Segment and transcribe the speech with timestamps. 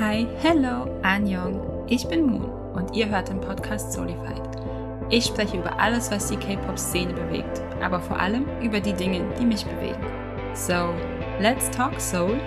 [0.00, 1.84] Hi, hello, Anjong.
[1.88, 4.42] Ich bin Moon und ihr hört den Podcast Solified.
[5.10, 9.44] Ich spreche über alles, was die K-Pop-Szene bewegt, aber vor allem über die Dinge, die
[9.44, 10.06] mich bewegen.
[10.54, 10.94] So,
[11.40, 12.38] let's talk Soul.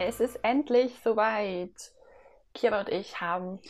[0.00, 1.92] Es ist endlich soweit.
[2.54, 3.60] Kira und ich haben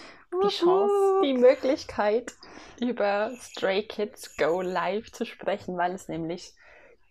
[0.43, 2.33] die Chance, die Möglichkeit,
[2.81, 6.55] über Stray Kids Go Live zu sprechen, weil es nämlich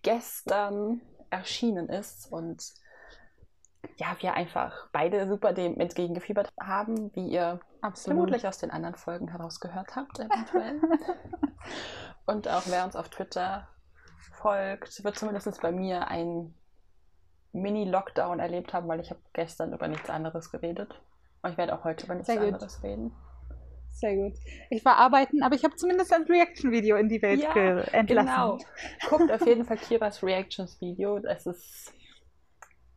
[0.07, 2.63] gestern erschienen ist und
[3.97, 8.15] ja, wir einfach beide super dem entgegengefiebert haben, wie ihr Absolut.
[8.15, 10.79] vermutlich aus den anderen Folgen herausgehört habt, eventuell.
[12.25, 13.67] und auch wer uns auf Twitter
[14.31, 16.53] folgt, wird zumindest bei mir ein
[17.51, 21.01] Mini-Lockdown erlebt haben, weil ich habe gestern über nichts anderes geredet.
[21.41, 23.13] Und ich werde auch heute über nichts anderes reden.
[23.97, 24.33] Sehr gut.
[24.69, 28.05] Ich war arbeiten, aber ich habe zumindest ein Reaction-Video in die Welt ja, entlassen.
[28.05, 28.57] Genau.
[29.09, 31.17] Guckt auf jeden Fall Kiras Reactions-Video.
[31.17, 31.93] Es ist.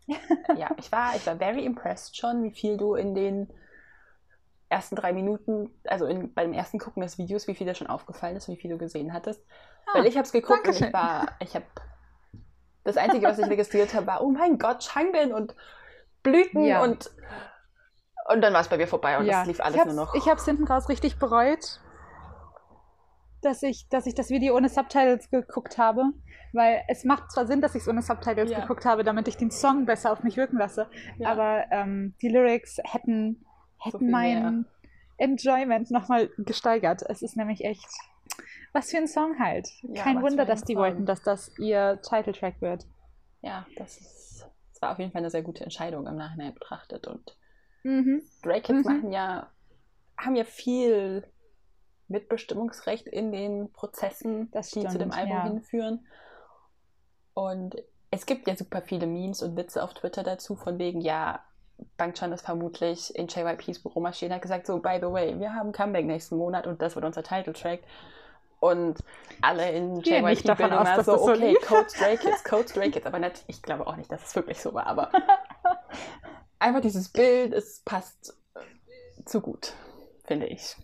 [0.57, 3.51] ja, ich war, ich war very impressed schon, wie viel du in den
[4.69, 7.87] ersten drei Minuten, also in, bei dem ersten Gucken des Videos, wie viel dir schon
[7.87, 9.43] aufgefallen ist, wie viel du gesehen hattest.
[9.87, 11.65] Ah, Weil ich habe es geguckt und ich war, ich habe
[12.85, 15.55] das Einzige, was ich registriert habe, war, oh mein Gott, Changbin und
[16.23, 16.83] Blüten ja.
[16.83, 17.11] und
[18.33, 19.43] und dann war es bei mir vorbei und ja.
[19.43, 20.15] es lief alles nur noch.
[20.15, 21.81] Ich habe es hinten raus richtig bereut,
[23.43, 26.13] dass ich, dass ich das Video ohne Subtitles geguckt habe.
[26.53, 28.61] Weil es macht zwar Sinn, dass ich es ohne Subtitles ja.
[28.61, 30.89] geguckt habe, damit ich den Song besser auf mich wirken lasse.
[31.19, 31.31] Ja.
[31.31, 33.45] Aber ähm, die Lyrics hätten,
[33.79, 34.65] hätten so mein mehr.
[35.19, 37.03] Enjoyment nochmal gesteigert.
[37.09, 37.87] Es ist nämlich echt.
[38.73, 39.69] Was für ein Song halt.
[39.95, 40.83] Kein Wunder, dass die Song.
[40.83, 42.87] wollten, dass das ihr Titeltrack wird.
[43.43, 44.49] Ja, das ist.
[44.73, 47.37] Das war auf jeden Fall eine sehr gute Entscheidung im Nachhinein betrachtet und
[47.83, 48.23] Mhm.
[48.39, 48.95] Stray Kids mhm.
[48.95, 49.51] machen ja,
[50.17, 51.25] haben ja viel
[52.09, 55.45] Mitbestimmungsrecht in den Prozessen, das die zu dem Album ja.
[55.45, 56.07] hinführen.
[57.35, 57.77] Und
[58.11, 61.41] es gibt ja super viele Memes und Witze auf Twitter dazu, von wegen, ja,
[61.97, 65.73] Bangchan ist vermutlich in JYPs Büro marschiert hat gesagt, so, by the way, wir haben
[65.73, 67.81] Comeback nächsten Monat und das wird unser Title-Track.
[68.59, 69.03] Und
[69.41, 73.07] alle in JYP bilden immer so, okay, Code Stray Kids, Code Stray Kids.
[73.07, 75.11] Aber nicht, ich glaube auch nicht, dass es wirklich so war, aber
[76.61, 79.75] einfach dieses Bild, es passt äh, zu gut,
[80.25, 80.77] finde ich.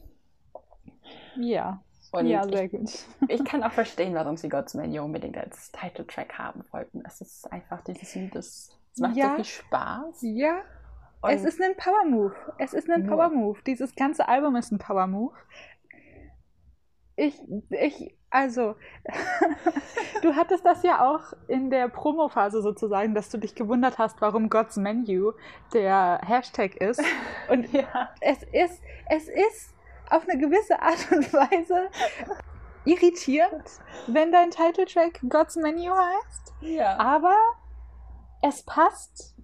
[1.37, 1.83] Ja.
[2.13, 2.91] Und ja, sehr ich, gut.
[3.29, 7.03] ich kann auch verstehen, warum sie God's Menu unbedingt als Titeltrack haben wollten.
[7.07, 10.19] Es ist einfach dieses Lied, es macht ja, so viel Spaß.
[10.23, 10.63] Ja.
[11.21, 12.35] Und es ist ein Power Move.
[12.59, 13.59] Es ist ein Power Move.
[13.67, 15.35] Dieses ganze Album ist ein Power Move.
[17.17, 18.75] Ich, ich, also,
[20.23, 24.51] du hattest das ja auch in der Promo-Phase sozusagen, dass du dich gewundert hast, warum
[24.51, 25.33] God's Menu
[25.73, 27.03] der Hashtag ist.
[27.49, 28.11] Und ja.
[28.21, 29.75] es ist, es ist
[30.11, 31.89] auf eine gewisse Art und Weise
[32.85, 33.69] irritierend,
[34.07, 36.55] wenn dein Titeltrack God's Menu heißt.
[36.61, 36.99] Ja.
[36.99, 37.35] Aber
[38.43, 39.35] es passt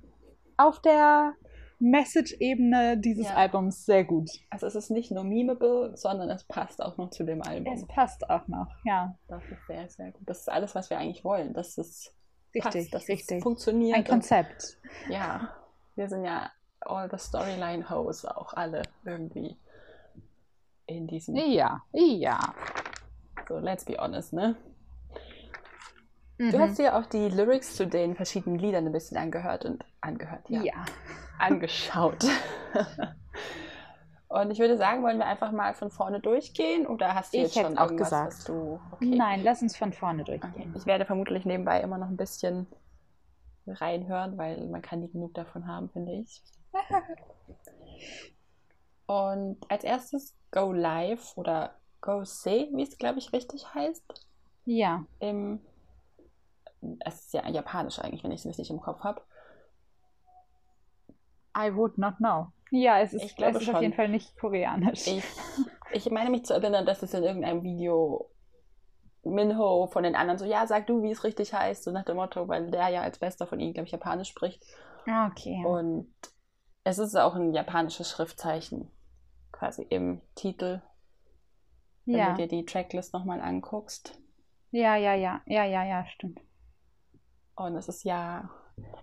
[0.59, 1.35] auf der
[1.83, 3.35] Message-Ebene dieses ja.
[3.35, 4.31] Albums sehr gut.
[4.51, 7.73] Also es ist nicht nur memeable, sondern es passt auch noch zu dem Album.
[7.73, 9.17] Es passt auch noch, ja.
[9.27, 10.23] Das ist sehr, sehr gut.
[10.27, 11.53] Das ist alles, was wir eigentlich wollen.
[11.55, 12.15] Das ist
[12.55, 13.43] richtig, passt, dass richtig.
[13.43, 13.97] Funktioniert.
[13.97, 14.79] Ein Konzept.
[15.07, 15.51] Und, ja,
[15.97, 16.51] wir sind ja
[16.81, 19.57] all the Storyline-Hoes auch alle irgendwie
[20.87, 21.35] in diesem.
[21.35, 22.55] Ja, ja.
[23.49, 24.57] So, let's be honest, ne?
[26.39, 26.83] Du hast mhm.
[26.83, 30.63] dir auch die Lyrics zu den verschiedenen Liedern ein bisschen angehört und angehört, ja.
[30.63, 30.85] Ja.
[31.43, 32.25] Angeschaut.
[34.29, 37.55] und ich würde sagen, wollen wir einfach mal von vorne durchgehen oder hast du ich
[37.55, 38.29] jetzt schon auch gesagt.
[38.29, 38.81] was du...
[38.93, 39.15] Okay.
[39.17, 40.53] Nein, lass uns von vorne durchgehen.
[40.53, 40.73] Okay.
[40.77, 42.67] Ich werde vermutlich nebenbei immer noch ein bisschen
[43.67, 46.43] reinhören, weil man kann nie genug davon haben, finde ich.
[49.07, 54.27] und als erstes Go Live oder Go Say, wie es glaube ich richtig heißt.
[54.65, 55.05] Ja.
[55.21, 55.61] Im
[57.01, 59.23] es ist ja japanisch eigentlich, wenn ich es richtig im Kopf habe.
[61.57, 62.49] I would not know.
[62.71, 65.07] Ja, es ist, ich glaube es ist auf jeden Fall nicht koreanisch.
[65.07, 65.25] Ich,
[65.93, 68.31] ich meine mich zu erinnern, dass es in irgendeinem Video
[69.25, 72.17] Minho von den anderen so, ja, sag du, wie es richtig heißt, so nach dem
[72.17, 74.65] Motto, weil der ja als Bester von ihnen, glaube ich, Japanisch spricht.
[75.07, 75.65] Ah, okay.
[75.65, 76.13] Und
[76.85, 78.91] es ist auch ein japanisches Schriftzeichen,
[79.53, 80.83] quasi im Titel,
[82.05, 82.31] wenn ja.
[82.31, 84.19] du dir die Tracklist nochmal anguckst.
[84.71, 86.41] Ja, ja, ja, ja, ja, ja, stimmt.
[87.55, 88.51] Und es ist ja.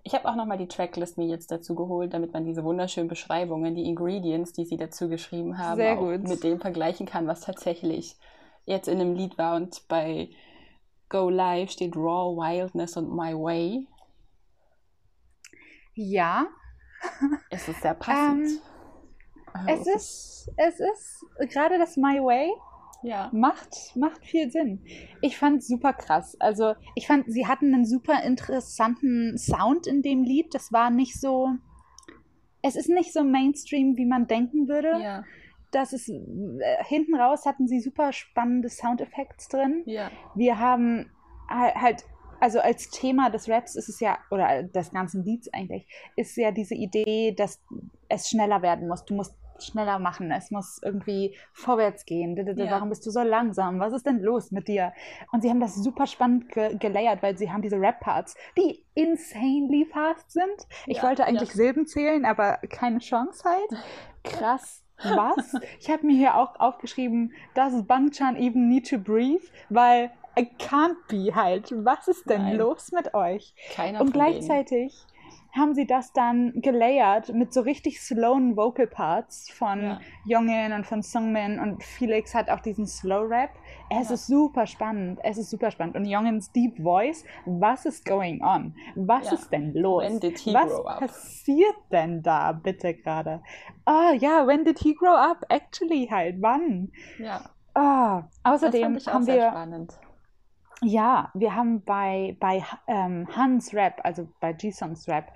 [0.04, 3.76] Ich habe auch nochmal die Tracklist mir jetzt dazu geholt, damit man diese wunderschönen Beschreibungen,
[3.76, 8.16] die Ingredients, die sie dazu geschrieben haben, mit dem vergleichen kann, was tatsächlich
[8.66, 9.56] jetzt in dem Lied war.
[9.56, 10.30] Und bei
[11.10, 13.88] Go Live steht Raw Wildness und My Way.
[15.96, 16.48] Ja.
[17.50, 18.48] Es ist sehr passend.
[18.48, 22.52] Ähm, also, es, ist, es ist gerade das My Way
[23.04, 23.30] Ja.
[23.34, 24.82] Macht, macht viel Sinn.
[25.22, 26.36] Ich fand super krass.
[26.40, 30.54] Also, ich fand, sie hatten einen super interessanten Sound in dem Lied.
[30.54, 31.50] Das war nicht so.
[32.62, 35.00] Es ist nicht so Mainstream, wie man denken würde.
[35.02, 35.24] Ja.
[35.72, 39.84] Das ist, äh, hinten raus hatten sie super spannende Soundeffekte drin.
[39.86, 40.12] Ja.
[40.36, 41.12] Wir haben
[41.50, 42.04] halt
[42.40, 45.86] also als Thema des Raps ist es ja, oder des ganzen Lieds eigentlich,
[46.16, 47.62] ist ja diese Idee, dass
[48.08, 49.06] es schneller werden muss.
[49.06, 49.36] Du musst
[49.66, 52.36] schneller machen, es muss irgendwie vorwärts gehen.
[52.58, 52.72] Ja.
[52.72, 53.80] Warum bist du so langsam?
[53.80, 54.94] Was ist denn los mit dir?
[55.32, 59.86] Und sie haben das super spannend ge gelayert, weil sie haben diese Rap-Parts, die insanely
[59.92, 60.68] fast sind.
[60.86, 61.56] Ich ja, wollte eigentlich ja.
[61.56, 63.84] Silben zählen, aber keine Chance halt.
[64.24, 64.84] Krass.
[65.04, 65.54] Was?
[65.80, 69.46] ich habe mir hier auch aufgeschrieben, does Bangchan even need to breathe?
[69.70, 71.74] Weil it can't be halt.
[71.86, 72.58] Was ist denn Nein.
[72.58, 73.54] los mit euch?
[73.74, 75.19] Keiner Und gleichzeitig denen
[75.56, 80.00] haben sie das dann gelayert mit so richtig slowen Vocal Parts von ja.
[80.26, 83.52] Jungen und von Sungmin und Felix hat auch diesen Slow Rap.
[83.90, 84.16] Es ja.
[84.16, 85.20] ist super spannend.
[85.24, 85.96] Es ist super spannend.
[85.96, 88.76] Und Jungens Deep Voice, was ist going on?
[88.96, 89.34] Was ja.
[89.34, 90.04] ist denn los?
[90.04, 93.42] Was passiert denn da bitte gerade?
[93.86, 95.44] Ah oh, ja, when did he grow up?
[95.50, 96.92] Actually halt, wann?
[97.18, 97.50] Ja.
[97.76, 100.00] Oh, außerdem haben wir spannend.
[100.82, 105.32] Ja, wir haben bei, bei ähm, Hans Rap, also bei G-Songs Rap,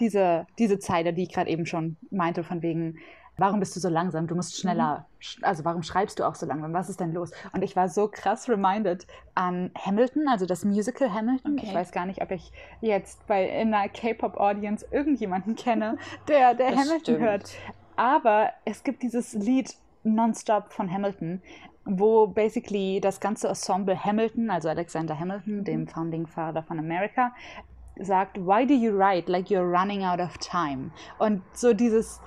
[0.00, 2.98] diese, diese Zeile, die ich gerade eben schon meinte, von wegen,
[3.38, 4.26] warum bist du so langsam?
[4.26, 5.44] Du musst schneller, mhm.
[5.44, 6.72] also warum schreibst du auch so langsam?
[6.72, 7.32] Was ist denn los?
[7.52, 11.58] Und ich war so krass reminded an Hamilton, also das Musical Hamilton.
[11.58, 11.66] Okay.
[11.66, 16.68] Ich weiß gar nicht, ob ich jetzt bei in einer K-Pop-Audience irgendjemanden kenne, der, der
[16.68, 17.20] Hamilton stimmt.
[17.20, 17.50] hört.
[17.96, 19.74] Aber es gibt dieses Lied
[20.04, 21.42] Nonstop von Hamilton,
[21.86, 25.88] wo basically das ganze Ensemble Hamilton, also Alexander Hamilton, dem mhm.
[25.88, 27.32] Founding Father von America,
[27.98, 30.90] sagt, why do you write like you're running out of time?
[31.18, 32.20] Und so dieses,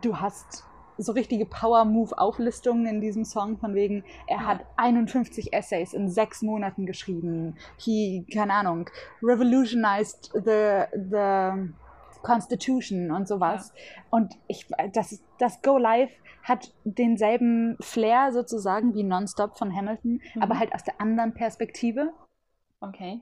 [0.00, 0.64] du hast
[1.02, 6.86] so richtige Power-Move-Auflistungen in diesem Song, von wegen, er hat 51 Essays in sechs Monaten
[6.86, 7.56] geschrieben.
[7.78, 8.90] He, keine Ahnung,
[9.22, 11.72] revolutionized the, the
[12.22, 13.72] Constitution und sowas.
[13.74, 14.02] Ja.
[14.10, 16.10] Und ich, das, das Go Live
[16.42, 20.42] hat denselben Flair sozusagen wie Nonstop von Hamilton, mhm.
[20.42, 22.12] aber halt aus der anderen Perspektive.
[22.80, 23.20] Okay.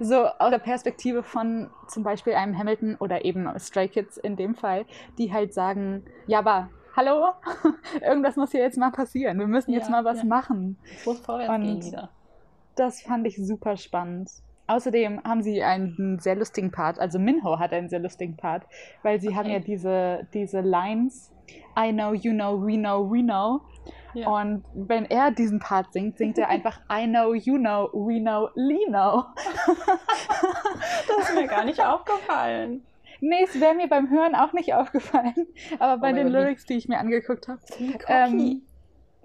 [0.00, 4.54] So aus der Perspektive von zum Beispiel einem Hamilton oder eben Stray Kids in dem
[4.54, 4.86] Fall,
[5.18, 7.32] die halt sagen, ja, aber hallo,
[8.00, 9.38] irgendwas muss hier jetzt mal passieren.
[9.38, 10.24] Wir müssen ja, jetzt mal was ja.
[10.24, 10.78] machen.
[10.84, 12.10] Ich muss vorwärts Und gehen wieder.
[12.76, 14.30] Das fand ich super spannend.
[14.68, 18.64] Außerdem haben sie einen sehr lustigen Part, also Minho hat einen sehr lustigen Part,
[19.02, 19.36] weil sie okay.
[19.36, 21.32] haben ja diese, diese Lines,
[21.78, 23.62] I know, you know, we know, we know.
[24.12, 24.28] Ja.
[24.28, 28.50] Und wenn er diesen Part singt, singt er einfach I know, you know, we know,
[28.54, 29.24] Lino.
[31.08, 32.82] das ist mir gar nicht aufgefallen.
[33.20, 35.34] Nee, es wäre mir beim Hören auch nicht aufgefallen.
[35.78, 37.60] Aber bei oh den Lyrics, die ich mir angeguckt habe.
[38.06, 38.62] Ähm,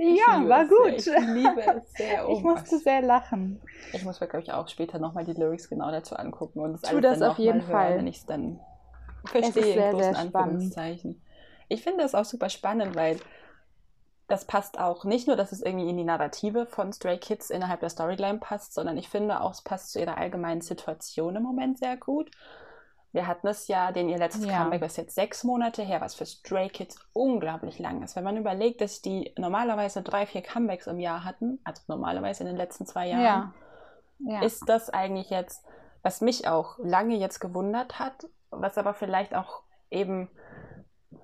[0.03, 1.01] ja, war gut.
[1.01, 1.19] Sehr.
[1.19, 2.27] Ich liebe es sehr.
[2.27, 3.61] Oh, ich musste sehr lachen.
[3.91, 6.81] Ich muss mir, glaube ich, auch später nochmal die Lyrics genau dazu angucken und das
[6.81, 7.97] tu alles das dann auf jeden hören, Fall.
[7.97, 8.59] wenn ich es dann
[9.25, 11.21] verstehe, es ist sehr, in großen sehr Anführungszeichen.
[11.69, 13.19] Ich finde das auch super spannend, weil
[14.27, 17.81] das passt auch nicht nur, dass es irgendwie in die Narrative von Stray Kids innerhalb
[17.81, 21.77] der Storyline passt, sondern ich finde auch, es passt zu ihrer allgemeinen Situation im Moment
[21.77, 22.31] sehr gut.
[23.13, 24.57] Wir hatten es ja, den ihr letztes ja.
[24.57, 28.15] Comeback ist jetzt sechs Monate her, was für Stray Kids unglaublich lang ist.
[28.15, 32.47] Wenn man überlegt, dass die normalerweise drei, vier Comebacks im Jahr hatten, also normalerweise in
[32.47, 33.53] den letzten zwei Jahren, ja.
[34.17, 34.41] Ja.
[34.41, 35.63] ist das eigentlich jetzt,
[36.01, 39.61] was mich auch lange jetzt gewundert hat, was aber vielleicht auch
[39.91, 40.27] eben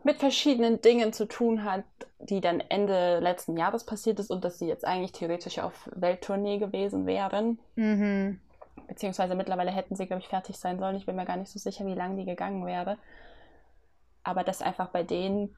[0.03, 1.85] mit verschiedenen Dingen zu tun hat,
[2.19, 6.59] die dann Ende letzten Jahres passiert ist und dass sie jetzt eigentlich theoretisch auf Welttournee
[6.59, 7.57] gewesen wären.
[7.75, 8.41] Mhm
[8.87, 10.95] beziehungsweise mittlerweile hätten sie, glaube ich, fertig sein sollen.
[10.95, 12.97] Ich bin mir gar nicht so sicher, wie lange die gegangen wäre.
[14.23, 15.55] Aber dass einfach bei denen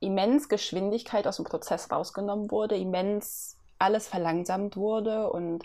[0.00, 5.64] immens Geschwindigkeit aus dem Prozess rausgenommen wurde, immens alles verlangsamt wurde und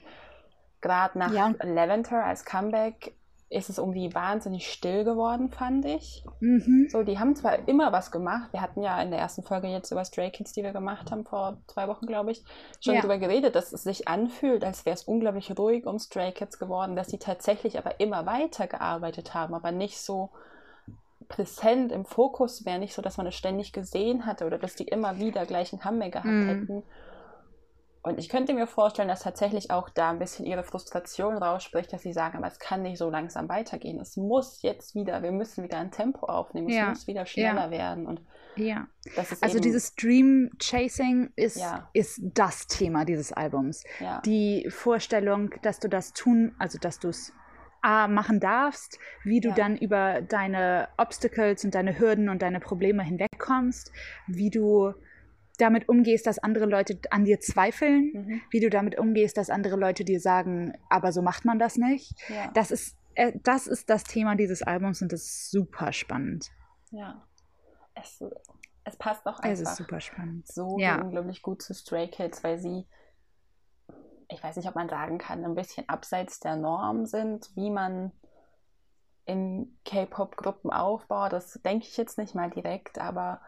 [0.82, 1.54] gerade nach ja.
[1.62, 3.16] Lavender als Comeback
[3.56, 6.24] ist es irgendwie wahnsinnig still geworden, fand ich.
[6.42, 6.88] Mhm.
[6.90, 8.52] So, die haben zwar immer was gemacht.
[8.52, 11.26] Wir hatten ja in der ersten Folge jetzt über Stray Kids, die wir gemacht haben,
[11.26, 12.44] vor zwei Wochen, glaube ich,
[12.82, 13.02] schon ja.
[13.02, 16.96] darüber geredet, dass es sich anfühlt, als wäre es unglaublich ruhig um Stray Kids geworden,
[16.96, 20.32] dass sie tatsächlich aber immer weiter gearbeitet haben, aber nicht so
[21.28, 24.84] präsent im Fokus wäre, nicht so, dass man es ständig gesehen hatte oder dass die
[24.84, 26.48] immer wieder gleichen Comeback gehabt mhm.
[26.48, 26.84] hätten.
[28.06, 32.04] Und ich könnte mir vorstellen, dass tatsächlich auch da ein bisschen ihre Frustration rausspricht, dass
[32.04, 34.00] sie sagen, aber es kann nicht so langsam weitergehen.
[34.00, 36.90] Es muss jetzt wieder, wir müssen wieder ein Tempo aufnehmen, es ja.
[36.90, 37.72] muss wieder schneller ja.
[37.72, 38.06] werden.
[38.06, 38.22] Und
[38.58, 38.86] ja.
[39.42, 41.90] also dieses Dream Chasing ist, ja.
[41.94, 43.84] ist das Thema dieses Albums.
[44.24, 47.34] Die Vorstellung, dass du das tun, also dass du es
[47.82, 53.92] machen darfst, wie du dann über deine Obstacles und deine Hürden und deine Probleme hinwegkommst,
[54.28, 54.94] wie du
[55.58, 58.42] damit umgehst, dass andere Leute an dir zweifeln, mhm.
[58.52, 62.14] wie du damit umgehst, dass andere Leute dir sagen, aber so macht man das nicht.
[62.30, 62.52] Ja.
[62.54, 66.52] Das ist äh, das ist das Thema dieses Albums und das ist super spannend.
[66.92, 67.24] Ja.
[67.94, 68.22] Es,
[68.84, 69.50] es passt auch einfach.
[69.50, 70.48] Es ist super spannend.
[70.48, 71.02] So ja.
[71.02, 72.86] unglaublich gut zu Stray Kids, weil sie
[74.30, 78.12] ich weiß nicht, ob man sagen kann, ein bisschen abseits der Norm sind, wie man
[79.26, 81.34] in K-Pop-Gruppen aufbaut.
[81.34, 83.42] Das denke ich jetzt nicht mal direkt, aber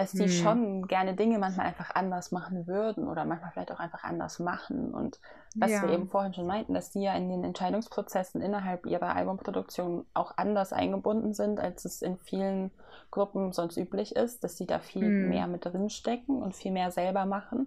[0.00, 0.28] dass die hm.
[0.28, 4.94] schon gerne Dinge manchmal einfach anders machen würden oder manchmal vielleicht auch einfach anders machen.
[4.94, 5.20] Und
[5.54, 5.82] was ja.
[5.82, 10.32] wir eben vorhin schon meinten, dass die ja in den Entscheidungsprozessen innerhalb ihrer Albumproduktion auch
[10.38, 12.70] anders eingebunden sind, als es in vielen
[13.10, 15.28] Gruppen sonst üblich ist, dass sie da viel hm.
[15.28, 17.66] mehr mit drin stecken und viel mehr selber machen.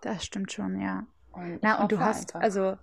[0.00, 1.04] Das stimmt schon, ja.
[1.32, 2.40] Und Na, und du hast, einfach.
[2.40, 2.76] also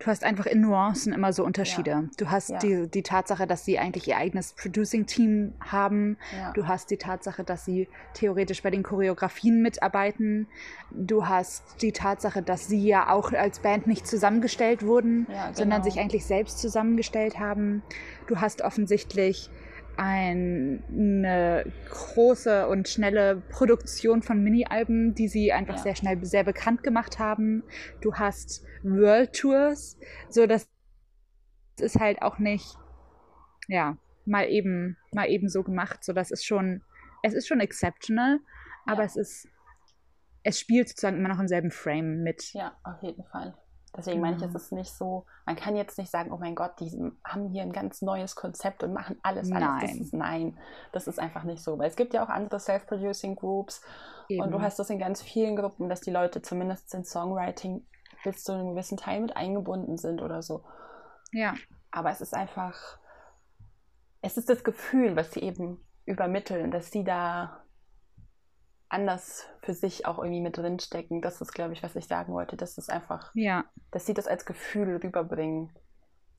[0.00, 1.90] du hast einfach in Nuancen immer so Unterschiede.
[1.90, 2.04] Ja.
[2.16, 2.58] Du hast ja.
[2.58, 6.16] die, die Tatsache, dass sie eigentlich ihr eigenes Producing-Team haben.
[6.36, 6.52] Ja.
[6.52, 10.48] Du hast die Tatsache, dass sie theoretisch bei den Choreografien mitarbeiten.
[10.90, 15.52] Du hast die Tatsache, dass sie ja auch als Band nicht zusammengestellt wurden, genau.
[15.52, 17.82] sondern sich eigentlich selbst zusammengestellt haben.
[18.26, 19.50] Du hast offensichtlich
[20.00, 25.82] eine große und schnelle Produktion von Mini-Alben, die sie einfach ja.
[25.82, 27.64] sehr schnell sehr bekannt gemacht haben.
[28.00, 29.98] Du hast World Tours,
[30.30, 30.70] so dass
[31.78, 32.78] es halt auch nicht,
[33.68, 36.02] ja, mal eben, mal eben so gemacht.
[36.02, 36.82] So, das ist schon,
[37.22, 38.38] es ist schon exceptional,
[38.86, 39.06] aber ja.
[39.06, 39.48] es ist,
[40.44, 42.54] es spielt sozusagen immer noch im selben Frame mit.
[42.54, 43.54] Ja, auf jeden Fall.
[43.96, 46.78] Deswegen meine ich, es ist nicht so, man kann jetzt nicht sagen, oh mein Gott,
[46.78, 46.90] die
[47.24, 49.82] haben hier ein ganz neues Konzept und machen alles anders.
[49.82, 49.88] Nein.
[49.88, 50.58] Das ist, nein,
[50.92, 51.78] das ist einfach nicht so.
[51.78, 53.82] Weil es gibt ja auch andere Self-Producing Groups
[54.28, 54.42] Eben.
[54.42, 57.84] und du hast das in ganz vielen Gruppen, dass die Leute zumindest in Songwriting
[58.22, 60.64] bis zu einem gewissen Teil mit eingebunden sind oder so.
[61.32, 61.54] Ja.
[61.90, 62.98] Aber es ist einfach,
[64.22, 67.64] es ist das Gefühl, was sie eben übermitteln, dass sie da
[68.90, 71.22] anders für sich auch irgendwie mit drinstecken.
[71.22, 72.56] Das ist, glaube ich, was ich sagen wollte.
[72.56, 73.64] Das ist einfach, ja.
[73.90, 75.70] dass sie das als Gefühl rüberbringen.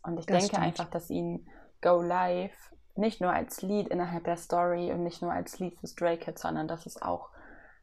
[0.04, 0.64] Und ich das denke stimmt.
[0.64, 1.48] einfach, dass ihnen
[1.82, 5.88] Go Live nicht nur als Lied innerhalb der Story und nicht nur als Lied für
[5.88, 7.30] Stray Kids, sondern das ist auch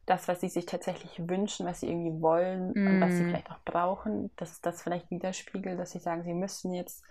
[0.05, 2.87] das, was sie sich tatsächlich wünschen, was sie irgendwie wollen mm.
[2.87, 3.27] und was sie mm.
[3.27, 7.03] vielleicht auch brauchen, dass das vielleicht widerspiegelt, dass sie sagen, sie müssen jetzt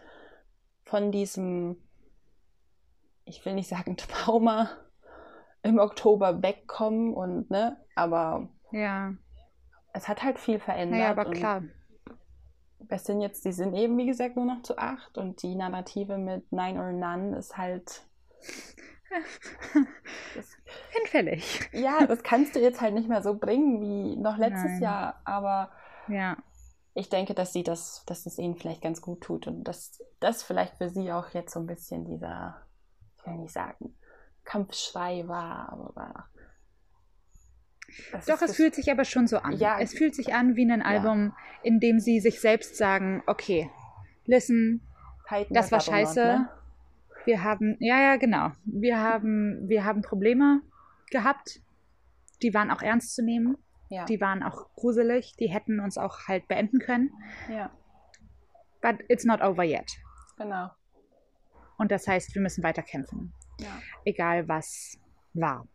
[0.84, 1.76] von diesem,
[3.24, 4.70] ich will nicht sagen Trauma,
[5.62, 9.14] im Oktober wegkommen und ne, aber ja.
[9.92, 11.00] Es hat halt viel verändert.
[11.00, 11.62] Ja, aber klar.
[12.78, 16.16] Wir sind jetzt, die sind eben wie gesagt nur noch zu acht und die Narrative
[16.16, 18.02] mit Nine or None ist halt
[20.90, 21.68] hinfällig.
[21.72, 24.82] Ja, das kannst du jetzt halt nicht mehr so bringen wie noch letztes Nein.
[24.82, 25.70] Jahr, aber
[26.08, 26.36] ja.
[26.94, 30.42] ich denke, dass sie das, dass es ihnen vielleicht ganz gut tut und dass das
[30.42, 32.62] vielleicht für sie auch jetzt so ein bisschen dieser,
[33.16, 33.94] ich will nicht sagen,
[34.48, 36.28] Kampfschrei war, aber
[38.26, 39.52] Doch, es fühlt sich aber schon so an.
[39.58, 41.36] Ja, es fühlt sich an wie ein Album, ja.
[41.64, 43.70] in dem sie sich selbst sagen, okay,
[44.24, 44.80] listen,
[45.50, 46.20] das war scheiße.
[46.20, 46.48] Ne?
[47.26, 48.52] Wir haben, ja, ja, genau.
[48.64, 50.62] Wir haben, wir haben Probleme
[51.10, 51.60] gehabt.
[52.40, 53.58] Die waren auch ernst zu nehmen.
[53.90, 54.06] Ja.
[54.06, 55.36] Die waren auch gruselig.
[55.38, 57.10] Die hätten uns auch halt beenden können.
[57.50, 57.70] Ja.
[58.80, 59.90] But it's not over yet.
[60.38, 60.70] Genau.
[61.76, 63.34] Und das heißt, wir müssen weiter kämpfen.
[63.60, 63.80] Ja.
[64.04, 64.98] Egal was
[65.34, 65.66] war.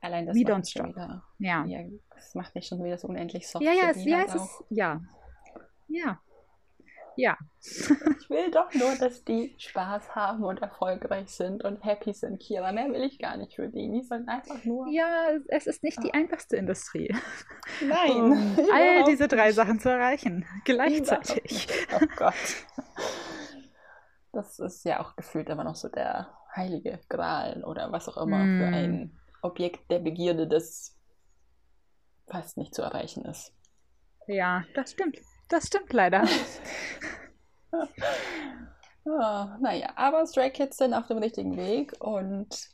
[0.00, 0.88] Allein das We don't stop.
[0.88, 1.64] Wieder, ja.
[1.66, 1.80] ja.
[2.14, 3.64] Das macht mich schon wieder so unendlich soft.
[3.64, 5.00] Ja, ja, es, ja, es ist, ja.
[5.88, 6.20] Ja.
[7.16, 7.36] Ja.
[7.60, 12.72] ich will doch nur, dass die Spaß haben und erfolgreich sind und happy sind, Kira.
[12.72, 13.90] Mehr will ich gar nicht für die.
[13.90, 14.88] Die sind einfach nur.
[14.88, 16.16] Ja, es ist nicht die ah.
[16.16, 17.14] einfachste Industrie.
[17.82, 18.16] Nein.
[18.16, 20.46] Um all diese drei Sachen zu erreichen.
[20.64, 21.68] Gleichzeitig.
[21.94, 22.34] Oh Gott.
[24.32, 28.38] Das ist ja auch gefühlt immer noch so der heilige Gral oder was auch immer
[28.38, 28.58] mm.
[28.58, 30.96] für ein Objekt der Begierde, das
[32.28, 33.54] fast nicht zu erreichen ist.
[34.26, 35.18] Ja, das stimmt.
[35.48, 36.24] Das stimmt leider.
[37.72, 37.86] oh,
[39.60, 42.70] naja, aber Stray Kids sind auf dem richtigen Weg und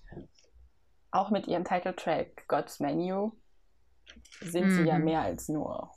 [1.11, 3.33] auch mit ihrem Titeltrack God's Menu
[4.40, 4.71] sind mhm.
[4.76, 5.04] sie ja mhm.
[5.04, 5.90] mehr als nur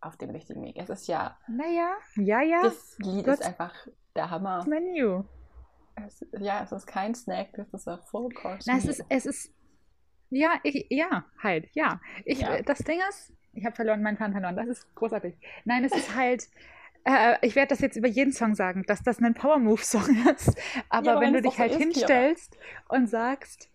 [0.00, 0.76] auf dem richtigen Weg.
[0.76, 1.38] Es ist ja.
[1.48, 2.62] Naja, ja, ja.
[2.62, 3.74] Das Lied God's ist einfach
[4.14, 4.64] der Hammer.
[4.66, 5.24] Menu.
[5.96, 8.68] Es, ja, es ist kein Snack, das ist ein Full Course.
[8.70, 9.54] Na, es ist, es ist,
[10.30, 12.00] ja, ich, ja, halt, ja.
[12.24, 12.62] Ich, ja.
[12.62, 14.56] Das Ding ist, ich habe verloren, meinen Fan verloren.
[14.56, 15.36] Das ist großartig.
[15.64, 16.48] Nein, es ist halt,
[17.04, 20.16] äh, ich werde das jetzt über jeden Song sagen, dass das ein Power Move Song
[20.34, 20.56] ist.
[20.88, 22.98] Aber ja, wenn du dich halt hinstellst hier.
[22.98, 23.70] und sagst,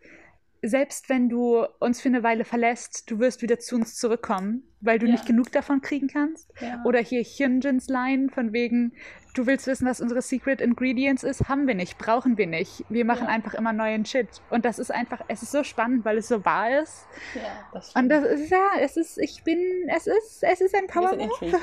[0.61, 4.99] selbst wenn du uns für eine Weile verlässt, du wirst wieder zu uns zurückkommen, weil
[4.99, 5.13] du ja.
[5.13, 6.51] nicht genug davon kriegen kannst.
[6.59, 6.81] Ja.
[6.85, 8.93] Oder hier Hyunjins Line von wegen,
[9.33, 11.47] du willst wissen, was unsere Secret Ingredients ist?
[11.47, 12.83] Haben wir nicht, brauchen wir nicht.
[12.89, 13.29] Wir machen ja.
[13.29, 14.27] einfach immer neuen Shit.
[14.49, 17.07] Und das ist einfach, es ist so spannend, weil es so wahr ist.
[17.35, 17.41] Ja,
[17.73, 18.03] das stimmt.
[18.03, 19.59] Und das ist ja, es ist, ich bin,
[19.95, 21.29] es ist, es ist ein Power Move.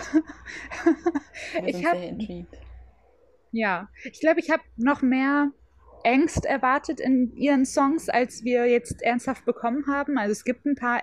[1.65, 2.59] Ich hab, sehr intrigued.
[3.53, 5.51] Ja, ich glaube, ich habe noch mehr
[6.07, 10.19] Angst erwartet in ihren Songs, als wir jetzt ernsthaft bekommen haben.
[10.19, 11.03] Also es gibt ein paar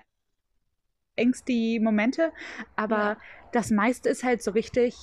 [1.15, 2.31] ängstige Momente,
[2.75, 3.17] aber ja.
[3.51, 4.95] das meiste ist halt so richtig,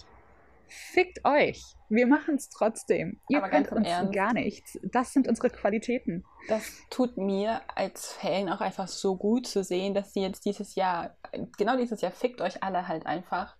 [0.67, 1.63] fickt euch.
[1.91, 3.21] Wir machen es trotzdem.
[3.29, 4.79] Ihr aber könnt uns Ernst, gar nichts.
[4.83, 6.25] Das sind unsere Qualitäten.
[6.49, 10.77] Das tut mir als Fan auch einfach so gut zu sehen, dass sie jetzt dieses
[10.77, 11.17] Jahr,
[11.59, 13.57] genau dieses Jahr, fickt euch alle halt einfach,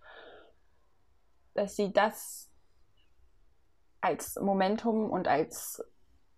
[1.53, 2.49] dass sie das
[3.99, 5.83] als Momentum und als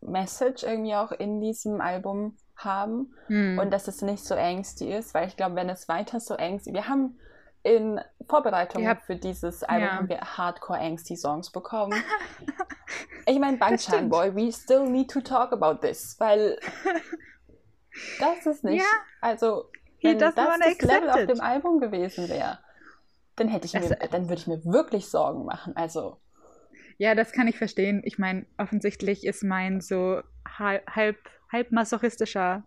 [0.06, 3.60] Message irgendwie auch in diesem Album haben hm.
[3.60, 6.74] und dass es nicht so angsty ist, weil ich glaube, wenn es weiter so angsty,
[6.74, 7.18] wir haben
[7.64, 9.96] in Vorbereitung habt, für dieses Album ja.
[9.96, 11.94] haben wir Hardcore angsty Songs bekommen.
[13.26, 16.60] ich meine, Bangchan Boy, we still need to talk about this, weil
[18.20, 18.90] das ist nicht, ja.
[19.22, 19.70] also
[20.02, 22.60] wenn das das Level auf dem Album gewesen wäre,
[23.38, 25.76] dann hätte ich mir, dann würde ich mir wirklich Sorgen machen.
[25.76, 26.18] Also
[27.04, 28.02] ja, das kann ich verstehen.
[28.06, 30.22] Ich meine, offensichtlich ist mein so
[30.58, 31.18] halb, halb,
[31.52, 32.64] halb masochistischer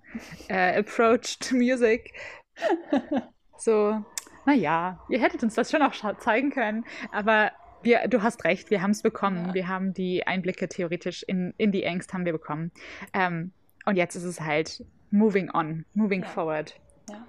[0.49, 2.13] äh, Approach to Music
[3.57, 4.05] so,
[4.45, 7.51] naja, ihr hättet uns das schon auch zeigen können, aber
[7.83, 9.47] wir, du hast recht, wir haben es bekommen.
[9.47, 9.55] Ja.
[9.55, 12.73] Wir haben die Einblicke theoretisch in, in die Angst haben wir bekommen.
[13.15, 13.53] Ähm,
[13.87, 16.29] und jetzt ist es halt moving on, moving ja.
[16.29, 16.79] forward.
[17.09, 17.27] Ja.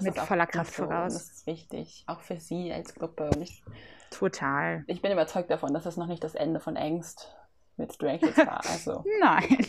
[0.00, 1.14] Mit voller Kraft so, voraus.
[1.14, 3.28] Das ist wichtig, auch für sie als Gruppe.
[3.30, 3.64] Und ich
[4.10, 4.84] Total.
[4.86, 7.34] Ich bin überzeugt davon, dass es noch nicht das Ende von Angst
[7.76, 8.60] mit Kids war.
[8.68, 9.66] Also, Nein.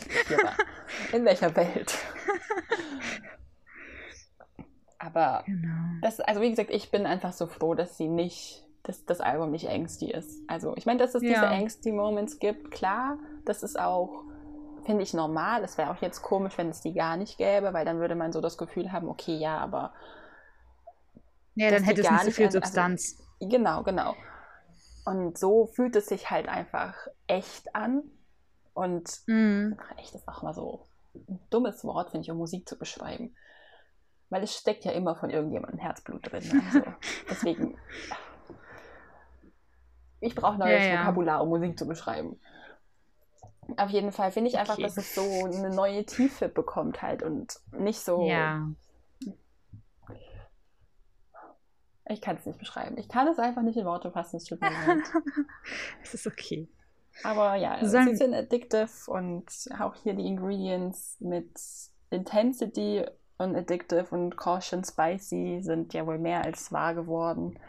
[1.14, 1.98] In welcher Welt?
[5.00, 5.68] Aber genau.
[6.02, 9.52] das, also wie gesagt, ich bin einfach so froh, dass sie nicht, dass das Album
[9.52, 10.42] nicht angsty ist.
[10.48, 11.30] Also ich meine, dass es ja.
[11.30, 14.24] diese angsty Moments gibt, klar, das ist auch,
[14.86, 15.64] finde ich, normal.
[15.64, 18.32] Es wäre auch jetzt komisch, wenn es die gar nicht gäbe, weil dann würde man
[18.32, 19.94] so das Gefühl haben, okay, ja, aber.
[21.56, 23.18] Ja, dann hätte es nicht so viel Substanz.
[23.40, 24.14] Also, genau, genau.
[25.06, 26.96] Und so fühlt es sich halt einfach
[27.28, 28.04] echt an.
[28.74, 29.74] Und mm.
[29.98, 33.36] echt ist auch mal so ein dummes Wort, finde ich, um Musik zu beschreiben.
[34.30, 36.64] Weil es steckt ja immer von irgendjemandem Herzblut drin.
[36.68, 36.84] Also
[37.30, 37.78] deswegen,
[40.22, 41.00] ich brauche neues ja, ja.
[41.02, 42.40] Vokabular, um Musik zu beschreiben.
[43.78, 44.84] Auf jeden Fall finde ich einfach, okay.
[44.84, 48.68] dass es so eine neue Tiefe bekommt halt und nicht so ja.
[52.08, 52.98] Ich kann es nicht beschreiben.
[52.98, 54.38] Ich kann es einfach nicht in Worte fassen.
[54.38, 55.04] Es tut mir leid.
[56.04, 56.68] es ist okay.
[57.24, 59.46] Aber ja, es ist bisschen addictive und
[59.80, 61.52] auch hier die Ingredients mit
[62.10, 63.06] Intensity
[63.38, 67.60] und addictive und caution spicy sind ja wohl mehr als wahr geworden.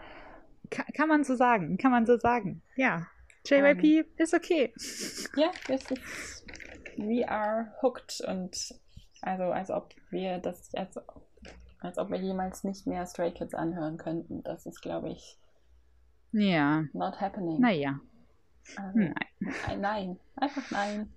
[0.71, 2.63] Kann, kann man so sagen, kann man so sagen.
[2.77, 3.07] Ja.
[3.47, 4.05] JYP ähm.
[4.17, 4.73] ist okay.
[5.37, 6.47] Ja, es ist,
[6.97, 8.75] we are hooked und
[9.21, 10.99] also als ob wir das, als
[11.83, 14.43] als ob wir jemals nicht mehr Stray Kids anhören könnten.
[14.43, 15.39] Das ist, glaube ich,
[16.33, 16.85] ja.
[16.93, 17.61] not happening.
[17.61, 18.01] Naja.
[18.77, 19.81] Also, nein.
[19.81, 21.13] Nein, einfach nein.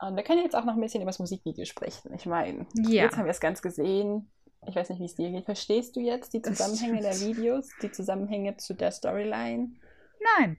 [0.00, 2.14] Und wir können jetzt auch noch ein bisschen über das Musikvideo sprechen.
[2.14, 3.04] Ich meine, ja.
[3.04, 4.30] jetzt haben wir es ganz gesehen.
[4.66, 5.44] Ich weiß nicht, wie es dir geht.
[5.44, 9.72] Verstehst du jetzt die Zusammenhänge der Videos, die Zusammenhänge zu der Storyline?
[10.38, 10.56] Nein.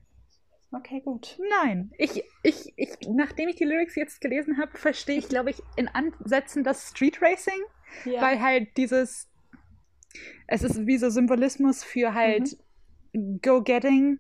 [0.72, 1.40] Okay, gut.
[1.50, 1.92] Nein.
[1.98, 5.88] Ich, ich, ich, nachdem ich die Lyrics jetzt gelesen habe, verstehe ich, glaube ich, in
[5.88, 7.60] Ansätzen das Street Racing.
[8.06, 8.22] Ja.
[8.22, 9.28] Weil halt dieses,
[10.48, 12.58] es ist wie so Symbolismus für halt
[13.14, 13.40] mhm.
[13.42, 14.20] Go-Getting,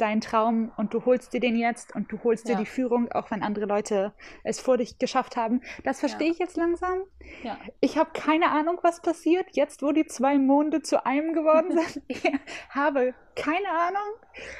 [0.00, 2.54] dein Traum und du holst dir den jetzt und du holst ja.
[2.54, 4.12] dir die Führung, auch wenn andere Leute
[4.44, 5.60] es vor dich geschafft haben.
[5.84, 6.32] Das verstehe ja.
[6.32, 7.00] ich jetzt langsam.
[7.42, 7.58] Ja.
[7.80, 12.04] Ich habe keine Ahnung, was passiert, jetzt wo die zwei Monde zu einem geworden sind.
[12.08, 12.22] ich
[12.70, 14.12] habe keine Ahnung.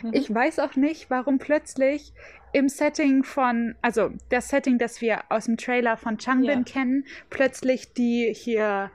[0.02, 0.10] Mhm.
[0.14, 2.12] Ich weiß auch nicht, warum plötzlich
[2.52, 7.92] im Setting von, also das Setting, das wir aus dem Trailer von Changbin kennen, plötzlich
[7.94, 8.90] die hier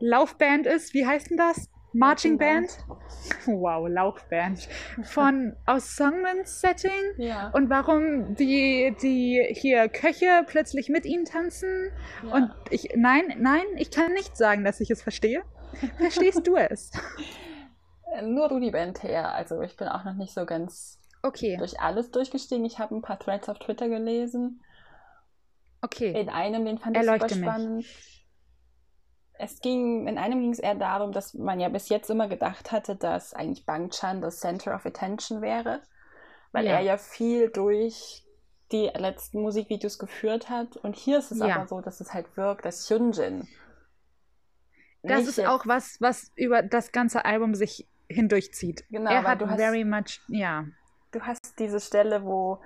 [0.00, 0.94] Laufband ist.
[0.94, 1.68] Wie heißt denn das?
[1.92, 2.68] Marching Band.
[3.46, 4.68] Wow, Laufband.
[5.04, 6.90] Von aus Songmans Setting.
[7.18, 7.50] Ja.
[7.50, 11.92] Und warum die, die hier Köche plötzlich mit ihnen tanzen.
[12.26, 12.34] Ja.
[12.34, 15.42] Und ich, nein, nein, ich kann nicht sagen, dass ich es verstehe.
[15.98, 16.90] Verstehst du es?
[18.22, 19.32] Nur du die Band her.
[19.34, 21.56] Also ich bin auch noch nicht so ganz Okay.
[21.56, 22.64] Durch alles durchgestiegen.
[22.64, 24.60] Ich habe ein paar Threads auf Twitter gelesen.
[25.80, 26.20] Okay.
[26.20, 27.76] In einem, den fand ich super spannend.
[27.76, 28.21] Mich.
[29.38, 32.70] Es ging, in einem ging es eher darum, dass man ja bis jetzt immer gedacht
[32.70, 35.82] hatte, dass eigentlich Bang Chan das Center of Attention wäre.
[36.52, 36.72] Weil ja.
[36.72, 38.24] er ja viel durch
[38.72, 40.76] die letzten Musikvideos geführt hat.
[40.76, 41.56] Und hier ist es ja.
[41.56, 43.48] aber so, dass es halt wirkt, dass Hyunjin.
[45.02, 48.84] Das ist auch was, was über das ganze Album sich hindurchzieht.
[48.90, 50.66] Genau, er hat very much, ja.
[51.10, 52.60] Du hast diese Stelle, wo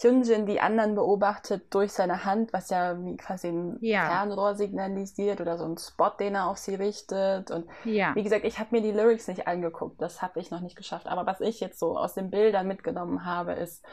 [0.00, 4.06] Hyunjin die anderen beobachtet durch seine Hand, was ja wie quasi ein ja.
[4.06, 7.50] Fernrohr signalisiert oder so ein Spot, den er auf sie richtet.
[7.50, 8.14] Und ja.
[8.14, 11.08] wie gesagt, ich habe mir die Lyrics nicht angeguckt, das habe ich noch nicht geschafft.
[11.08, 13.84] Aber was ich jetzt so aus den Bildern mitgenommen habe, ist,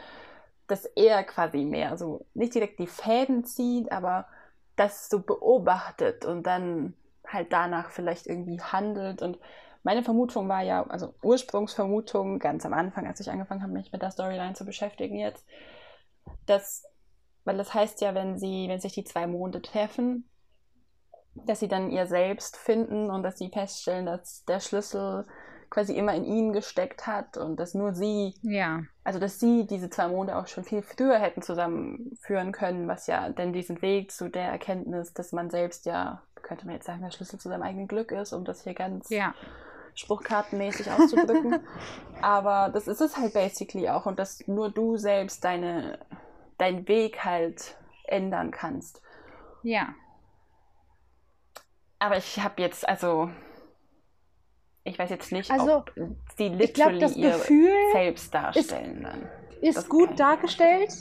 [0.68, 4.28] dass er quasi mehr so nicht direkt die Fäden zieht, aber
[4.76, 6.94] das so beobachtet und dann
[7.26, 9.22] halt danach vielleicht irgendwie handelt.
[9.22, 9.40] Und
[9.84, 14.02] meine Vermutung war ja, also Ursprungsvermutung ganz am Anfang, als ich angefangen habe, mich mit
[14.02, 15.46] der Storyline zu beschäftigen jetzt,
[16.46, 16.84] dass,
[17.44, 20.30] weil das heißt ja, wenn sie, wenn sich die zwei Monde treffen,
[21.46, 25.26] dass sie dann ihr selbst finden und dass sie feststellen, dass der Schlüssel
[25.70, 28.84] quasi immer in ihnen gesteckt hat und dass nur sie, ja.
[29.04, 33.30] also dass sie diese zwei Monde auch schon viel früher hätten zusammenführen können, was ja
[33.30, 37.12] denn diesen Weg zu der Erkenntnis, dass man selbst ja, könnte man jetzt sagen, der
[37.12, 39.34] Schlüssel zu seinem eigenen Glück ist, um das hier ganz ja.
[39.96, 41.60] Spruchkartenmäßig auszudrücken.
[42.22, 46.00] Aber das ist es halt basically auch und dass nur du selbst deine
[46.58, 49.02] deinen Weg halt ändern kannst.
[49.64, 49.94] Ja.
[52.00, 53.30] Aber ich habe jetzt, also,
[54.84, 55.92] ich weiß jetzt nicht, also, ob
[56.38, 59.30] sie literally glaub, ihr Gefühl selbst darstellen ist, dann.
[59.62, 60.92] Ist gut dargestellt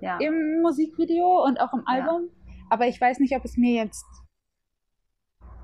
[0.00, 0.18] ja.
[0.18, 2.52] im Musikvideo und auch im Album, ja.
[2.70, 4.06] aber ich weiß nicht, ob es mir jetzt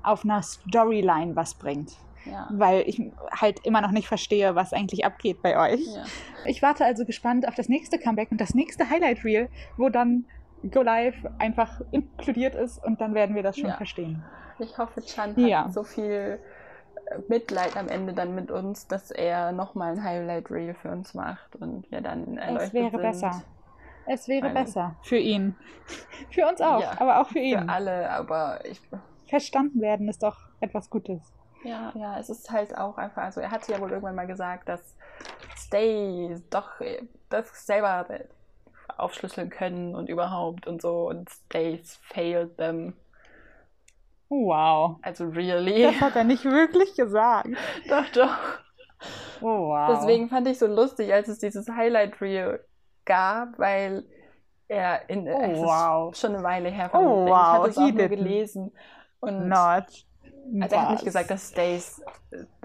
[0.03, 1.97] auf einer Storyline was bringt.
[2.25, 2.47] Ja.
[2.51, 5.85] Weil ich halt immer noch nicht verstehe, was eigentlich abgeht bei euch.
[5.85, 6.03] Ja.
[6.45, 10.25] Ich warte also gespannt auf das nächste Comeback und das nächste Highlight Reel, wo dann
[10.71, 13.77] Go Live einfach inkludiert ist und dann werden wir das schon ja.
[13.77, 14.23] verstehen.
[14.59, 16.39] Ich hoffe, Chan hat so viel
[17.11, 21.13] äh, Mitleid am Ende dann mit uns, dass er nochmal ein Highlight Reel für uns
[21.13, 23.01] macht und wir dann erleuchtet Es wäre sind.
[23.01, 23.43] besser.
[24.07, 24.95] Es wäre Weil, besser.
[25.01, 25.55] Für ihn.
[26.29, 27.59] Für uns auch, aber auch für ihn.
[27.59, 28.79] Für alle, aber ich.
[29.27, 31.33] Verstanden werden ist doch etwas Gutes.
[31.65, 34.69] Ja, ja, es ist halt auch einfach, also er hatte ja wohl irgendwann mal gesagt,
[34.69, 34.81] dass
[35.57, 36.69] Stay doch
[37.29, 38.05] das selber
[38.97, 42.93] aufschlüsseln können und überhaupt und so und Stays failed them.
[44.29, 44.97] Wow.
[45.01, 45.83] Also really.
[45.83, 47.49] Das hat er nicht wirklich gesagt.
[47.89, 48.37] doch, doch.
[49.41, 49.89] Oh, wow.
[49.89, 52.63] Deswegen fand ich so lustig, als es dieses Highlight Reel
[53.05, 54.03] gab, weil
[54.67, 56.15] er in oh, wow.
[56.15, 57.29] schon eine Weile her von oh, wow.
[57.29, 58.71] ich hatte es auch nur gelesen
[59.19, 60.05] und Not.
[60.61, 62.01] Also er hat nicht gesagt, dass Stace,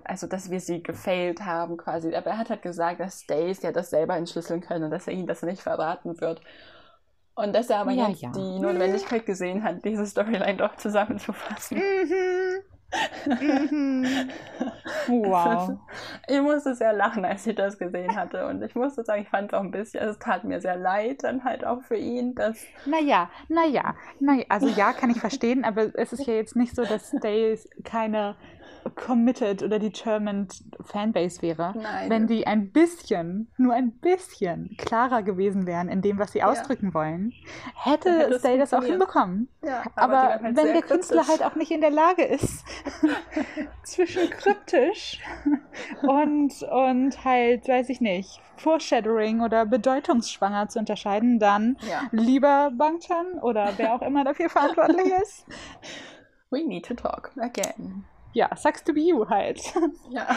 [0.04, 3.72] also dass wir sie gefailt haben quasi, aber er hat halt gesagt, dass Stace ja
[3.72, 6.40] das selber entschlüsseln können und dass er ihnen das nicht verraten wird.
[7.34, 8.32] Und dass er aber ja, jetzt ja.
[8.32, 11.78] die Notwendigkeit gesehen hat, diese Storyline doch zusammenzufassen.
[11.78, 12.39] Mhm.
[13.26, 14.06] Mhm.
[15.08, 15.78] Wow.
[16.28, 18.46] Ich musste sehr lachen, als ich das gesehen hatte.
[18.46, 20.76] Und ich musste sagen, ich fand es auch ein bisschen, also es tat mir sehr
[20.76, 22.64] leid, dann halt auch für ihn, dass.
[22.86, 26.84] Naja, naja, naja, also ja, kann ich verstehen, aber es ist ja jetzt nicht so,
[26.84, 28.36] dass Stays keine
[28.94, 32.10] committed oder determined Fanbase wäre, Nein.
[32.10, 36.50] wenn die ein bisschen, nur ein bisschen klarer gewesen wären in dem, was sie ja.
[36.50, 37.32] ausdrücken wollen,
[37.74, 39.48] hätte, Stay das auch hinbekommen.
[39.62, 42.64] Ja, aber, aber halt wenn der Künstler halt auch nicht in der Lage ist,
[43.82, 45.20] zwischen kryptisch
[46.02, 52.02] und, und halt, weiß ich nicht, Foreshadowing oder bedeutungsschwanger zu unterscheiden, dann ja.
[52.12, 55.46] lieber Bangchan oder wer auch immer dafür verantwortlich ist.
[56.50, 59.60] We need to talk again ja, sucks to be you halt.
[60.10, 60.26] Ja.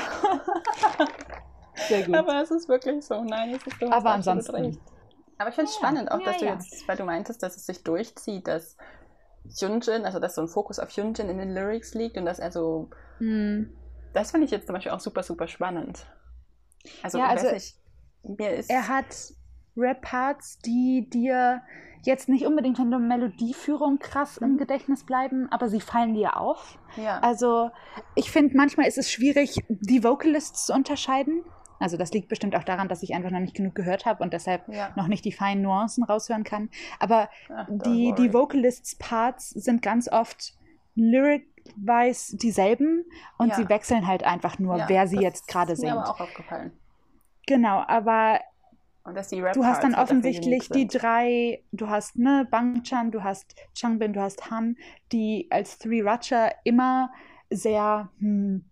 [1.88, 2.16] Sehr gut.
[2.16, 3.24] Aber es ist wirklich so.
[3.24, 3.90] Nein, es ist so.
[3.90, 4.56] Aber ansonsten.
[4.56, 4.80] Recht.
[5.38, 7.58] Aber ich finde es ja, spannend auch, dass ja, du jetzt, weil du meintest, dass
[7.58, 8.78] es sich durchzieht, dass
[9.60, 12.52] Hyunjin, also dass so ein Fokus auf Hyunjin in den Lyrics liegt und dass er
[12.52, 12.90] so.
[13.18, 13.76] Hm.
[14.14, 16.06] Das finde ich jetzt zum Beispiel auch super, super spannend.
[17.02, 17.76] Also, ja, also nicht,
[18.24, 18.70] mir ist.
[18.70, 19.34] Er hat
[19.76, 21.62] Rap-Parts, die dir
[22.06, 24.48] jetzt nicht unbedingt von der Melodieführung krass mhm.
[24.48, 26.78] im Gedächtnis bleiben, aber sie fallen dir auf.
[26.98, 27.20] Ja.
[27.20, 27.72] Also
[28.16, 31.44] ich finde, manchmal ist es schwierig, die Vocalists zu unterscheiden.
[31.80, 34.32] Also das liegt bestimmt auch daran, dass ich einfach noch nicht genug gehört habe und
[34.32, 34.94] deshalb ja.
[34.96, 36.70] noch nicht die feinen Nuancen raushören kann.
[37.00, 40.54] Aber Ach, die, die Vocalists-Parts sind ganz oft
[40.96, 43.04] lyric-wise dieselben
[43.38, 43.56] und ja.
[43.56, 45.90] sie wechseln halt einfach nur, wer sie jetzt gerade singt.
[45.90, 46.72] Ist mir aber auch aufgefallen.
[47.48, 48.40] Genau, aber
[49.54, 54.50] du hast dann offensichtlich die drei, du hast ne, Bangchan, du hast Changbin, du hast
[54.50, 54.78] Han,
[55.12, 57.12] die als Three Ratcher immer
[57.50, 58.66] sehr hm,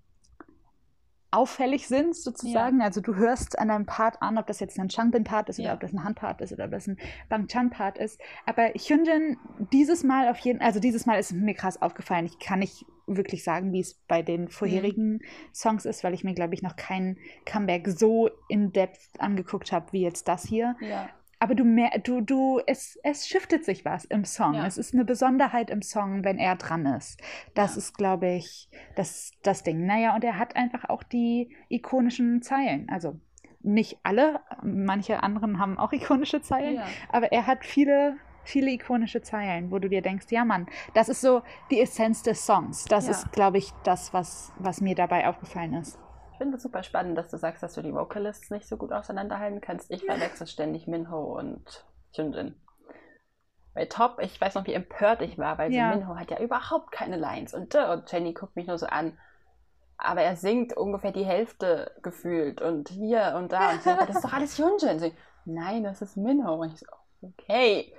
[1.32, 2.80] auffällig sind, sozusagen.
[2.80, 2.86] Ja.
[2.86, 5.74] Also du hörst an einem Part an, ob das jetzt ein Changbin-Part ist oder ja.
[5.74, 6.98] ob das ein Han-Part ist oder ob das ein
[7.30, 8.20] Bangchan-Part ist.
[8.46, 9.38] Aber Hyunjin
[9.72, 12.26] dieses Mal auf jeden also dieses Mal ist mir krass aufgefallen.
[12.26, 15.22] Ich kann nicht wirklich sagen, wie es bei den vorherigen mhm.
[15.54, 20.02] Songs ist, weil ich mir, glaube ich, noch kein Comeback so in-depth angeguckt habe wie
[20.02, 20.76] jetzt das hier.
[20.82, 21.10] Ja.
[21.42, 24.54] Aber du mehr, du, du, es, es shiftet sich was im Song.
[24.54, 24.68] Ja.
[24.68, 27.20] Es ist eine Besonderheit im Song, wenn er dran ist.
[27.56, 27.80] Das ja.
[27.80, 29.88] ist, glaube ich, das, das Ding.
[29.88, 32.88] Naja, und er hat einfach auch die ikonischen Zeilen.
[32.90, 33.20] Also
[33.62, 36.86] nicht alle, manche anderen haben auch ikonische Zeilen, ja.
[37.10, 41.22] aber er hat viele, viele ikonische Zeilen, wo du dir denkst, ja Mann, das ist
[41.22, 42.86] so die Essenz des Songs.
[42.86, 45.98] Das ist, glaube ich, das, was, was mir dabei aufgefallen ist.
[46.42, 48.92] Ich finde es super spannend, dass du sagst, dass du die Vocalists nicht so gut
[48.92, 49.92] auseinanderhalten kannst.
[49.92, 52.56] Ich verwechsel ständig Minho und Hyunjin.
[53.76, 55.94] Bei Top, ich weiß noch, wie empört ich war, weil ja.
[55.94, 57.54] Minho hat ja überhaupt keine Lines.
[57.54, 59.20] Und, und Jenny guckt mich nur so an,
[60.00, 64.16] aber er singt ungefähr die Hälfte gefühlt und hier und da und so, aber das
[64.16, 64.98] ist doch alles Hyunjin.
[64.98, 65.12] So,
[65.46, 66.56] Nein, das ist Minho.
[66.56, 66.88] Und ich so,
[67.22, 67.94] okay.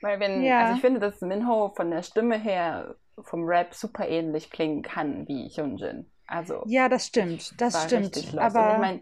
[0.00, 0.60] Weil wenn, ja.
[0.60, 5.26] also ich finde, dass Minho von der Stimme her vom Rap super ähnlich klingen kann
[5.26, 6.08] wie Hyunjin.
[6.28, 8.36] Also ja, das stimmt, das stimmt.
[8.38, 9.00] Aber ich meine,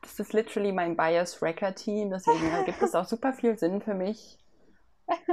[0.00, 3.94] das ist literally mein Bias Record Team, deswegen gibt es auch super viel Sinn für
[3.94, 4.38] mich.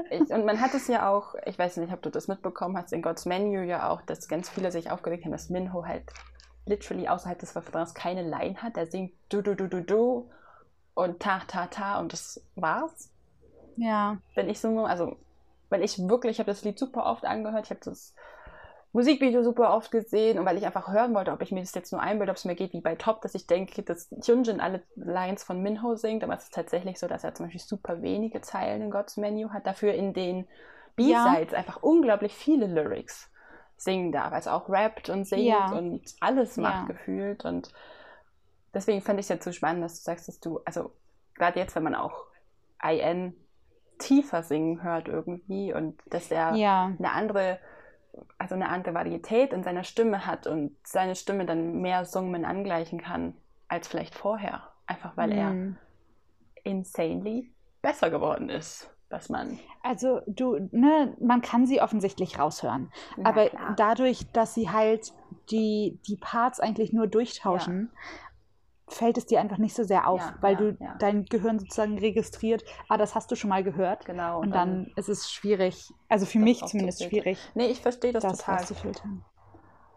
[0.09, 2.91] Ich, und man hat es ja auch, ich weiß nicht, ob du das mitbekommen hast,
[2.91, 6.03] in God's Menu ja auch, dass ganz viele sich aufgeregt haben, dass Minho halt
[6.65, 8.75] literally außerhalb des Refrains keine Line hat.
[8.75, 10.29] Er singt du, du, du, du, du
[10.95, 13.11] und ta, ta, ta und das war's.
[13.77, 14.17] Ja.
[14.35, 15.15] Wenn ich so, also,
[15.69, 18.15] wenn ich wirklich, ich habe das Lied super oft angehört, ich habe das
[18.91, 21.91] Musikvideo super oft gesehen und weil ich einfach hören wollte, ob ich mir das jetzt
[21.91, 24.81] nur einbilde, ob es mir geht wie bei Top, dass ich denke, dass Hyunjin alle
[24.95, 28.41] Lines von Minho singt, aber es ist tatsächlich so, dass er zum Beispiel super wenige
[28.41, 30.47] Zeilen in God's Menu hat, dafür in den
[30.95, 31.57] B-Sides ja.
[31.57, 33.31] einfach unglaublich viele Lyrics
[33.77, 35.71] singen darf, also auch rappt und singt ja.
[35.71, 36.93] und alles macht ja.
[36.95, 37.71] gefühlt und
[38.73, 40.91] deswegen fand ich es ja zu spannend, dass du sagst, dass du, also
[41.35, 42.25] gerade jetzt, wenn man auch
[42.83, 43.35] IN
[43.99, 46.55] tiefer singen hört irgendwie und dass er
[46.97, 47.59] eine andere
[48.37, 53.01] also eine andere Varietät in seiner Stimme hat und seine Stimme dann mehr Sungen angleichen
[53.01, 53.33] kann
[53.67, 54.63] als vielleicht vorher.
[54.87, 55.33] Einfach weil mm.
[55.33, 59.59] er insanely besser geworden ist, was man.
[59.83, 62.91] Also du, ne, man kann sie offensichtlich raushören.
[63.17, 63.73] Na, aber klar.
[63.77, 65.13] dadurch, dass sie halt
[65.51, 67.99] die, die Parts eigentlich nur durchtauschen, ja
[68.89, 70.95] fällt es dir einfach nicht so sehr auf, ja, weil ja, du ja.
[70.99, 74.05] dein Gehirn sozusagen registriert, ah, das hast du schon mal gehört.
[74.05, 74.39] Genau.
[74.39, 77.39] Und, dann, dann, ist es schwierig, also für mich zumindest schwierig.
[77.55, 78.65] Nee, ich verstehe das, das total.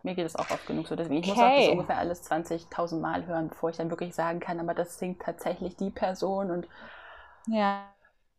[0.05, 0.96] Mir geht es auch oft genug so.
[0.96, 1.40] Deswegen, ich okay.
[1.40, 4.74] muss auch das ungefähr alles 20.000 Mal hören, bevor ich dann wirklich sagen kann, aber
[4.74, 6.68] das singt tatsächlich die Person und
[7.46, 7.85] ja.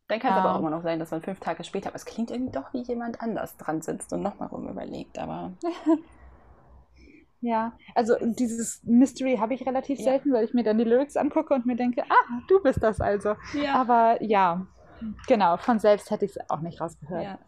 [0.09, 2.05] Dann kann es aber auch immer noch sein, dass man fünf Tage später, aber es
[2.05, 5.53] klingt irgendwie doch wie jemand anders dran sitzt und nochmal rum überlegt, aber
[7.43, 10.05] Ja, also dieses Mystery habe ich relativ ja.
[10.05, 13.01] selten, weil ich mir dann die Lyrics angucke und mir denke, ah, du bist das
[13.01, 13.35] also.
[13.53, 13.75] Ja.
[13.75, 14.65] Aber ja,
[15.27, 17.21] genau, von selbst hätte ich es auch nicht rausgehört.
[17.21, 17.39] Ja.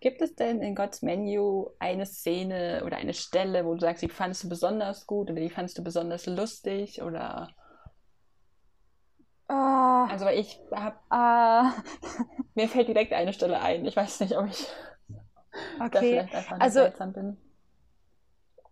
[0.00, 4.08] Gibt es denn in God's Menu eine Szene oder eine Stelle, wo du sagst, die
[4.08, 7.50] fandest du besonders gut oder die fandest du besonders lustig oder
[9.48, 11.70] Uh, also ich habe uh,
[12.54, 13.84] mir fällt direkt eine Stelle ein.
[13.84, 14.66] Ich weiß nicht, ob ich
[15.78, 15.90] okay.
[15.90, 17.36] da vielleicht einfach also, seltsam bin.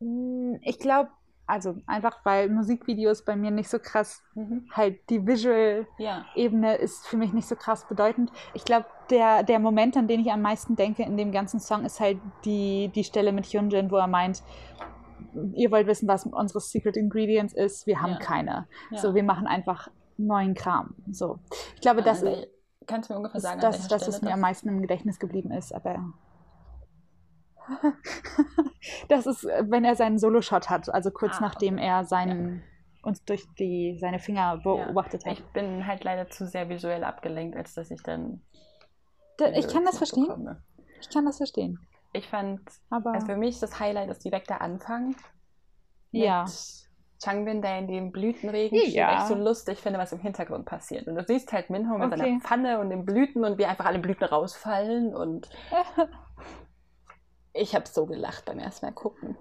[0.01, 1.11] Hm, ich glaube,
[1.47, 4.69] also einfach weil Musikvideos bei mir nicht so krass, mhm.
[4.71, 6.73] halt die Visual-Ebene ja.
[6.75, 8.31] ist für mich nicht so krass bedeutend.
[8.55, 11.85] Ich glaube, der, der Moment, an den ich am meisten denke in dem ganzen Song,
[11.85, 14.45] ist halt die, die Stelle mit Hyunjin, wo er meint,
[15.55, 18.19] ihr wollt wissen, was unsere Secret Ingredients ist, wir haben ja.
[18.19, 18.69] keine.
[18.91, 18.99] Ja.
[18.99, 20.95] So, wir machen einfach neuen Kram.
[21.11, 21.41] So.
[21.75, 22.47] Ich glaube, das, also,
[22.87, 25.51] kannst du mir ungefähr sagen, das, das, das, was mir am meisten im Gedächtnis geblieben
[25.51, 26.13] ist, aber
[29.09, 31.87] das ist, wenn er seinen Solo-Shot hat, also kurz ah, nachdem okay.
[31.87, 33.09] er seinen, ja.
[33.09, 35.31] uns durch die, seine Finger beobachtet ja.
[35.31, 35.39] hat.
[35.39, 38.43] Ich bin halt leider zu sehr visuell abgelenkt, als dass ich dann.
[39.39, 40.27] Da, ich kann das verstehen.
[40.27, 40.63] Bekomme.
[41.01, 41.79] Ich kann das verstehen.
[42.13, 45.15] Ich fand, Aber also für mich das Highlight ist direkt der Anfang.
[46.11, 46.47] ja.
[47.23, 48.85] Changbin, der in dem Blütenregen ja.
[48.89, 51.07] steht, echt so lustig finde, was im Hintergrund passiert.
[51.07, 52.19] Und du siehst halt Minho mit okay.
[52.19, 55.51] seiner Pfanne und den Blüten und wie einfach alle Blüten rausfallen und
[57.53, 59.37] Ich habe so gelacht beim ersten Mal gucken.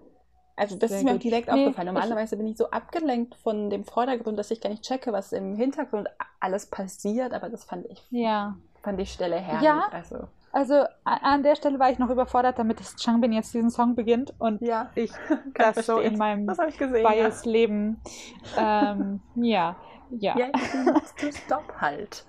[0.60, 1.24] Also das Sehr ist mir gut.
[1.24, 1.94] direkt nee, aufgefallen.
[1.94, 5.56] Normalerweise bin ich so abgelenkt von dem Vordergrund, dass ich gar nicht checke, was im
[5.56, 6.10] Hintergrund
[6.42, 8.58] alles passiert, aber das fand ich, ja.
[8.82, 9.64] fand die Stelle herrlich.
[9.64, 10.28] Ja, also.
[10.52, 14.34] also an der Stelle war ich noch überfordert, damit das Changbin jetzt diesen Song beginnt
[14.38, 15.12] und ja, ich
[15.54, 15.84] das verstehen.
[15.84, 18.02] so in meinem Bias-Leben.
[18.58, 18.92] Ja.
[18.92, 19.78] Ähm, ja,
[20.12, 20.38] ja.
[20.38, 20.48] Ja,
[21.22, 22.26] du Stopp halt.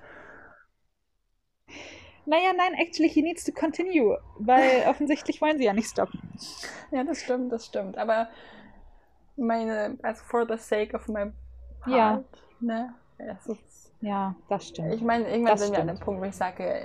[2.30, 6.20] Naja, nein, actually, he needs to continue, weil offensichtlich wollen sie ja nicht stoppen.
[6.92, 7.98] Ja, das stimmt, das stimmt.
[7.98, 8.28] Aber
[9.36, 11.32] meine, also for the sake of my
[11.80, 12.24] part, ja.
[12.60, 12.94] ne?
[13.18, 14.94] Ist, ja, das stimmt.
[14.94, 16.84] Ich meine, irgendwann das sind wir an dem Punkt, wo ich sage,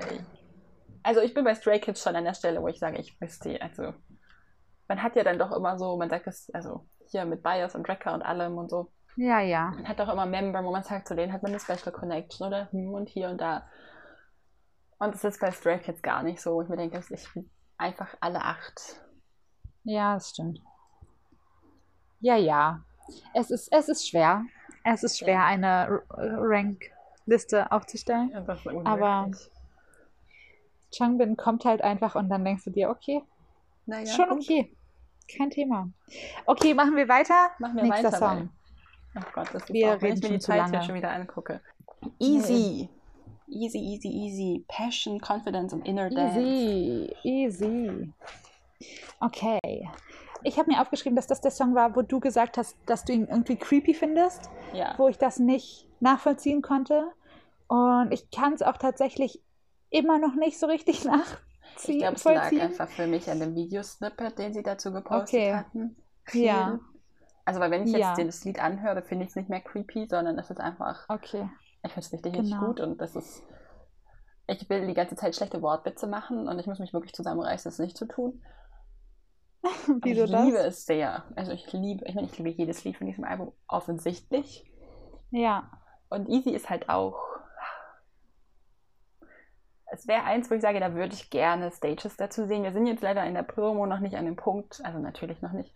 [1.03, 3.62] also ich bin bei Stray Kids schon an der Stelle, wo ich sage, ich wüsste,
[3.62, 3.93] also
[4.88, 7.88] man hat ja dann doch immer so, man sagt es, also hier mit Bias und
[7.88, 9.71] Wrecker und allem und so, Ja, ja.
[9.75, 12.47] Man hat auch immer Member, wo man sagt, zu denen hat man eine Special Connection
[12.47, 13.67] oder hm und hier und da.
[14.99, 16.62] Und das ist bei Stray Kids gar nicht so.
[16.62, 17.29] Ich mir denke, ich
[17.77, 19.01] einfach alle acht.
[19.84, 20.62] Ja, das stimmt.
[22.21, 22.81] Ja, ja.
[23.34, 24.45] Es ist, es ist schwer.
[24.84, 25.45] Es ist schwer, ja.
[25.45, 28.31] eine Rank-Liste aufzustellen.
[28.31, 28.45] Ja,
[28.86, 29.31] aber
[30.91, 33.21] Changbin kommt halt einfach und dann denkst du dir, okay,
[33.86, 34.43] naja, schon gut.
[34.43, 34.75] okay.
[35.27, 35.89] Kein Thema.
[36.45, 37.49] Okay, machen wir weiter.
[37.60, 38.17] Machen wir Nächster weiter.
[38.17, 38.49] Song.
[39.15, 41.62] Ach Gott, das ist wir auch, wenn ich mir die Zeit hier schon wieder angucke.
[42.19, 42.89] Easy.
[43.47, 44.65] Easy, easy, easy.
[44.67, 46.39] Passion, Confidence und Inner Dance.
[46.39, 48.13] Easy, easy.
[49.19, 49.89] Okay.
[50.43, 53.13] Ich habe mir aufgeschrieben, dass das der Song war, wo du gesagt hast, dass du
[53.13, 54.49] ihn irgendwie creepy findest.
[54.73, 54.93] Ja.
[54.97, 57.12] Wo ich das nicht nachvollziehen konnte.
[57.67, 59.41] Und ich kann es auch tatsächlich
[59.89, 61.39] immer noch nicht so richtig nachvollziehen.
[61.88, 65.53] Ich glaube, es lag einfach für mich an dem Videosnippet, den sie dazu gepostet okay.
[65.55, 65.97] hatten.
[66.23, 66.45] Viel.
[66.45, 66.79] Ja.
[67.43, 68.23] Also, weil wenn ich jetzt ja.
[68.23, 71.03] das Lied anhöre, finde ich es nicht mehr creepy, sondern es ist einfach.
[71.10, 71.49] Okay.
[71.85, 72.41] Ich finde es richtig, genau.
[72.41, 73.43] richtig gut und das ist.
[74.47, 77.79] Ich will die ganze Zeit schlechte Wortwitze machen und ich muss mich wirklich zusammenreißen, das
[77.79, 78.43] nicht zu tun.
[80.03, 80.43] Wie ich das?
[80.45, 81.23] liebe es sehr.
[81.35, 84.71] Also ich liebe, ich meine, ich liebe jedes Lied von diesem Album offensichtlich.
[85.31, 85.71] Ja.
[86.09, 87.19] Und Easy ist halt auch.
[89.91, 92.63] Es wäre eins, wo ich sage, da würde ich gerne Stages dazu sehen.
[92.63, 95.53] Wir sind jetzt leider in der Promo noch nicht an dem Punkt, also natürlich noch
[95.53, 95.73] nicht,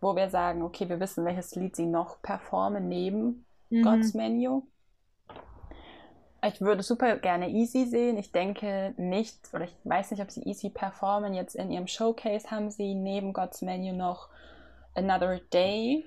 [0.00, 3.82] wo wir sagen, okay, wir wissen, welches Lied sie noch performen neben mhm.
[3.82, 4.62] God's Menu.
[6.46, 8.16] Ich würde super gerne Easy sehen.
[8.18, 11.34] Ich denke nicht, oder ich weiß nicht, ob sie Easy performen.
[11.34, 14.28] Jetzt in ihrem Showcase haben sie neben God's Menu noch
[14.94, 16.04] Another Day.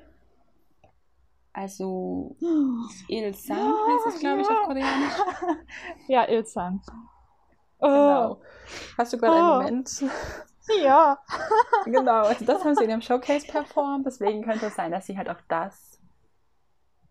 [1.53, 2.35] Also
[3.07, 5.13] Il-Sang heißt es, glaube ich, auf Koreanisch.
[6.07, 6.81] ja, Il-Sang.
[7.79, 7.87] Oh.
[7.87, 8.41] Genau.
[8.97, 9.37] Hast du gerade oh.
[9.37, 10.03] einen Moment?
[10.83, 11.17] Ja.
[11.85, 14.05] genau, also das haben sie in ihrem Showcase performt.
[14.05, 15.88] Deswegen könnte es sein, dass sie halt auch das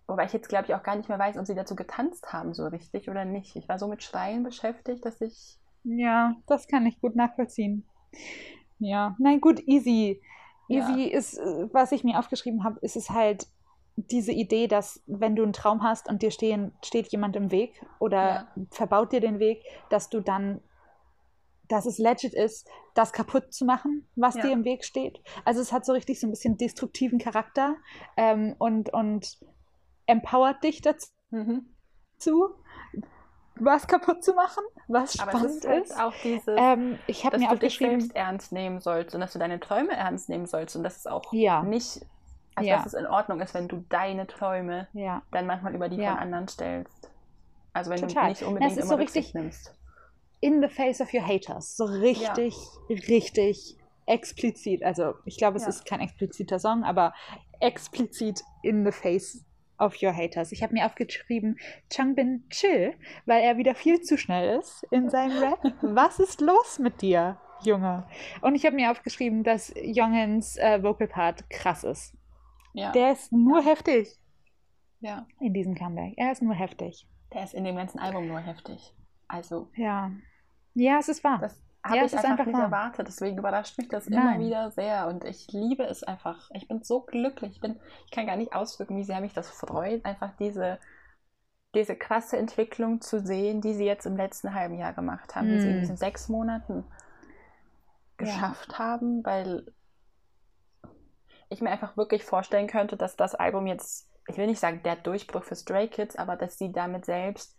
[0.09, 2.55] Wobei ich jetzt, glaube ich, auch gar nicht mehr weiß, ob sie dazu getanzt haben,
[2.55, 3.55] so richtig oder nicht.
[3.57, 5.59] Ich war so mit Schreien beschäftigt, dass ich.
[5.85, 7.87] Ja, das kann ich gut nachvollziehen.
[8.79, 10.23] Ja, nein, gut, easy.
[10.69, 11.19] Easy ja.
[11.19, 13.47] ist, äh, was ich mir aufgeschrieben habe, ist es halt
[13.97, 17.85] diese Idee, dass wenn du einen Traum hast und dir stehen, steht jemand im Weg
[17.99, 18.49] oder ja.
[18.71, 20.63] verbaut dir den Weg, dass du dann,
[21.69, 24.43] dass es legit ist, das kaputt zu machen, was ja.
[24.43, 25.21] dir im Weg steht.
[25.45, 27.77] Also es hat so richtig so ein bisschen destruktiven Charakter
[28.17, 29.39] ähm, und, und
[30.09, 31.67] empowert dich dazu, mhm.
[33.55, 35.69] was kaputt zu machen, was Aber spannend ist.
[35.69, 36.01] Halt ist.
[36.01, 39.39] auch dieses, ähm, ich dass mir du dich selbst ernst nehmen sollst und dass du
[39.39, 41.63] deine Träume ernst nehmen sollst und dass es auch ja.
[41.63, 42.01] nicht,
[42.55, 42.77] also ja.
[42.79, 45.23] dass es in Ordnung ist, wenn du deine Träume ja.
[45.31, 47.11] dann manchmal über die von anderen stellst.
[47.75, 48.25] Also wenn Total.
[48.25, 49.75] du nicht unbedingt immer so Rücksicht nimmst.
[50.41, 51.77] In the face of your haters.
[51.77, 52.57] So richtig,
[52.89, 54.83] richtig explizit.
[54.83, 57.13] Also ich glaube, es ist kein expliziter Song, aber
[57.61, 59.45] explizit in the face
[59.79, 60.53] of your haters.
[60.53, 61.59] Ich habe mir aufgeschrieben,
[61.91, 62.95] Changbin chill,
[63.27, 65.61] weil er wieder viel zu schnell ist in seinem Rap.
[65.83, 68.07] Was ist los mit dir, Junge?
[68.43, 72.17] Und ich habe mir aufgeschrieben, dass Jongens äh, Vocal Part krass ist.
[72.75, 72.93] Ja.
[72.93, 73.67] Der ist nur ja.
[73.67, 74.09] heftig.
[75.01, 75.27] Ja.
[75.41, 76.15] In diesem Comeback.
[76.17, 77.07] Er ist nur heftig.
[77.33, 78.95] Der ist in dem ganzen Album nur heftig.
[79.29, 79.69] Also.
[79.77, 80.11] Ja.
[80.75, 81.39] Ja, es ist wahr.
[81.41, 82.65] Das habe ja, ich einfach, einfach nicht wahr.
[82.65, 83.09] erwartet.
[83.09, 84.21] Deswegen überrascht mich das Nein.
[84.21, 85.07] immer wieder sehr.
[85.09, 86.51] Und ich liebe es einfach.
[86.55, 87.53] Ich bin so glücklich.
[87.53, 90.79] Ich, bin, ich kann gar nicht ausdrücken, wie sehr mich das freut, einfach diese,
[91.75, 95.53] diese krasse Entwicklung zu sehen, die sie jetzt im letzten halben Jahr gemacht haben, mm.
[95.53, 95.81] die sie in hm.
[95.81, 96.85] diesen sechs Monaten
[98.17, 98.79] geschafft ja.
[98.79, 99.67] haben, weil
[101.49, 104.97] ich mir einfach wirklich vorstellen könnte, dass das Album jetzt, ich will nicht sagen der
[104.97, 107.58] Durchbruch für Stray Kids, aber dass sie damit selbst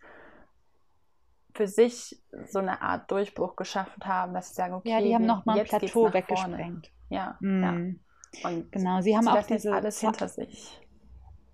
[1.54, 5.26] für sich so eine Art Durchbruch geschaffen haben, dass sie sagen, okay, ja, die haben
[5.26, 6.90] nochmal ein Plateau weggesprengt.
[7.08, 7.62] Ja, mm.
[7.62, 8.48] ja.
[8.48, 10.80] Und genau, sie haben auch diese alles hinter sich.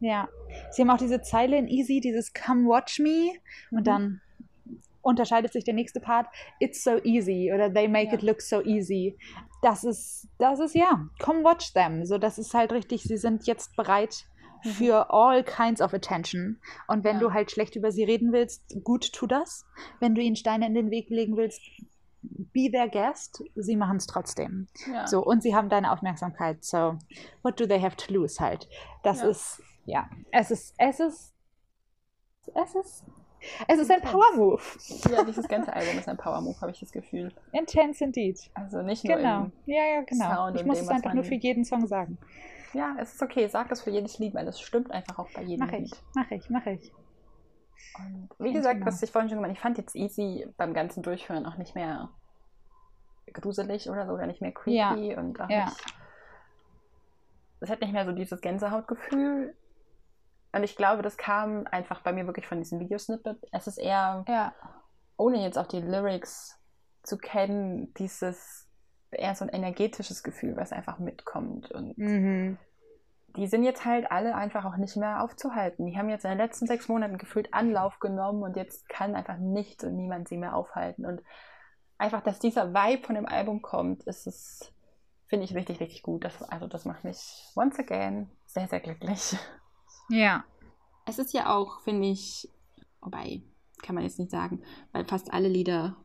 [0.01, 0.29] Ja,
[0.71, 3.33] sie haben auch diese Zeile in Easy, dieses Come Watch Me
[3.71, 3.79] mhm.
[3.79, 4.21] und dann
[5.01, 6.27] unterscheidet sich der nächste Part,
[6.59, 8.15] It's so easy oder They make ja.
[8.15, 9.17] it look so easy.
[9.63, 12.05] Das ist, das ist ja, come watch them.
[12.05, 14.27] So, das ist halt richtig, sie sind jetzt bereit.
[14.63, 16.61] Für all kinds of attention.
[16.89, 17.21] Und wenn ja.
[17.21, 19.67] du halt schlecht über sie reden willst, gut, tu das.
[20.01, 21.61] Wenn du ihnen Steine in den Weg legen willst,
[22.23, 23.43] be their guest.
[23.55, 24.69] Sie machen es trotzdem.
[24.91, 25.07] Ja.
[25.07, 26.65] So, und sie haben deine Aufmerksamkeit.
[26.65, 26.99] So,
[27.43, 28.69] what do they have to lose halt?
[29.03, 29.29] Das ja.
[29.29, 31.35] ist, ja, es ist, es ist,
[32.55, 33.05] es ist
[33.69, 34.63] es ist ein Power Move.
[35.11, 37.33] Ja, dieses ganze Album ist ein Power Move, habe ich das Gefühl.
[37.53, 38.39] Intense indeed.
[38.55, 39.51] Also nicht nur genau.
[39.67, 40.35] ja, ja, genau.
[40.35, 42.19] Sound ich muss dem, es einfach nur für jeden Song sagen.
[42.73, 43.49] Ja, es ist okay.
[43.49, 46.03] Sag es für jedes Lied, weil es stimmt einfach auch bei jedem mach ich, Lied.
[46.15, 46.93] Mach ich, mach ich.
[47.99, 48.87] Und wie Ganz gesagt, genau.
[48.87, 52.11] was ich vorhin schon gemeint ich fand jetzt Easy beim ganzen Durchführen auch nicht mehr
[53.33, 55.19] gruselig oder so, oder nicht mehr creepy ja.
[55.19, 55.67] und auch ja.
[55.67, 55.85] nicht.
[57.61, 59.55] Es hat nicht mehr so dieses Gänsehautgefühl.
[60.57, 63.37] Und ich glaube, das kam einfach bei mir wirklich von diesem Videosnippet.
[63.53, 64.55] Es ist eher, ja.
[65.19, 66.59] ohne jetzt auch die Lyrics
[67.03, 68.67] zu kennen, dieses
[69.11, 71.71] eher so ein energetisches Gefühl, was einfach mitkommt.
[71.73, 72.57] Und mhm.
[73.37, 75.85] die sind jetzt halt alle einfach auch nicht mehr aufzuhalten.
[75.85, 79.37] Die haben jetzt in den letzten sechs Monaten gefühlt Anlauf genommen und jetzt kann einfach
[79.37, 81.05] nichts und niemand sie mehr aufhalten.
[81.05, 81.21] Und
[81.99, 84.73] einfach, dass dieser Vibe von dem Album kommt, ist es,
[85.27, 86.25] finde ich richtig, richtig gut.
[86.25, 89.37] Das, also das macht mich once again sehr, sehr glücklich.
[90.09, 90.45] Ja.
[91.07, 92.49] Es ist ja auch, finde ich,
[93.01, 93.43] wobei,
[93.83, 95.97] kann man jetzt nicht sagen, weil fast alle Lieder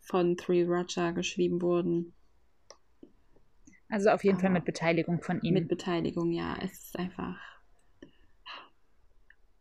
[0.00, 2.14] von Three Roger geschrieben wurden.
[3.88, 5.54] Also auf jeden Aber Fall mit Beteiligung von ihm.
[5.54, 6.56] Mit Beteiligung, ja.
[6.62, 7.36] Es ist einfach.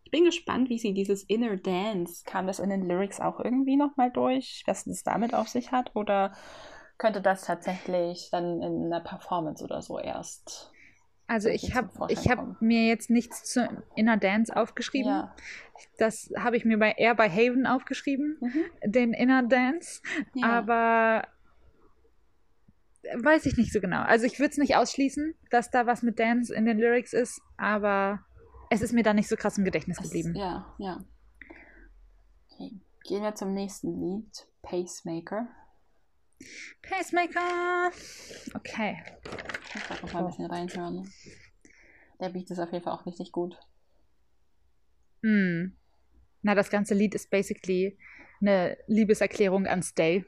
[0.04, 3.76] Ich bin gespannt, wie sie dieses Inner Dance, kam das in den Lyrics auch irgendwie
[3.76, 5.96] nochmal durch, was es damit auf sich hat?
[5.96, 6.34] Oder
[6.98, 10.72] könnte das tatsächlich dann in einer Performance oder so erst
[11.30, 15.12] also ich habe ich hab mir jetzt nichts zu Inner Dance aufgeschrieben.
[15.12, 15.36] Ja.
[16.00, 18.92] Das habe ich mir bei, eher bei Haven aufgeschrieben, mhm.
[18.92, 20.02] den Inner Dance.
[20.34, 20.48] Ja.
[20.48, 21.28] Aber
[23.16, 24.02] weiß ich nicht so genau.
[24.02, 27.40] Also ich würde es nicht ausschließen, dass da was mit Dance in den Lyrics ist,
[27.58, 28.26] aber
[28.72, 30.32] es ist mir da nicht so krass im Gedächtnis geblieben.
[30.32, 31.00] Es, ja, ja.
[32.50, 32.72] Okay.
[33.04, 35.48] Gehen wir zum nächsten Lied, Pacemaker.
[36.82, 37.92] Pacemaker.
[38.54, 38.98] Okay.
[39.76, 41.12] Ich werde noch mal ein bisschen reinhören.
[42.20, 43.58] Der Beat ist auf jeden Fall auch richtig gut.
[45.24, 45.76] Hm.
[46.42, 47.98] Na, das ganze Lied ist basically
[48.42, 50.26] eine Liebeserklärung an Stay.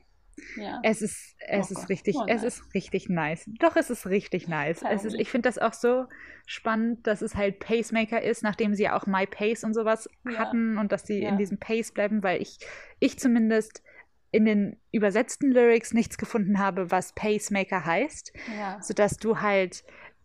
[0.58, 0.80] Ja.
[0.84, 3.50] Es ist, es oh ist richtig, oh es ist richtig nice.
[3.60, 4.82] Doch, es ist richtig nice.
[4.90, 6.06] Es ist, ich finde das auch so
[6.46, 10.38] spannend, dass es halt Pacemaker ist, nachdem sie ja auch My Pace und sowas ja.
[10.38, 11.30] hatten und dass sie ja.
[11.30, 12.58] in diesem Pace bleiben, weil ich,
[13.00, 13.84] ich zumindest
[14.32, 18.82] in den übersetzten Lyrics nichts gefunden habe, was Pacemaker heißt, ja.
[18.82, 19.84] sodass du halt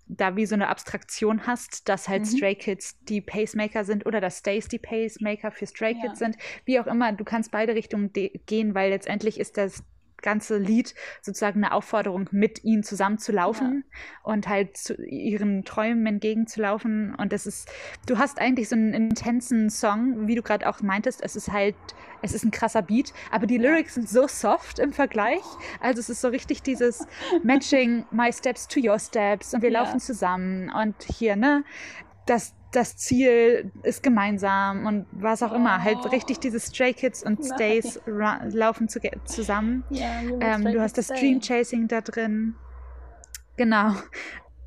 [0.08, 2.26] da wie so eine Abstraktion hast, dass halt mhm.
[2.36, 6.26] Stray Kids die Pacemaker sind oder dass Stays die Pacemaker für Stray Kids ja.
[6.26, 6.36] sind.
[6.64, 9.82] Wie auch immer, du kannst beide Richtungen gehen, weil letztendlich ist das
[10.26, 14.30] ganze Lied sozusagen eine Aufforderung, mit ihnen zusammen zu laufen ja.
[14.32, 17.14] und halt zu ihren Träumen entgegenzulaufen.
[17.14, 17.70] Und es ist,
[18.06, 21.22] du hast eigentlich so einen intensen Song, wie du gerade auch meintest.
[21.22, 21.76] Es ist halt,
[22.22, 25.44] es ist ein krasser Beat, aber die Lyrics sind so soft im Vergleich.
[25.80, 27.06] Also es ist so richtig dieses
[27.44, 29.80] Matching my steps to your steps und wir ja.
[29.80, 31.62] laufen zusammen und hier, ne?
[32.26, 35.82] Das, das Ziel ist gemeinsam und was auch immer.
[35.82, 36.08] Halt oh.
[36.08, 39.84] richtig diese Stray Kids und Stays laufen zu zusammen.
[39.90, 42.54] Ja, ähm, du hast das Dream Chasing da drin.
[43.56, 43.94] Genau.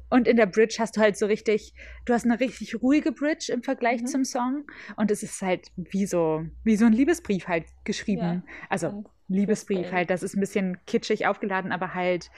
[0.10, 1.74] Und in der Bridge hast du halt so richtig,
[2.06, 4.08] du hast eine richtig ruhige Bridge im Vergleich mhm.
[4.08, 4.66] zum Song.
[4.96, 8.44] Und es ist halt wie so, wie so ein Liebesbrief halt geschrieben.
[8.46, 8.54] Ja.
[8.70, 12.32] Also Liebesbrief halt, das ist ein bisschen kitschig aufgeladen, aber halt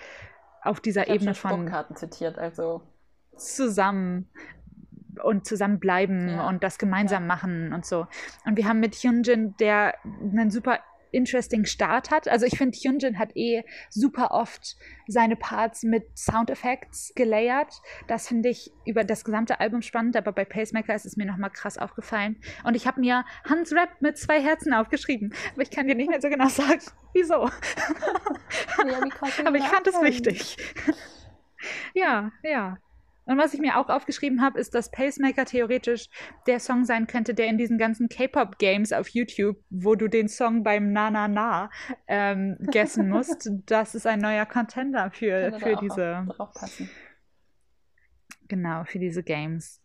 [0.61, 1.65] auf dieser ich Ebene von.
[1.65, 2.81] Karten zitiert, also.
[3.37, 4.27] Zusammen
[5.23, 6.47] und zusammenbleiben ja.
[6.47, 7.27] und das gemeinsam ja.
[7.27, 8.07] machen und so.
[8.45, 10.79] Und wir haben mit Hyunjin, der einen super
[11.11, 12.27] interesting Start hat.
[12.27, 17.81] Also ich finde, Hyunjin hat eh super oft seine Parts mit Soundeffects gelayert.
[18.07, 21.51] Das finde ich über das gesamte Album spannend, aber bei Pacemaker ist es mir nochmal
[21.51, 22.37] krass aufgefallen.
[22.63, 26.09] Und ich habe mir Hans Rap mit zwei Herzen aufgeschrieben, aber ich kann dir nicht
[26.09, 26.81] mehr so genau sagen,
[27.13, 27.49] wieso.
[28.87, 28.99] Ja,
[29.45, 30.57] aber ich fand es wichtig.
[31.93, 32.77] ja, ja.
[33.31, 36.09] Und was ich mir auch aufgeschrieben habe, ist, dass Pacemaker theoretisch
[36.47, 40.63] der Song sein könnte, der in diesen ganzen K-Pop-Games auf YouTube, wo du den Song
[40.63, 41.69] beim Na Na Na
[42.07, 46.27] ähm, gessen musst, das ist ein neuer Contender für, für diese.
[48.49, 49.81] Genau, für diese Games.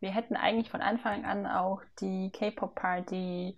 [0.00, 3.56] Wir hätten eigentlich von Anfang an auch die K-Pop-Party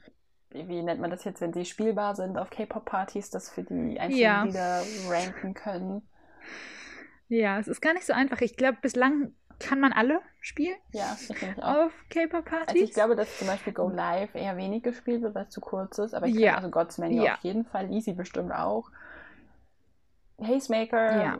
[0.50, 4.12] wie nennt man das jetzt, wenn die spielbar sind auf K-Pop-Partys, das für die einzelnen
[4.12, 4.44] ja.
[4.44, 6.08] Lieder ranken können.
[7.28, 8.40] Ja, es ist gar nicht so einfach.
[8.40, 10.76] Ich glaube, bislang kann man alle spielen.
[10.92, 11.86] Ja, ich auch.
[11.86, 12.68] Auf K-Pop-Partys.
[12.68, 15.60] Also ich glaube, dass zum Beispiel Go Live eher wenig gespielt wird, weil es zu
[15.60, 16.14] kurz ist.
[16.14, 16.56] Aber ich ja.
[16.56, 17.34] also God's Menu ja.
[17.34, 17.90] auf jeden Fall.
[17.90, 18.90] Easy bestimmt auch.
[20.36, 21.38] Pacemaker ja.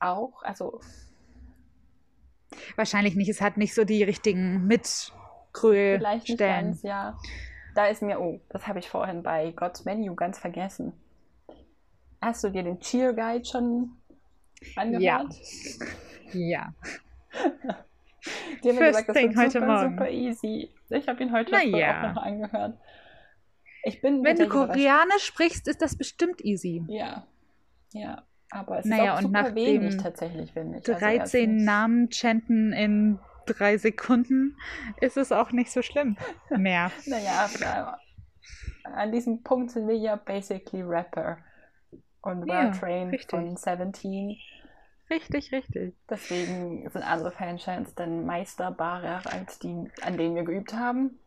[0.00, 0.42] auch.
[0.42, 0.80] Also.
[2.76, 3.28] Wahrscheinlich nicht.
[3.28, 5.98] Es hat nicht so die richtigen Mitkröll.
[5.98, 7.18] Vielleicht nicht ganz, ja.
[7.74, 10.92] Da ist mir, oh, das habe ich vorhin bei God's Menu ganz vergessen.
[12.20, 13.96] Hast du dir den Cheer Guide schon
[14.76, 15.34] angehört?
[16.32, 16.72] Ja.
[16.72, 16.72] Ja.
[18.62, 19.90] Die haben mir gesagt, das wird super, Morgen.
[19.90, 20.70] super easy.
[20.88, 22.08] Ich habe ihn heute ja.
[22.10, 22.78] auch noch angehört.
[23.84, 26.84] Ich bin Wenn du Koreanisch sprichst, ist das bestimmt easy.
[26.88, 27.26] Ja.
[27.92, 28.22] Ja.
[28.50, 30.84] Aber es naja, ist auch super wenig tatsächlich, finde ich.
[30.84, 34.56] 13 also Namen chanten in drei Sekunden
[35.00, 36.16] ist es auch nicht so schlimm
[36.50, 36.92] mehr.
[37.06, 37.98] naja,
[38.84, 41.38] an diesem Punkt sind wir ja basically Rapper.
[42.22, 44.36] Und Well ja, Trained von 17
[45.10, 45.94] Richtig, richtig.
[46.08, 51.18] Deswegen sind andere Fanchants dann meisterbarer als die, an denen wir geübt haben.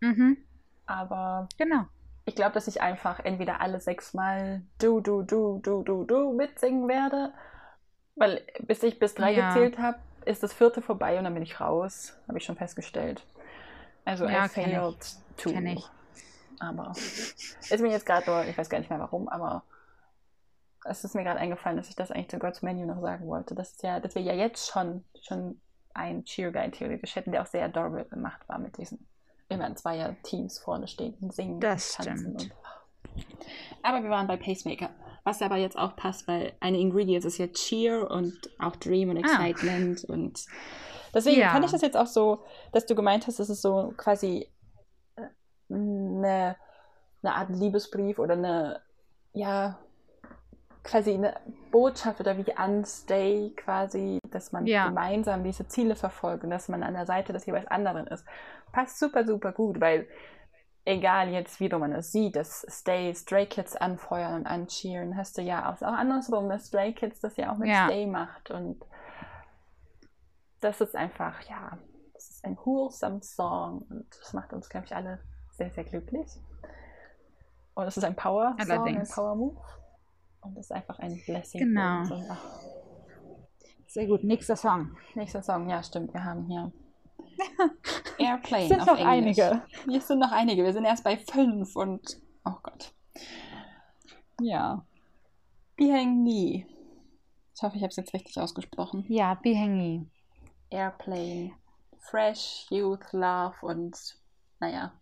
[0.00, 0.38] Mhm.
[0.86, 1.84] Aber genau.
[2.24, 6.88] ich glaube, dass ich einfach entweder alle sechsmal du, du, du, du, du, du mitsingen
[6.88, 7.32] werde.
[8.16, 9.48] Weil bis ich bis drei ja.
[9.48, 12.18] gezählt habe, ist das vierte vorbei und dann bin ich raus.
[12.26, 13.24] Habe ich schon festgestellt.
[14.04, 15.42] Also ja, I failed ich.
[15.42, 15.50] to.
[15.50, 15.84] Kenn ich.
[16.58, 19.62] Aber ist mir jetzt gerade nur, ich weiß gar nicht mehr warum, aber
[20.84, 23.54] es ist mir gerade eingefallen, dass ich das eigentlich zu God's Menu noch sagen wollte.
[23.54, 25.60] Das ist ja, dass wir ja jetzt schon, schon
[25.94, 29.06] einen Cheer Guide theoretisch hätten, der auch sehr adorable gemacht war mit diesen
[29.48, 32.38] immer in zweier Teams vorne stehen und singen das und tanzen.
[32.38, 32.54] Stimmt.
[33.14, 33.24] Und,
[33.82, 34.90] aber wir waren bei Pacemaker.
[35.22, 39.16] Was aber jetzt auch passt, weil eine Ingredients ist ja Cheer und auch Dream und
[39.16, 39.20] ah.
[39.20, 40.12] Excitement ah.
[40.12, 40.44] und
[41.14, 41.50] deswegen ja.
[41.50, 44.50] fand ich das jetzt auch so, dass du gemeint hast, dass es so quasi
[45.16, 45.22] äh,
[45.72, 46.56] eine,
[47.22, 48.80] eine Art Liebesbrief oder eine,
[49.32, 49.78] ja,
[50.84, 51.34] quasi eine
[51.70, 54.86] Botschaft oder wie Unstay quasi, dass man ja.
[54.86, 58.24] gemeinsam diese Ziele verfolgt und dass man an der Seite des jeweils anderen ist.
[58.70, 60.06] Passt super, super gut, weil
[60.84, 65.38] egal jetzt, wie du man es sieht, dass Stay Stray Kids anfeuern und ancheeren, hast
[65.38, 67.86] du ja auch, auch andersrum, dass Stray Kids das ja auch mit ja.
[67.86, 68.84] Stay macht und
[70.60, 71.78] das ist einfach, ja,
[72.12, 75.20] das ist ein wholesome Song und das macht uns, glaube ich, alle
[75.52, 76.28] sehr, sehr glücklich.
[77.74, 79.56] Und es ist ein Power-Song, ein Power-Move.
[80.44, 81.60] Und das ist einfach ein Blessing.
[81.60, 82.04] Genau.
[82.04, 82.22] So,
[83.86, 84.24] Sehr gut.
[84.24, 84.96] Nächster Song.
[85.14, 86.12] Nächster Song, ja, stimmt.
[86.12, 86.70] Wir haben hier
[88.18, 88.64] Airplane.
[88.64, 89.38] Es sind noch Englisch.
[89.38, 89.62] einige.
[89.86, 90.64] Wir sind noch einige.
[90.64, 92.20] Wir sind erst bei fünf und.
[92.44, 92.92] Oh Gott.
[94.40, 94.84] Ja.
[95.76, 99.04] Biheng Ich hoffe, ich habe es jetzt richtig ausgesprochen.
[99.08, 100.10] Ja, Biheng
[100.70, 101.52] Airplane.
[101.98, 103.96] Fresh, Youth, Love und.
[104.60, 104.92] Naja.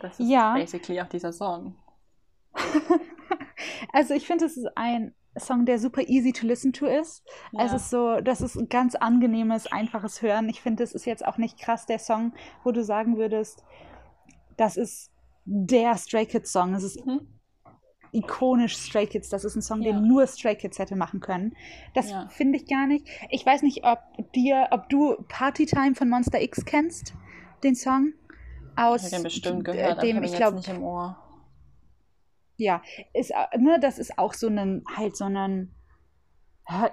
[0.00, 0.54] Das ist ja.
[0.54, 1.76] basically auch dieser Song.
[3.94, 7.24] Also ich finde, es ist ein Song, der super easy to listen to ist.
[7.52, 7.64] Ja.
[7.64, 10.48] Es ist so, das ist ein ganz angenehmes, einfaches Hören.
[10.48, 12.34] Ich finde, es ist jetzt auch nicht krass der Song,
[12.64, 13.62] wo du sagen würdest,
[14.56, 15.12] das ist
[15.44, 16.74] der Stray Kids Song.
[16.74, 17.20] Es ist mhm.
[18.10, 19.28] ikonisch Stray Kids.
[19.28, 19.92] Das ist ein Song, ja.
[19.92, 21.54] den nur Stray Kids hätte machen können.
[21.94, 22.26] Das ja.
[22.28, 23.06] finde ich gar nicht.
[23.30, 24.00] Ich weiß nicht, ob
[24.34, 27.14] dir, ob du Party Time von Monster X kennst,
[27.62, 28.12] den Song
[28.74, 31.23] aus ich habe den bestimmt gehört, dem ich glaube nicht im Ohr
[32.56, 32.82] ja,
[33.12, 35.74] ist, äh, ne, das ist auch so ein, halt so ein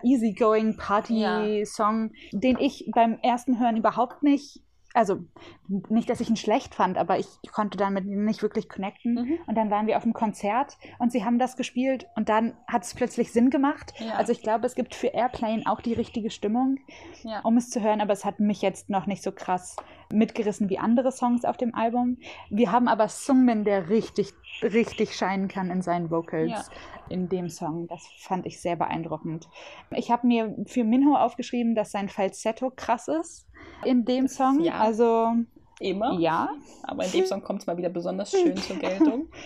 [0.03, 2.39] easygoing Party-Song, ja.
[2.39, 4.62] den ich beim ersten Hören überhaupt nicht
[4.93, 5.19] also
[5.67, 9.13] nicht, dass ich ihn schlecht fand, aber ich konnte damit nicht wirklich connecten.
[9.13, 9.39] Mhm.
[9.47, 12.83] Und dann waren wir auf einem Konzert und sie haben das gespielt und dann hat
[12.83, 13.93] es plötzlich Sinn gemacht.
[13.97, 14.15] Ja.
[14.15, 16.77] Also ich glaube, es gibt für Airplane auch die richtige Stimmung,
[17.23, 17.39] ja.
[17.41, 19.77] um es zu hören, aber es hat mich jetzt noch nicht so krass
[20.11, 22.17] mitgerissen wie andere Songs auf dem Album.
[22.49, 26.51] Wir haben aber Sungmin, der richtig, richtig scheinen kann in seinen Vocals.
[26.51, 26.63] Ja.
[27.09, 27.87] In dem Song.
[27.87, 29.49] Das fand ich sehr beeindruckend.
[29.91, 33.51] Ich habe mir für Minho aufgeschrieben, dass sein Falsetto krass ist
[33.86, 34.61] in dem Song.
[34.61, 34.79] Ja.
[34.79, 35.34] Also
[35.79, 36.19] immer.
[36.19, 36.49] Ja.
[36.84, 39.29] Aber in dem Song kommt es mal wieder besonders schön zur Geltung.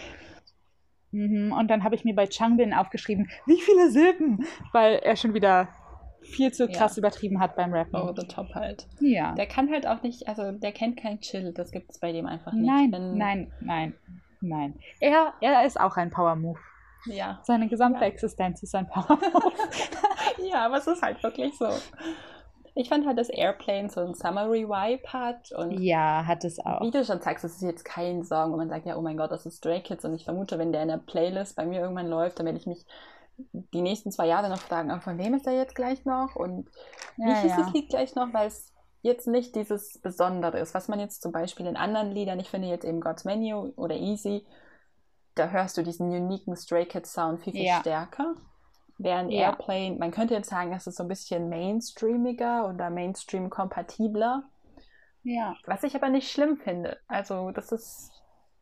[1.15, 5.33] Mhm, und dann habe ich mir bei Changbin aufgeschrieben, wie viele Silben, weil er schon
[5.33, 5.69] wieder
[6.21, 6.99] viel zu krass ja.
[6.99, 7.95] übertrieben hat beim Rappen.
[7.95, 8.87] Oh, the top halt.
[8.99, 9.33] Ja.
[9.33, 12.25] Der kann halt auch nicht, also der kennt kein Chill, das gibt es bei dem
[12.25, 12.65] einfach nicht.
[12.65, 13.93] Nein, Wenn, nein, nein,
[14.41, 14.79] nein.
[14.99, 16.59] Er, er ist auch ein Power Move.
[17.05, 17.39] Ja.
[17.43, 18.07] Seine gesamte ja.
[18.07, 19.53] Existenz ist ein Power Move.
[20.49, 21.69] ja, aber es ist halt wirklich so.
[22.77, 25.51] Ich fand halt, dass Airplane so ein Summary Vibe hat.
[25.53, 26.81] Und ja, hat es auch.
[26.81, 29.15] Wie du schon sagst, es ist jetzt kein Song, wo man sagt, ja, oh mein
[29.15, 30.03] Gott, das ist Stray Kids.
[30.03, 32.67] Und ich vermute, wenn der in der Playlist bei mir irgendwann läuft, dann werde ich
[32.67, 32.85] mich
[33.37, 36.35] die nächsten zwei Jahre noch fragen, ah, von wem ist der jetzt gleich noch?
[36.35, 36.69] Und
[37.17, 37.57] wie ja, hieß ja.
[37.57, 38.33] das Lied gleich noch?
[38.33, 42.39] Weil es jetzt nicht dieses Besondere ist, was man jetzt zum Beispiel in anderen Liedern,
[42.39, 44.45] ich finde jetzt eben God's Menu oder Easy,
[45.35, 47.79] da hörst du diesen uniken Stray Kids Sound viel, viel ja.
[47.79, 48.35] stärker.
[48.97, 49.49] Während ja.
[49.49, 54.43] Airplane, man könnte jetzt sagen, es ist so ein bisschen mainstreamiger oder Mainstream-kompatibler.
[55.23, 55.55] Ja.
[55.65, 56.97] Was ich aber nicht schlimm finde.
[57.07, 58.11] Also, das ist,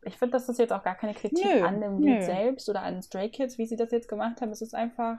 [0.02, 2.82] ich finde, das ist jetzt auch gar keine Kritik nö, an dem Lied selbst oder
[2.82, 4.50] an Stray Kids, wie sie das jetzt gemacht haben.
[4.50, 5.18] Es ist einfach.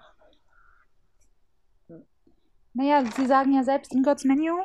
[2.73, 4.57] Naja, sie sagen ja selbst in God's Menu,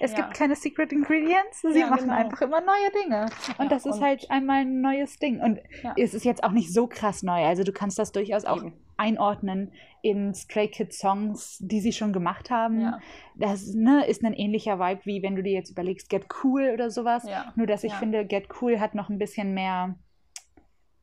[0.00, 0.18] es ja.
[0.18, 1.62] gibt keine Secret Ingredients.
[1.62, 2.14] Sie ja, machen genau.
[2.14, 3.26] einfach immer neue Dinge.
[3.58, 5.40] Und ja, das ist und halt einmal ein neues Ding.
[5.40, 5.60] Und
[5.96, 7.44] es ist jetzt auch nicht so krass neu.
[7.44, 8.74] Also du kannst das durchaus auch Eben.
[8.96, 9.72] einordnen
[10.02, 12.94] in Stray Kids Songs, die sie schon gemacht haben.
[13.36, 16.90] Das ne, ist ein ähnlicher Vibe, wie wenn du dir jetzt überlegst, Get Cool oder
[16.90, 17.24] sowas.
[17.56, 19.96] Nur dass ich finde, Get Cool hat noch ein bisschen mehr,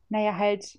[0.08, 0.78] naja, halt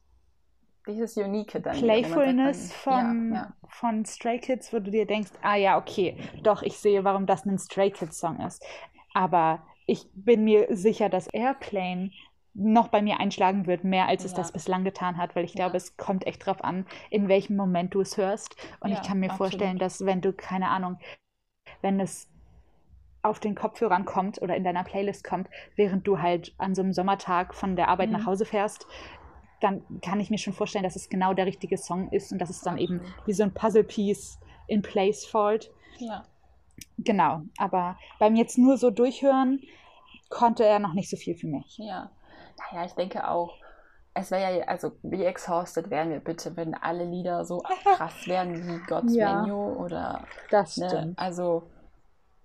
[0.87, 1.77] dieses Unique dann.
[1.77, 3.53] Playfulness von, ja, ja.
[3.67, 7.45] von Stray Kids, wo du dir denkst, ah ja, okay, doch, ich sehe, warum das
[7.45, 8.65] ein Stray Kids Song ist.
[9.13, 12.11] Aber ich bin mir sicher, dass Airplane
[12.53, 14.37] noch bei mir einschlagen wird, mehr als es ja.
[14.37, 15.77] das bislang getan hat, weil ich glaube, ja.
[15.77, 18.55] es kommt echt drauf an, in welchem Moment du es hörst.
[18.79, 19.51] Und ja, ich kann mir absolut.
[19.51, 20.97] vorstellen, dass wenn du, keine Ahnung,
[21.81, 22.29] wenn es
[23.21, 26.93] auf den Kopfhörern kommt oder in deiner Playlist kommt, während du halt an so einem
[26.93, 28.17] Sommertag von der Arbeit mhm.
[28.17, 28.87] nach Hause fährst,
[29.61, 32.49] dann kann ich mir schon vorstellen, dass es genau der richtige Song ist und dass
[32.49, 35.71] es dann eben wie so ein Puzzle-Piece in place fällt.
[35.97, 36.23] Ja.
[36.99, 39.61] Genau, aber beim jetzt nur so durchhören,
[40.29, 41.77] konnte er noch nicht so viel für mich.
[41.77, 42.11] Ja,
[42.71, 43.55] naja, ich denke auch,
[44.13, 48.67] es wäre ja, also wie exhausted wären wir bitte, wenn alle Lieder so krass wären
[48.67, 50.25] wie God's ja, Menu oder.
[50.49, 51.19] Das ne, stimmt.
[51.19, 51.69] Also.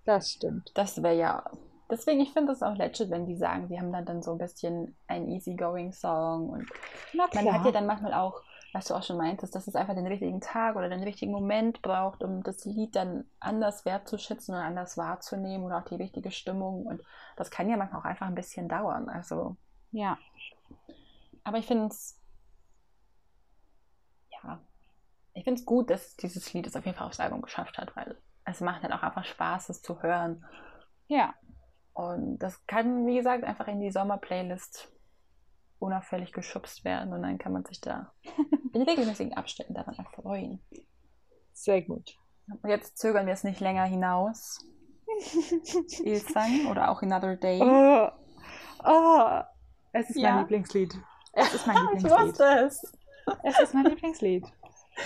[0.04, 0.70] Das stimmt.
[0.74, 1.50] Das wäre ja.
[1.93, 4.38] Deswegen, ich finde es auch legit, wenn die sagen, sie haben dann, dann so ein
[4.38, 6.66] bisschen einen easygoing Song und
[7.12, 10.07] man hat ja dann manchmal auch, was du auch schon meintest, dass es einfach den
[10.07, 14.97] richtigen Tag oder den richtigen Moment braucht, um das Lied dann anders wertzuschätzen oder anders
[14.97, 17.03] wahrzunehmen oder auch die richtige Stimmung und
[17.36, 19.11] das kann ja manchmal auch einfach ein bisschen dauern.
[19.11, 19.57] Also
[19.90, 20.16] ja.
[21.45, 22.18] Aber ich finde es,
[24.30, 24.59] ja,
[25.34, 27.95] ich finde es gut, dass dieses Lied es auf jeden Fall aufs Album geschafft hat,
[27.97, 28.16] weil
[28.47, 30.43] es macht halt auch einfach Spaß, es zu hören.
[31.09, 31.34] Ja.
[31.95, 34.90] Und das kann, wie gesagt, einfach in die Sommerplaylist
[35.78, 38.12] unauffällig geschubst werden und dann kann man sich da
[38.72, 40.61] in regelmäßigen Abständen daran erfreuen.
[41.53, 42.16] Sehr gut.
[42.62, 44.64] Und jetzt zögern wir es nicht länger hinaus.
[46.05, 47.61] Ilsang oder auch Another Day.
[47.61, 48.11] Oh,
[48.84, 49.40] oh,
[49.93, 50.30] es ist ja.
[50.30, 50.95] mein Lieblingslied.
[51.32, 52.12] Es ist mein Lieblingslied.
[52.12, 52.93] ich wusste es.
[53.43, 54.47] Es ist mein Lieblingslied.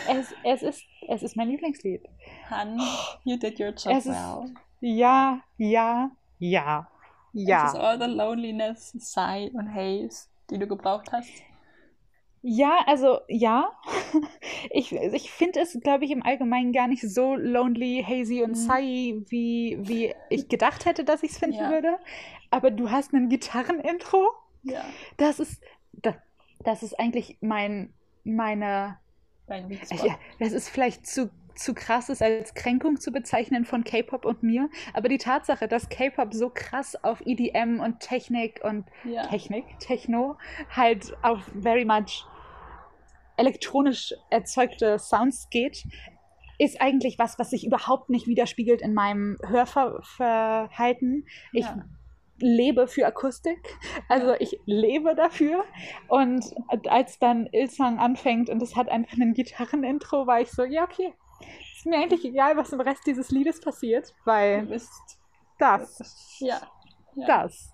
[0.08, 2.02] Es, es, ist, es ist mein Lieblingslied.
[2.50, 2.80] Han,
[3.24, 4.44] you did your job es well.
[4.44, 6.88] Ist, ja, ja, ja,
[7.32, 7.66] ja.
[7.66, 11.30] Es ist all the loneliness, sigh und haze, die du gebraucht hast.
[12.42, 13.70] Ja, also ja.
[14.70, 19.24] Ich, ich finde es, glaube ich, im Allgemeinen gar nicht so lonely, hazy und mhm.
[19.28, 21.70] wie, wie ich gedacht hätte, dass ich es finden ja.
[21.70, 21.98] würde.
[22.50, 24.32] Aber du hast ein Gitarrenintro
[24.66, 24.84] ja.
[25.16, 25.62] Das ist,
[25.92, 26.16] das,
[26.60, 28.98] das ist eigentlich mein, meine.
[29.46, 34.24] Dein ja, das ist vielleicht zu, zu krass, es als Kränkung zu bezeichnen von K-Pop
[34.24, 34.68] und mir.
[34.94, 39.26] Aber die Tatsache, dass K-Pop so krass auf EDM und Technik und ja.
[39.26, 40.36] Technik, Techno,
[40.70, 42.24] halt auf very much
[43.36, 45.84] elektronisch erzeugte Sounds geht,
[46.58, 51.26] ist eigentlich was, was sich überhaupt nicht widerspiegelt in meinem Hörverhalten.
[51.52, 51.84] Ich ja
[52.38, 53.78] lebe für Akustik.
[54.08, 55.64] Also ich lebe dafür.
[56.08, 56.44] Und
[56.88, 61.14] als dann Ilsang anfängt und es hat einfach ein Gitarrenintro, war ich so, ja, okay.
[61.76, 64.66] Ist mir eigentlich egal, was im Rest dieses Liedes passiert, weil
[65.58, 66.36] das.
[66.40, 66.60] Ja.
[67.14, 67.26] ja.
[67.26, 67.72] Das.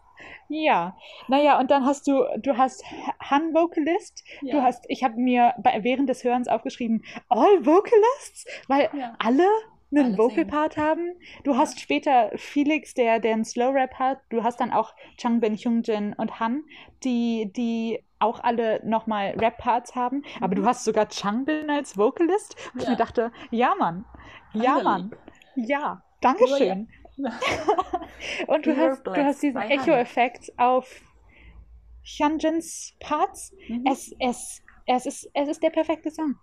[0.49, 0.97] Ja,
[1.29, 2.85] naja, und dann hast du, du hast
[3.19, 4.55] Han Vocalist, ja.
[4.55, 9.17] du hast, ich habe mir bei, während des Hörens aufgeschrieben, All Vocalists, weil ja.
[9.19, 9.47] alle
[9.95, 11.15] einen Vocal Part haben.
[11.45, 14.21] Du hast später Felix, der, der einen Slow Rap hat.
[14.31, 16.65] Du hast dann auch Chang Ben Hyungjin und Han,
[17.05, 20.23] die, die auch alle nochmal Rap Parts haben.
[20.41, 20.67] Aber du mhm.
[20.67, 22.57] hast sogar Changbin als Vocalist.
[22.73, 22.85] Und ja.
[22.85, 24.05] ich mir dachte, ja, Mann.
[24.53, 24.81] Ja.
[24.83, 25.13] Mann.
[25.57, 26.03] Ja.
[26.21, 26.89] Dankeschön.
[27.17, 27.31] Ja.
[28.47, 30.89] und du hast, du hast diesen Echo-Effekt auf
[32.03, 33.53] Hyunjins Parts.
[33.69, 33.85] Mhm.
[33.91, 36.37] Es, es, es, ist, es ist der perfekte Song.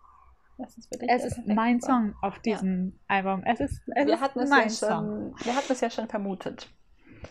[0.57, 3.15] Ist es ist mein Song auf diesem ja.
[3.15, 3.43] Album.
[3.45, 6.69] Es ist, es wir, hatten es mein ja schon, wir hatten es ja schon vermutet.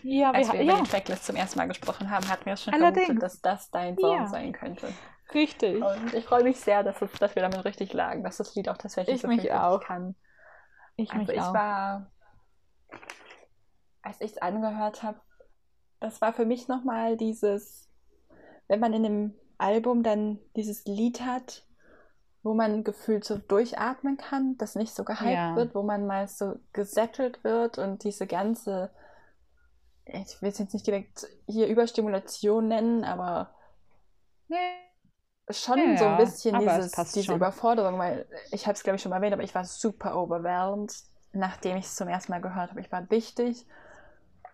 [0.02, 0.82] Ja, Als wir, wir über ja.
[0.82, 3.06] die Tracklist zum ersten Mal gesprochen haben, hatten wir es schon Allerdings.
[3.06, 4.26] vermutet, dass das dein Song ja.
[4.26, 4.88] sein könnte.
[5.34, 5.82] Richtig.
[5.82, 8.68] Und ich freue mich sehr, dass, es, dass wir damit richtig lagen, dass das Lied
[8.68, 9.80] auch tatsächlich ich so mich auch.
[9.80, 10.14] kann.
[10.96, 11.54] Ich also mich ich auch.
[11.54, 12.10] war,
[14.02, 15.20] als ich es angehört habe,
[16.00, 17.88] das war für mich nochmal dieses,
[18.68, 21.64] wenn man in dem Album dann dieses Lied hat,
[22.42, 25.56] wo man gefühlt so durchatmen kann, das nicht so gehypt ja.
[25.56, 28.90] wird, wo man mal so gesettelt wird und diese ganze,
[30.08, 33.54] ich will es jetzt nicht direkt hier Überstimulation nennen, aber
[34.48, 34.56] nee.
[35.50, 37.36] schon ja, so ein bisschen dieses, diese schon.
[37.36, 40.94] Überforderung, weil ich habe es glaube ich schon mal erwähnt, aber ich war super overwhelmed,
[41.32, 42.80] nachdem ich es zum ersten Mal gehört habe.
[42.80, 43.66] Ich war dichtig,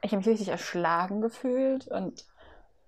[0.03, 2.27] ich habe mich richtig erschlagen gefühlt und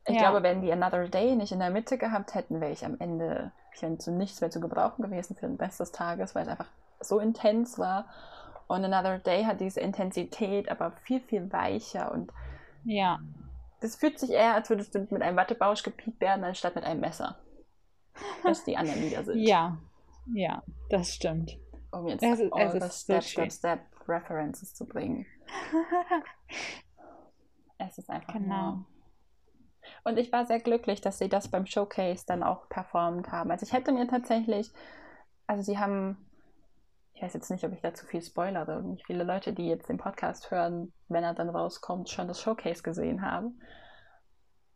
[0.08, 0.20] ich ja.
[0.20, 3.52] glaube, wenn die Another Day nicht in der Mitte gehabt hätten, wäre ich am Ende
[3.76, 6.48] ich wäre zu nichts mehr zu gebrauchen gewesen für den Rest des Tages, weil es
[6.48, 6.68] einfach
[7.00, 8.06] so intens war.
[8.68, 12.32] Und Another Day hat diese Intensität, aber viel, viel weicher und
[12.86, 13.20] ja.
[13.80, 17.00] Das fühlt sich eher, als würdest du mit einem Wattebausch gepiekt werden, anstatt mit einem
[17.00, 17.38] Messer.
[18.42, 19.38] Was die anderen Lieder sind.
[19.38, 19.76] Ja,
[20.32, 21.58] ja, das stimmt.
[21.92, 25.26] Um jetzt es ist, all es Step, so Step, Step References zu bringen.
[27.78, 28.72] es ist einfach genau.
[28.72, 28.86] Nur
[30.04, 33.50] und ich war sehr glücklich, dass sie das beim Showcase dann auch performt haben.
[33.50, 34.70] Also ich hätte mir tatsächlich,
[35.46, 36.16] also sie haben,
[37.16, 39.88] ich weiß jetzt nicht, ob ich da zu viel spoilere, nicht viele Leute, die jetzt
[39.88, 43.58] den Podcast hören, wenn er dann rauskommt, schon das Showcase gesehen haben.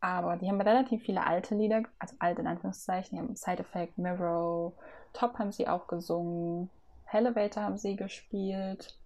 [0.00, 3.10] Aber die haben relativ viele alte Lieder, also alte in Anführungszeichen.
[3.14, 4.72] Die haben Side Effect, Mirror,
[5.12, 6.70] Top haben sie auch gesungen,
[7.12, 8.98] Elevator haben sie gespielt.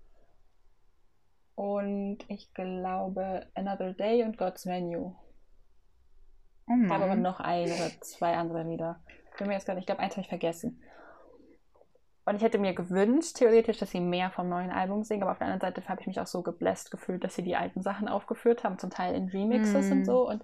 [1.57, 5.17] Und ich glaube Another Day und God's Menu.
[6.69, 9.01] Oh aber noch ein oder zwei andere Lieder.
[9.33, 10.81] Ich bin mir jetzt ich glaube, eins habe ich vergessen.
[12.27, 15.39] Und ich hätte mir gewünscht, theoretisch, dass sie mehr vom neuen Album singen, aber auf
[15.39, 18.09] der anderen Seite habe ich mich auch so gebläst gefühlt, dass sie die alten Sachen
[18.09, 19.93] aufgeführt haben, zum Teil in Remixes mm.
[19.93, 20.29] und so.
[20.29, 20.43] Und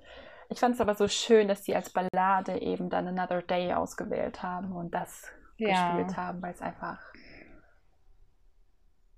[0.51, 4.43] ich fand es aber so schön, dass sie als Ballade eben dann Another Day ausgewählt
[4.43, 5.97] haben und das ja.
[5.97, 6.99] gespielt haben, weil es einfach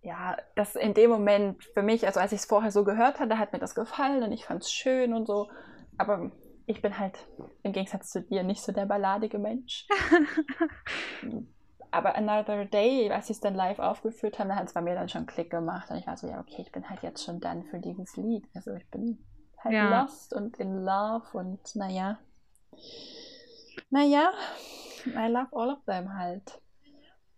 [0.02, 3.38] ja, das in dem Moment für mich, also als ich es vorher so gehört hatte,
[3.38, 5.48] hat mir das gefallen und ich fand es schön und so.
[5.96, 6.32] Aber
[6.66, 7.26] ich bin halt
[7.62, 9.86] im Gegensatz zu dir nicht so der balladige Mensch.
[11.92, 14.94] Aber Another Day, als sie es dann live aufgeführt haben, da hat es bei mir
[14.94, 15.90] dann schon Klick gemacht.
[15.90, 18.48] Und ich war so, ja, okay, ich bin halt jetzt schon dann für dieses Lied.
[18.54, 19.22] Also ich bin
[19.58, 20.00] halt ja.
[20.02, 22.18] lost und in love und naja.
[23.90, 24.32] Naja,
[25.06, 26.62] I love all of them halt.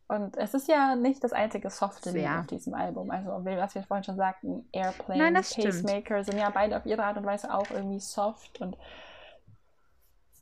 [0.06, 3.10] Und es ist ja nicht das einzige softe Lied auf diesem Album.
[3.10, 7.16] Also, was wir vorhin schon sagten, Airplane, Nein, Pacemaker sind ja beide auf ihre Art
[7.16, 8.60] und Weise auch irgendwie soft.
[8.60, 8.76] Und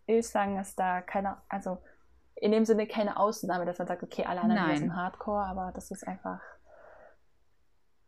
[0.06, 1.78] Ilsang ist da keine, also
[2.42, 4.78] in dem Sinne keine Ausnahme, dass man sagt, okay, alle anderen Nein.
[4.78, 6.40] sind Hardcore, aber das ist einfach.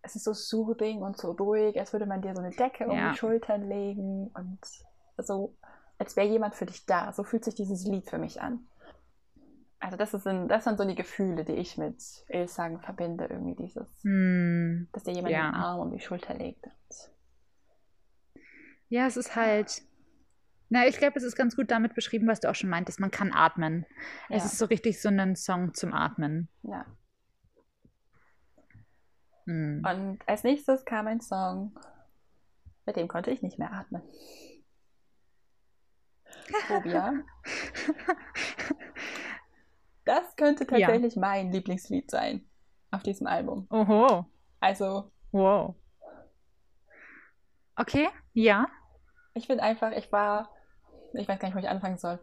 [0.03, 2.91] Es ist so soothing und so ruhig, als würde man dir so eine Decke ja.
[2.91, 4.59] um die Schultern legen und
[5.19, 5.57] so,
[5.99, 7.13] als wäre jemand für dich da.
[7.13, 8.67] So fühlt sich dieses Lied für mich an.
[9.79, 13.55] Also das, ist ein, das sind so die Gefühle, die ich mit Ilsang verbinde, irgendwie
[13.55, 15.49] dieses, mm, dass dir jemand ja.
[15.49, 16.69] den Arm um die Schulter legt.
[18.89, 19.83] Ja, es ist halt,
[20.75, 22.99] na, ich glaube, es ist ganz gut damit beschrieben, was du auch schon meintest.
[22.99, 23.87] Man kann atmen.
[24.29, 24.39] Ja.
[24.39, 26.49] Es ist so richtig so ein Song zum Atmen.
[26.63, 26.85] Ja.
[29.47, 29.85] Mm.
[29.87, 31.79] Und als nächstes kam ein Song,
[32.87, 34.03] mit dem konnte ich nicht mehr atmen.
[36.67, 37.15] Phobia.
[40.07, 41.21] Das könnte tatsächlich ja.
[41.23, 42.47] mein Lieblingslied sein
[42.91, 43.67] auf diesem Album.
[43.71, 44.27] Oho.
[44.61, 45.11] Also.
[45.33, 45.77] Wow.
[47.75, 48.67] Okay, ja.
[49.33, 50.54] Ich finde einfach, ich war.
[51.15, 52.19] Ich weiß gar nicht, wo ich anfangen soll.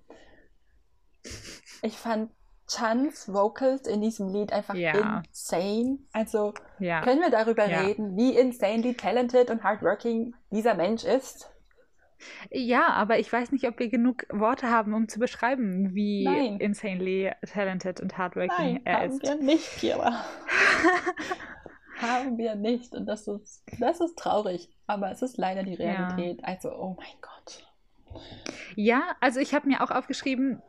[1.82, 2.32] Ich fand
[2.68, 5.24] Chans Vocals in diesem Lied einfach ja.
[5.28, 6.00] insane.
[6.14, 7.02] Also ja.
[7.02, 7.82] können wir darüber ja.
[7.82, 11.52] reden, wie insanely talented und hardworking dieser Mensch ist?
[12.52, 16.60] Ja, aber ich weiß nicht, ob wir genug Worte haben, um zu beschreiben, wie Nein.
[16.60, 19.24] insanely talented und hardworking Nein, er haben ist.
[19.24, 20.24] Wir nicht, Kira.
[22.02, 22.94] haben wir nicht.
[22.94, 24.70] Und das ist, das ist traurig.
[24.88, 26.44] Aber es ist leider die Realität.
[26.44, 27.71] Also, oh mein Gott.
[28.76, 30.62] Ja, also ich habe mir auch aufgeschrieben,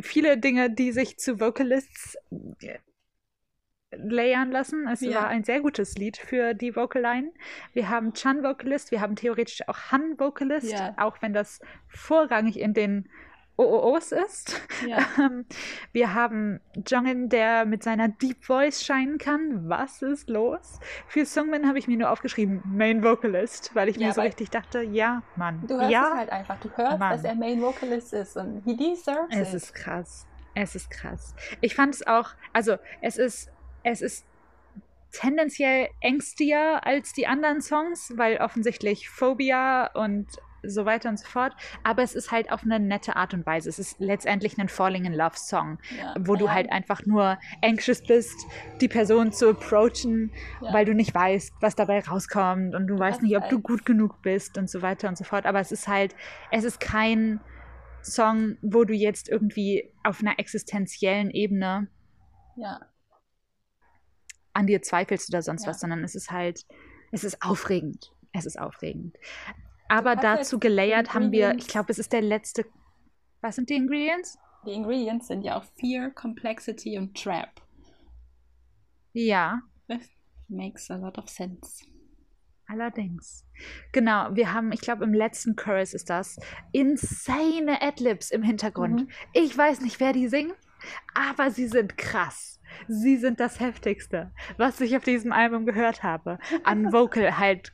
[0.00, 2.16] viele Dinge, die sich zu Vocalists
[3.96, 4.88] layern lassen.
[4.88, 5.14] Es ja.
[5.14, 7.32] war ein sehr gutes Lied für die Vocal-Line.
[7.72, 10.94] Wir haben Chan Vocalist, wir haben theoretisch auch Han Vocalist, ja.
[10.96, 13.08] auch wenn das vorrangig in den
[13.56, 14.60] OOOs ist.
[14.86, 14.98] Ja.
[15.16, 15.46] Ähm,
[15.92, 19.68] wir haben Jongin, der mit seiner Deep Voice scheinen kann.
[19.68, 20.80] Was ist los?
[21.06, 24.50] Für Sungmin habe ich mir nur aufgeschrieben Main Vocalist, weil ich ja, mir so richtig
[24.50, 25.64] dachte, ja, Mann.
[25.66, 26.58] Du hörst ja, es halt einfach.
[26.60, 27.12] Du hörst, Mann.
[27.12, 29.42] dass er Main Vocalist ist und he deserves es it.
[29.42, 30.26] Es ist krass.
[30.54, 31.34] Es ist krass.
[31.60, 33.50] Ich fand es auch, also es ist
[33.84, 34.26] es ist
[35.12, 40.26] tendenziell ängstiger als die anderen Songs, weil offensichtlich Phobia und
[40.66, 41.52] so weiter und so fort.
[41.82, 43.68] Aber es ist halt auf eine nette Art und Weise.
[43.68, 46.14] Es ist letztendlich ein Falling in Love Song, ja.
[46.18, 46.54] wo du ja.
[46.54, 48.36] halt einfach nur anxious bist,
[48.80, 50.72] die Person zu approachen, ja.
[50.72, 54.22] weil du nicht weißt, was dabei rauskommt und du weißt nicht, ob du gut genug
[54.22, 55.46] bist und so weiter und so fort.
[55.46, 56.14] Aber es ist halt,
[56.50, 57.40] es ist kein
[58.02, 61.88] Song, wo du jetzt irgendwie auf einer existenziellen Ebene
[62.56, 62.80] ja
[64.54, 66.64] an dir zweifelst oder sonst was, sondern es ist halt,
[67.12, 68.12] es ist aufregend.
[68.32, 69.16] Es ist aufregend.
[69.94, 72.66] Aber dazu gelayert haben wir, ich glaube, es ist der letzte.
[73.40, 74.36] Was sind die Ingredients?
[74.66, 77.60] Die Ingredients sind ja auch Fear, Complexity und Trap.
[79.12, 79.60] Ja.
[79.88, 80.00] That
[80.48, 81.84] makes a lot of sense.
[82.66, 83.46] Allerdings.
[83.92, 86.38] Genau, wir haben, ich glaube, im letzten Chorus ist das,
[86.72, 89.02] insane Adlibs im Hintergrund.
[89.02, 89.08] Mhm.
[89.32, 90.56] Ich weiß nicht, wer die singt,
[91.14, 92.58] aber sie sind krass.
[92.88, 96.38] Sie sind das Heftigste, was ich auf diesem Album gehört habe.
[96.64, 97.72] An Vocal halt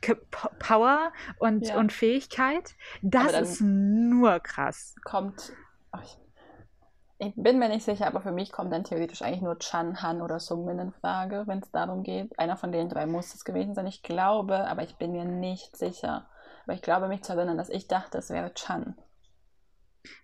[0.58, 1.78] Power und, ja.
[1.78, 2.74] und Fähigkeit.
[3.02, 4.94] Das ist nur krass.
[5.04, 5.52] Kommt.
[6.02, 6.18] ich,
[7.18, 10.22] ich, bin mir nicht sicher, aber für mich kommt dann theoretisch eigentlich nur Chan, Han
[10.22, 12.38] oder Sungmin in Frage, wenn es darum geht.
[12.38, 13.86] Einer von den drei muss es gewesen sein.
[13.86, 16.28] Ich glaube, aber ich bin mir nicht sicher.
[16.64, 18.96] Aber ich glaube, mich zu erinnern, dass ich dachte, es wäre Chan.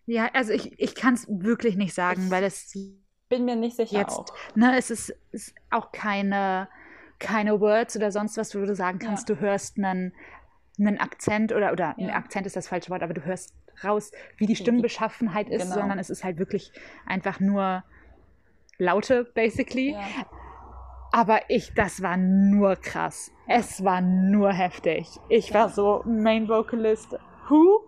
[0.07, 2.69] Ja, also ich, ich kann es wirklich nicht sagen, weil es
[3.29, 4.27] bin mir nicht sicher jetzt, auch.
[4.55, 6.69] Ne, es ist, ist, auch keine,
[7.19, 9.35] keine Words oder sonst was, wo du sagen kannst, ja.
[9.35, 10.13] du hörst einen
[10.79, 12.09] einen Akzent oder, oder ja.
[12.09, 13.55] ein Akzent ist das falsche Wort, aber du hörst
[13.85, 15.75] raus, wie die Stimmenbeschaffenheit ist, genau.
[15.75, 16.73] sondern es ist halt wirklich
[17.07, 17.85] einfach nur
[18.79, 19.93] Laute, basically.
[19.93, 20.01] Ja.
[21.13, 23.31] Aber ich, das war nur krass.
[23.47, 25.09] Es war nur heftig.
[25.29, 27.17] Ich war so Main Vocalist,
[27.49, 27.81] who?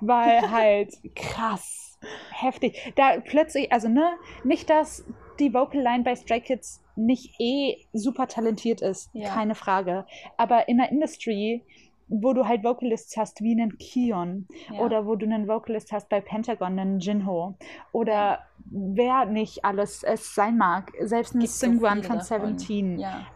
[0.00, 1.85] Weil halt krass,
[2.30, 2.92] heftig.
[2.96, 4.12] Da plötzlich, also ne,
[4.44, 5.04] nicht, dass
[5.38, 9.28] die Vocal Line bei Stray Kids nicht eh super talentiert ist, ja.
[9.28, 10.06] keine Frage.
[10.36, 11.62] Aber in der Industry
[12.08, 14.80] wo du halt Vocalists hast wie einen Kion ja.
[14.80, 17.54] oder wo du einen Vocalist hast bei Pentagon, einen Jinho
[17.92, 18.38] oder ja.
[18.66, 22.98] wer nicht alles es sein mag, selbst ein Singwan so von Seventeen.
[22.98, 23.26] Ja.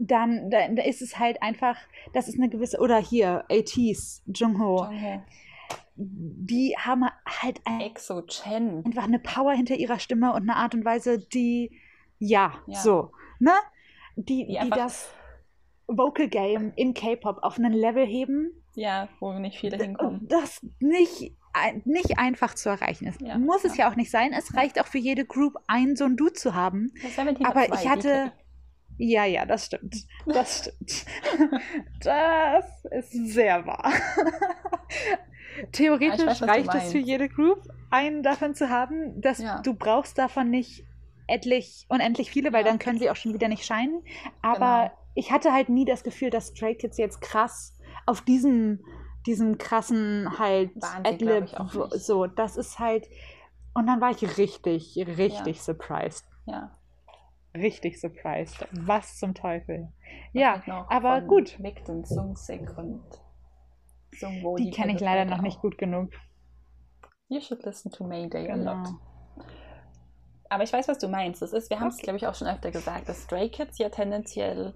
[0.00, 1.76] Dann, dann ist es halt einfach,
[2.12, 4.84] das ist eine gewisse, oder hier, ATs, Jungho.
[4.84, 5.22] Jungho.
[5.96, 8.84] Die haben halt ein, Exo Chen.
[8.84, 11.72] einfach eine Power hinter ihrer Stimme und eine Art und Weise, die,
[12.18, 13.52] ja, so, ne?
[14.16, 15.10] Die, die, die das
[15.88, 18.52] Vocal Game in K-Pop auf einen Level heben.
[18.74, 20.28] Ja, wo nicht viele hinkommen.
[20.28, 21.32] Das nicht,
[21.84, 23.20] nicht einfach zu erreichen ist.
[23.20, 23.70] Ja, Muss ja.
[23.70, 24.32] es ja auch nicht sein.
[24.32, 26.92] Es reicht auch für jede Group, ein so ein Dude zu haben.
[27.42, 28.32] Aber ich hatte.
[29.00, 30.06] Ja, ja, das stimmt.
[30.26, 31.06] Das stimmt.
[32.00, 33.92] das ist sehr wahr.
[35.72, 39.60] Theoretisch weiß, reicht es für jede Group, einen davon zu haben, dass ja.
[39.60, 40.84] du brauchst davon nicht
[41.26, 42.70] etlich, unendlich viele, weil ja.
[42.70, 44.02] dann können sie auch schon wieder nicht scheinen.
[44.42, 48.78] Aber genau ich hatte halt nie das Gefühl, dass Stray Kids jetzt krass auf diesem,
[49.26, 50.70] diesem krassen halt
[51.02, 51.48] Adlib,
[51.90, 53.08] so, das ist halt,
[53.74, 55.62] und dann war ich richtig, richtig ja.
[55.62, 56.24] surprised.
[56.46, 56.70] Ja.
[57.52, 58.64] Richtig surprised.
[58.70, 59.88] Was zum Teufel.
[60.32, 61.58] ja, aber gut.
[61.58, 63.02] Mick und Sungsik und
[64.18, 65.42] Sungwo, die, die kenne ich leider noch auch.
[65.42, 66.10] nicht gut genug.
[67.28, 68.72] You should listen to Mayday genau.
[68.72, 68.88] a lot.
[70.50, 71.42] Aber ich weiß, was du meinst.
[71.42, 73.90] Das ist, wir haben es, glaube ich, auch schon öfter gesagt, dass Stray Kids ja
[73.90, 74.74] tendenziell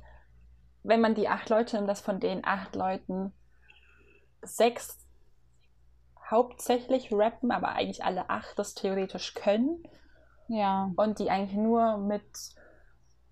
[0.85, 3.33] wenn man die acht Leute nimmt, dass von den acht Leuten
[4.43, 4.99] sechs
[6.31, 9.83] hauptsächlich rappen, aber eigentlich alle acht das theoretisch können.
[10.49, 10.91] Ja.
[10.97, 12.25] Und die eigentlich nur mit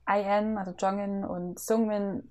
[0.06, 2.30] IN, also Jongin und Sungmin,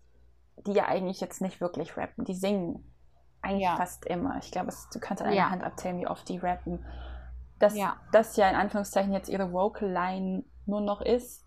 [0.66, 2.94] die ja eigentlich jetzt nicht wirklich rappen, die singen
[3.42, 3.76] eigentlich ja.
[3.76, 4.38] fast immer.
[4.42, 5.50] Ich glaube, du kannst an einer ja.
[5.50, 6.86] Hand abzählen, wie oft die rappen.
[7.60, 7.98] Dass ja.
[8.12, 11.46] das ja in Anführungszeichen jetzt ihre Vocal Line nur noch ist,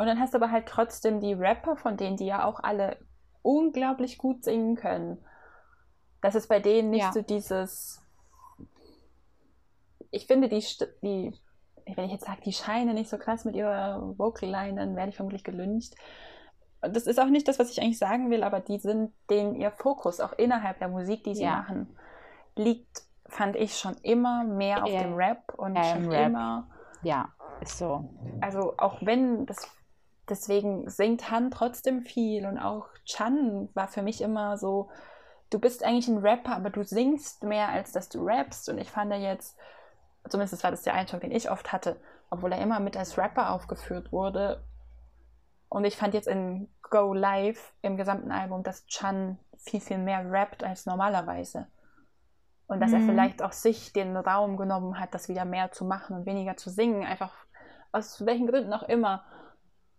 [0.00, 2.96] und dann hast du aber halt trotzdem die Rapper, von denen die ja auch alle
[3.42, 5.22] unglaublich gut singen können.
[6.22, 7.12] Das ist bei denen nicht ja.
[7.12, 8.02] so dieses.
[10.10, 10.64] Ich finde, die,
[11.02, 11.34] die,
[11.84, 15.10] wenn ich jetzt sage, die scheinen nicht so krass mit ihrer Vocal Line, dann werde
[15.10, 15.94] ich vermutlich gelüncht.
[16.80, 19.70] Das ist auch nicht das, was ich eigentlich sagen will, aber die sind, denen ihr
[19.70, 21.56] Fokus auch innerhalb der Musik, die sie ja.
[21.56, 21.96] machen,
[22.56, 25.02] liegt, fand ich schon immer mehr auf ja.
[25.02, 26.26] dem Rap und schon Rap.
[26.28, 26.68] immer.
[27.02, 27.28] Ja,
[27.60, 28.08] ist so.
[28.40, 29.68] Also auch wenn das
[30.30, 34.88] deswegen singt Han trotzdem viel und auch Chan war für mich immer so,
[35.50, 38.68] du bist eigentlich ein Rapper, aber du singst mehr, als dass du rappst.
[38.68, 39.58] Und ich fand er jetzt,
[40.28, 41.96] zumindest war das der Eindruck, den ich oft hatte,
[42.30, 44.62] obwohl er immer mit als Rapper aufgeführt wurde.
[45.70, 50.30] Und ich fand jetzt in Go Live im gesamten Album, dass Chan viel, viel mehr
[50.30, 51.68] rappt als normalerweise.
[52.66, 52.96] Und dass mhm.
[52.96, 56.56] er vielleicht auch sich den Raum genommen hat, das wieder mehr zu machen und weniger
[56.56, 57.32] zu singen, einfach
[57.92, 59.24] aus welchen Gründen auch immer.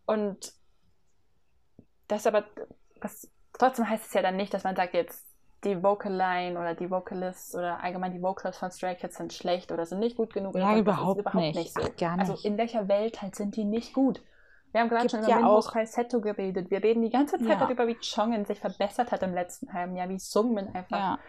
[0.06, 0.54] Und
[2.10, 2.44] das aber,
[3.00, 5.26] das, trotzdem heißt es ja dann nicht, dass man sagt, jetzt
[5.64, 9.72] die Vocal Line oder die Vocalists oder allgemein die Vocals von Stray Kids sind schlecht
[9.72, 10.56] oder sind nicht gut genug.
[10.56, 11.56] Ja, überhaupt, überhaupt nicht.
[11.56, 11.82] nicht so.
[11.98, 12.46] Gar also nicht.
[12.46, 14.22] Also in welcher Welt halt sind die nicht gut?
[14.72, 16.72] Wir haben gerade schon über ja Windows Falsetto geredet.
[16.72, 17.56] Wir reden die ganze Zeit ja.
[17.56, 21.20] darüber, wie Chongen sich verbessert hat im letzten halben Jahr, wie Sungmin einfach ja.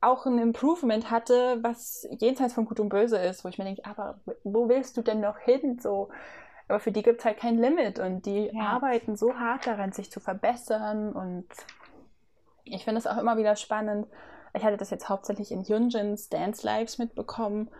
[0.00, 3.84] auch ein Improvement hatte, was jenseits von Gut und Böse ist, wo ich mir denke,
[3.86, 5.78] aber wo willst du denn noch hin?
[5.80, 6.10] So,
[6.68, 8.62] aber für die gibt es halt kein Limit und die ja.
[8.62, 11.12] arbeiten so hart daran, sich zu verbessern.
[11.12, 11.46] Und
[12.64, 14.06] ich finde es auch immer wieder spannend.
[14.54, 17.70] Ich hatte das jetzt hauptsächlich in Yunjins Dance Lives mitbekommen.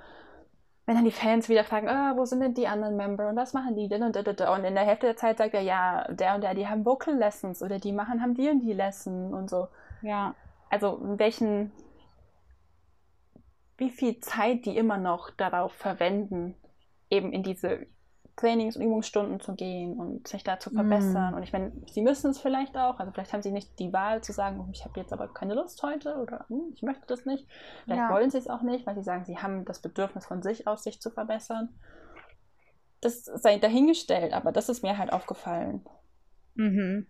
[0.85, 3.53] Wenn dann die Fans wieder fragen, ah, wo sind denn die anderen Member und was
[3.53, 6.35] machen die denn und da, und in der Hälfte der Zeit sagt er, ja, der
[6.35, 9.49] und der, die haben Vocal Lessons oder die machen, haben die und die Lesson und
[9.49, 9.69] so.
[10.03, 10.35] Ja.
[10.71, 11.71] Also in welchen,
[13.77, 16.57] wie viel Zeit die immer noch darauf verwenden,
[17.11, 17.87] eben in diese
[18.37, 21.33] Trainings- und Übungsstunden zu gehen und sich da zu verbessern.
[21.33, 21.37] Mm.
[21.37, 22.99] Und ich meine, sie müssen es vielleicht auch.
[22.99, 25.55] Also vielleicht haben sie nicht die Wahl zu sagen, oh, ich habe jetzt aber keine
[25.55, 27.47] Lust heute oder hm, ich möchte das nicht.
[27.85, 28.11] Vielleicht ja.
[28.11, 30.83] wollen sie es auch nicht, weil sie sagen, sie haben das Bedürfnis von sich aus,
[30.83, 31.69] sich zu verbessern.
[33.03, 35.85] Das sei dahingestellt, aber das ist mir halt aufgefallen.
[36.55, 37.07] Mhm.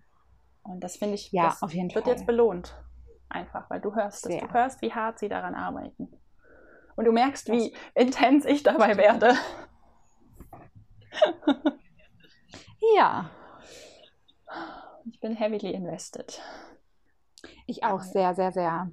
[0.64, 2.14] Und das finde ich, ja, das auf jeden wird Fall.
[2.14, 2.74] jetzt belohnt.
[3.28, 4.38] Einfach, weil du hörst es.
[4.38, 6.08] Du hörst, wie hart sie daran arbeiten.
[6.96, 9.34] Und du merkst, wie intens ich dabei werde.
[12.96, 13.30] ja.
[15.10, 16.40] Ich bin heavily invested.
[17.66, 18.90] Ich auch sehr, sehr, sehr.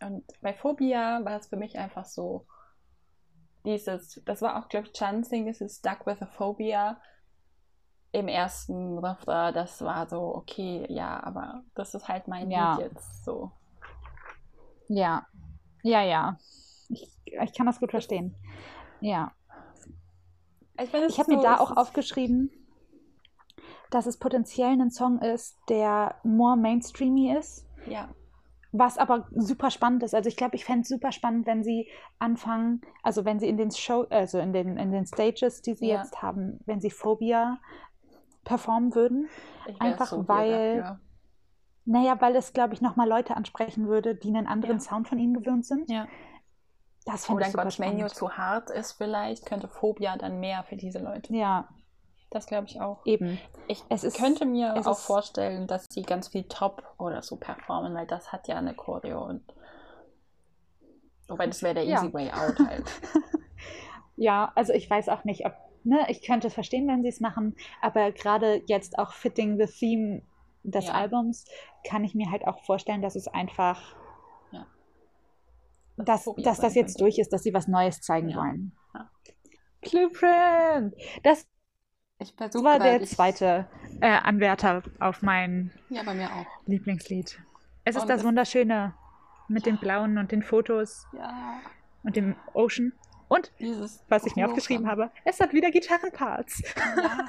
[0.00, 2.46] Und bei Phobia war es für mich einfach so,
[3.64, 7.00] dieses, das war auch, glaube ich, Chancing, dieses Stuck with a Phobia
[8.12, 12.74] im ersten Refrain, das war so, okay, ja, aber das ist halt mein ja.
[12.74, 13.52] Lied jetzt so.
[14.88, 15.26] Ja,
[15.82, 16.38] ja, ja.
[16.88, 18.34] Ich, ich kann das gut verstehen.
[19.00, 19.32] Ja.
[20.82, 22.50] Ich, ich habe so, mir da auch aufgeschrieben,
[23.90, 27.66] dass es potenziell ein Song ist, der more mainstreamy ist.
[27.86, 28.08] Ja.
[28.72, 30.14] Was aber super spannend ist.
[30.14, 31.88] Also ich glaube, ich fände es super spannend, wenn sie
[32.20, 35.88] anfangen, also wenn sie in den Show, also in den, in den Stages, die sie
[35.88, 35.98] ja.
[35.98, 37.58] jetzt haben, wenn sie Phobia
[38.44, 39.28] performen würden.
[39.80, 41.00] Einfach so weil, dafür.
[41.84, 44.80] naja, weil es, glaube ich, nochmal Leute ansprechen würde, die einen anderen ja.
[44.80, 45.90] Sound von ihnen gewöhnt sind.
[45.90, 46.06] Ja.
[47.06, 50.98] Das Oder ein God's Menu zu hart ist vielleicht, könnte Phobia dann mehr für diese
[50.98, 51.34] Leute.
[51.34, 51.68] Ja,
[52.30, 53.04] das glaube ich auch.
[53.06, 53.38] Eben.
[53.66, 58.06] Ich ist, könnte mir auch vorstellen, dass sie ganz viel Top oder so performen, weil
[58.06, 59.42] das hat ja eine Choreo und
[61.26, 61.96] wobei das wäre der ja.
[61.96, 62.84] easy way out halt.
[64.16, 67.20] ja, also ich weiß auch nicht, ob ne, ich könnte es verstehen, wenn sie es
[67.20, 70.22] machen, aber gerade jetzt auch fitting the theme
[70.62, 70.94] des ja.
[70.94, 71.46] Albums
[71.88, 73.96] kann ich mir halt auch vorstellen, dass es einfach.
[76.04, 78.36] Das dass, dass das jetzt durch ist, dass sie was Neues zeigen ja.
[78.38, 78.72] wollen.
[79.80, 80.94] Blueprint!
[81.22, 81.46] Das
[82.18, 83.66] war der zweite
[84.00, 86.02] äh, Anwärter auf mein ja.
[86.66, 87.40] Lieblingslied.
[87.84, 88.94] Es ist und das Wunderschöne
[89.48, 89.72] mit ja.
[89.72, 91.60] den blauen und den Fotos ja.
[92.02, 92.92] und dem Ocean.
[93.30, 96.64] Und, Dieses was ich mir aufgeschrieben habe, es hat wieder Gitarrenparts.
[96.96, 97.28] Ja.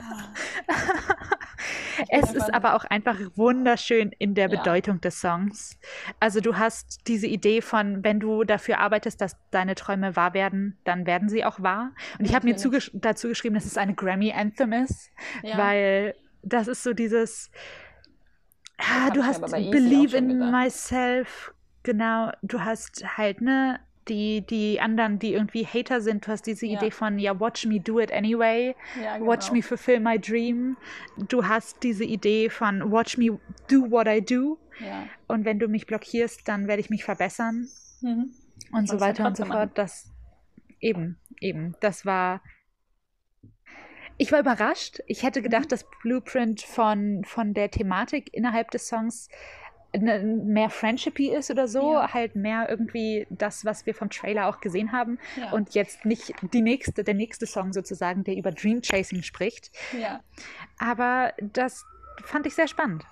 [2.10, 5.02] es ist aber auch einfach wunderschön in der Bedeutung ja.
[5.02, 5.78] des Songs.
[6.20, 10.76] Also du hast diese Idee von, wenn du dafür arbeitest, dass deine Träume wahr werden,
[10.86, 11.92] dann werden sie auch wahr.
[12.18, 15.12] Und ich habe mir zugesch dazu geschrieben, dass es eine Grammy-Anthem ist,
[15.44, 15.56] ja.
[15.56, 17.52] weil das ist so dieses,
[18.80, 20.52] ah, du hast Believe in gedacht.
[20.52, 23.80] Myself, genau, du hast halt, ne,
[24.12, 26.28] die, die anderen, die irgendwie Hater sind.
[26.28, 26.78] Du hast diese ja.
[26.78, 28.76] Idee von, ja, watch me do it anyway.
[29.02, 29.32] Ja, genau.
[29.32, 30.76] Watch me fulfill my dream.
[31.30, 33.40] Du hast diese Idee von, watch me
[33.70, 34.58] do what I do.
[34.80, 35.08] Ja.
[35.28, 37.70] Und wenn du mich blockierst, dann werde ich mich verbessern.
[38.02, 38.34] Mhm.
[38.74, 39.72] Und so weiter und so fort.
[39.76, 40.12] Das
[40.82, 41.76] eben, eben.
[41.80, 42.42] Das war.
[44.18, 45.00] Ich war überrascht.
[45.08, 45.70] Ich hätte gedacht, mhm.
[45.70, 49.30] das Blueprint von, von der Thematik innerhalb des Songs
[50.00, 52.14] mehr friendshipy ist oder so, ja.
[52.14, 55.52] halt mehr irgendwie das, was wir vom Trailer auch gesehen haben ja.
[55.52, 59.72] und jetzt nicht die nächste, der nächste Song sozusagen, der über Dream Chasing spricht.
[60.00, 60.22] Ja.
[60.80, 61.86] Aber das
[62.24, 63.04] fand ich sehr spannend.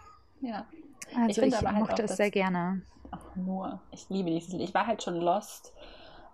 [0.41, 0.65] Ja.
[1.15, 2.82] Also ich, ich halt mochte es sehr gerne.
[3.11, 4.61] Ach, nur, ich liebe dieses Lied.
[4.61, 5.73] Ich war halt schon lost,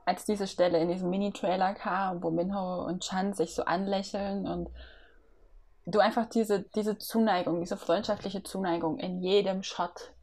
[0.06, 4.70] als diese Stelle in diesem Mini-Trailer kam, wo Minho und Chan sich so anlächeln und
[5.86, 10.15] du einfach diese, diese Zuneigung, diese freundschaftliche Zuneigung in jedem Shot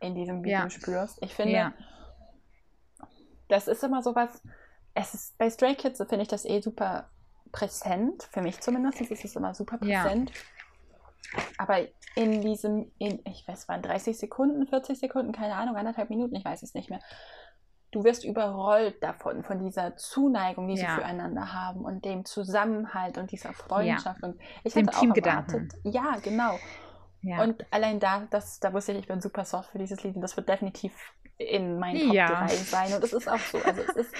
[0.00, 0.70] in diesem Video ja.
[0.70, 1.18] spürst.
[1.22, 1.72] Ich finde, ja.
[3.48, 4.42] das ist immer so was,
[4.94, 7.10] es ist, bei Stray Kids finde ich das eh super
[7.52, 10.30] präsent, für mich zumindest ist es immer super präsent.
[10.30, 11.42] Ja.
[11.58, 11.78] Aber
[12.16, 16.44] in diesem, in, ich weiß, waren 30 Sekunden, 40 Sekunden, keine Ahnung, anderthalb Minuten, ich
[16.44, 17.00] weiß es nicht mehr.
[17.90, 20.80] Du wirst überrollt davon, von dieser Zuneigung, die ja.
[20.80, 24.20] sie füreinander haben und dem Zusammenhalt und dieser Freundschaft.
[24.22, 24.28] Ja.
[24.28, 26.58] Und ich dem hätte auch erwartet, ja, genau.
[27.24, 27.42] Ja.
[27.42, 30.20] Und allein da, das, da wusste ich, ich bin super soft für dieses Lied und
[30.20, 30.92] das wird definitiv
[31.38, 32.46] in meinen Top ja.
[32.46, 32.92] 3 sein.
[32.94, 33.58] Und es ist auch so.
[33.58, 34.14] Also es ist.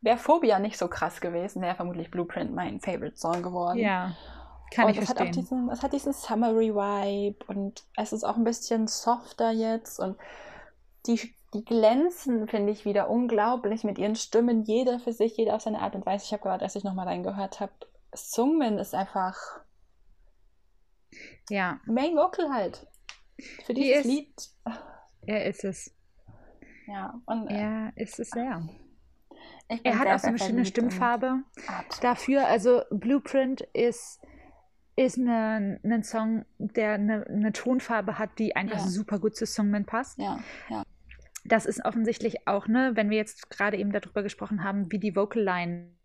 [0.00, 3.78] Wäre Phobia nicht so krass gewesen, wäre vermutlich Blueprint mein Favorite Song geworden.
[3.78, 4.16] Ja.
[4.72, 5.28] Kann und ich es verstehen.
[5.28, 9.50] Hat auch diesen, es hat diesen Summery Vibe und es ist auch ein bisschen softer
[9.50, 10.16] jetzt und
[11.06, 15.62] die, die glänzen, finde ich, wieder unglaublich mit ihren Stimmen, jeder für sich, jeder auf
[15.62, 16.26] seine Art und Weise.
[16.26, 17.72] Ich habe gerade, als ich nochmal reingehört habe,
[18.14, 19.36] Sungmin ist einfach
[21.50, 21.80] ja.
[21.86, 22.86] Main Vocal halt.
[23.64, 24.34] Für dieses Die Lied.
[25.26, 25.94] Er ist es.
[26.86, 27.48] Ja, und.
[27.48, 28.68] Er ist es sehr.
[29.68, 31.42] Er hat auch so eine schöne Stimmfarbe
[32.00, 32.46] dafür.
[32.46, 34.20] Also Blueprint ist,
[34.96, 38.86] ist ein eine Song, der eine, eine, Tonfarbe hat, die einfach ja.
[38.86, 40.18] super gut zu Songman passt.
[40.18, 40.38] Ja,
[40.70, 40.82] ja.
[41.44, 45.14] Das ist offensichtlich auch, ne, wenn wir jetzt gerade eben darüber gesprochen haben, wie die
[45.14, 45.97] Vocal Line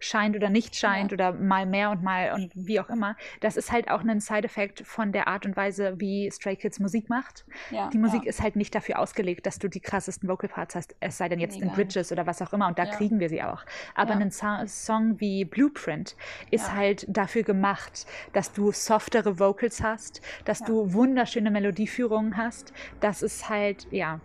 [0.00, 1.14] scheint oder nicht scheint ja.
[1.14, 3.16] oder mal mehr und mal und wie auch immer.
[3.40, 7.08] Das ist halt auch ein Side-Effekt von der Art und Weise, wie Stray Kids Musik
[7.08, 7.44] macht.
[7.70, 8.30] Ja, die Musik ja.
[8.30, 11.40] ist halt nicht dafür ausgelegt, dass du die krassesten Vocal Parts hast, es sei denn
[11.40, 13.64] jetzt nee, in Bridges oder was auch immer und da kriegen wir sie auch.
[13.94, 16.16] Aber ein so Song wie Blueprint
[16.50, 22.72] ist halt dafür gemacht, dass du softere Vocals hast, dass du wunderschöne Melodieführungen hast.
[23.00, 24.20] Das ist halt, ja.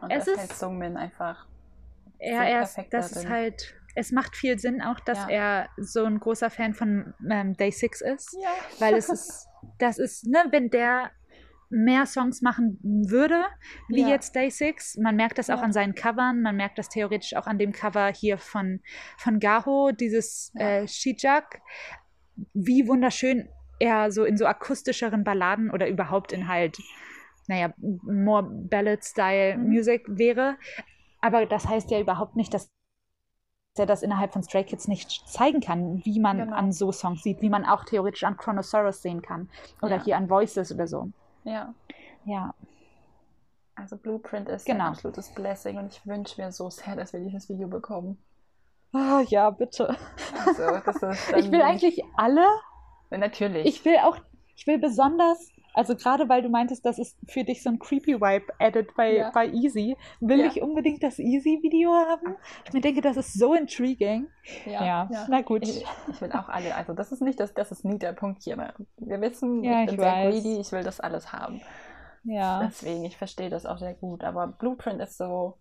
[0.00, 1.46] Und es das ist halt Songmin einfach.
[2.20, 5.28] Ja, er ist, das ist halt es macht viel Sinn auch, dass ja.
[5.28, 8.36] er so ein großer Fan von ähm, Day 6 ist.
[8.40, 8.48] Ja.
[8.78, 11.10] Weil es ist, das ist, ne, wenn der
[11.70, 13.44] mehr Songs machen würde,
[13.88, 14.08] wie ja.
[14.08, 14.98] jetzt Day 6.
[14.98, 15.54] Man merkt das ja.
[15.54, 18.80] auch an seinen Covern, man merkt das theoretisch auch an dem Cover hier von,
[19.16, 20.80] von Gaho, dieses ja.
[20.80, 21.60] äh, Shijak.
[22.54, 26.78] Wie wunderschön er so in so akustischeren Balladen oder überhaupt in halt,
[27.46, 29.68] naja, more Ballad-Style mhm.
[29.68, 30.56] Music wäre.
[31.20, 32.70] Aber das heißt ja überhaupt nicht, dass
[33.80, 36.56] er das innerhalb von Stray Kids nicht zeigen kann, wie man genau.
[36.56, 39.48] an so Songs sieht, wie man auch theoretisch an Chronosaurus sehen kann
[39.82, 40.04] oder ja.
[40.04, 41.08] hier an Voices oder so.
[41.44, 41.74] Ja.
[42.24, 42.54] Ja.
[43.74, 44.84] Also Blueprint ist genau.
[44.84, 48.18] ein absolutes Blessing und ich wünsche mir so sehr, dass wir dieses Video bekommen.
[48.92, 49.96] Oh, ja, bitte.
[50.44, 50.62] Also,
[51.36, 52.44] ich will eigentlich alle.
[53.10, 53.66] Natürlich.
[53.66, 54.18] Ich will auch,
[54.56, 58.20] ich will besonders also gerade weil du meintest, das ist für dich so ein creepy
[58.20, 59.30] Vibe Edit bei, ja.
[59.30, 60.46] bei Easy, will ja.
[60.46, 62.36] ich unbedingt das Easy Video haben.
[62.64, 64.28] Ich mir denke, das ist so intriguing.
[64.66, 65.26] Ja, ja.
[65.28, 65.62] na gut.
[65.62, 68.42] Ich, ich, will auch alle, also das ist nicht das, das ist nie der Punkt
[68.42, 68.56] hier.
[68.96, 70.34] Wir wissen, ich bin ich sehr weiß.
[70.34, 71.60] greedy, ich will das alles haben.
[72.24, 72.62] Ja.
[72.64, 74.24] Deswegen, ich verstehe das auch sehr gut.
[74.24, 75.58] Aber Blueprint ist so,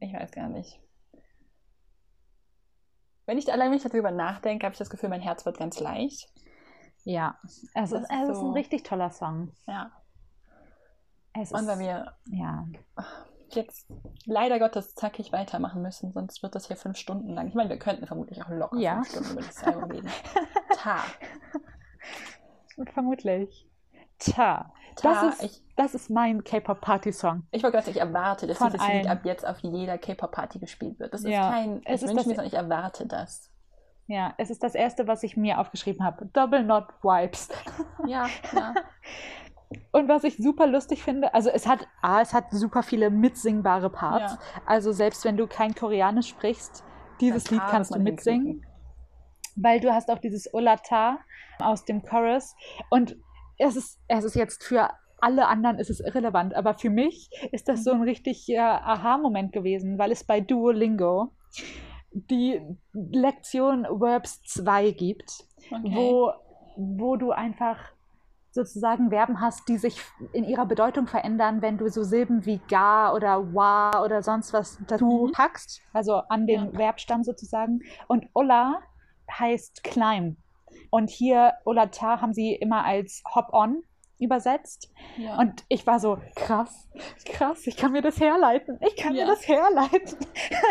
[0.00, 0.80] ich weiß gar nicht.
[3.26, 6.31] Wenn ich allein nicht darüber nachdenke, habe ich das Gefühl, mein Herz wird ganz leicht.
[7.04, 9.52] Ja, es, ist, es so, ist ein richtig toller Song.
[9.66, 9.90] Ja.
[11.34, 12.66] Es Und wenn wir ja.
[13.50, 13.86] jetzt
[14.26, 17.48] leider Gottes zackig weitermachen müssen, sonst wird das hier fünf Stunden lang.
[17.48, 19.02] Ich meine, wir könnten vermutlich auch locker ja.
[19.02, 20.10] fünf Stunden über das Album reden.
[20.76, 20.98] Ta.
[22.92, 23.68] Vermutlich.
[24.18, 24.72] Ta.
[24.96, 25.24] Ta.
[25.24, 27.46] Das, ist, ich, das ist mein K-Pop-Party-Song.
[27.50, 30.58] Ich wollte gerade sagen, ich erwarte, dass Von dieses Lied ab jetzt auf jeder K-Pop-Party
[30.58, 31.14] gespielt wird.
[31.14, 31.48] Das ja.
[31.48, 33.51] ist kein, ich wünsche mir, sondern ich erwarte das.
[34.12, 36.26] Ja, es ist das erste, was ich mir aufgeschrieben habe.
[36.34, 37.48] Double Not Wipes.
[38.06, 38.74] Ja, ja.
[39.90, 43.88] Und was ich super lustig finde, also es hat, A, es hat super viele mitsingbare
[43.88, 44.34] Parts.
[44.34, 44.62] Ja.
[44.66, 46.84] Also selbst wenn du kein Koreanisch sprichst,
[47.20, 48.66] dieses Lied kannst du mitsingen.
[49.56, 51.18] Weil du hast auch dieses Olata
[51.58, 52.54] aus dem Chorus.
[52.90, 53.16] Und
[53.56, 54.90] es ist, es ist jetzt für
[55.20, 59.52] alle anderen ist es irrelevant, aber für mich ist das so ein richtig äh, Aha-Moment
[59.52, 61.30] gewesen, weil es bei Duolingo
[62.12, 62.60] die
[62.92, 65.92] Lektion Verbs 2 gibt, okay.
[65.94, 66.32] wo,
[66.76, 67.78] wo du einfach
[68.50, 69.98] sozusagen Verben hast, die sich
[70.32, 74.78] in ihrer Bedeutung verändern, wenn du so Silben wie gar oder wa oder sonst was
[74.86, 75.32] dazu mhm.
[75.32, 76.70] packst, also an den ja.
[76.72, 77.80] Verbstamm sozusagen.
[78.08, 78.80] Und Ola
[79.30, 80.36] heißt climb.
[80.90, 83.82] Und hier Olata haben sie immer als hop on
[84.22, 84.92] übersetzt.
[85.16, 85.38] Ja.
[85.38, 86.88] Und ich war so, krass,
[87.24, 88.78] krass, ich kann mir das herleiten.
[88.86, 89.24] Ich kann ja.
[89.24, 90.18] mir das herleiten.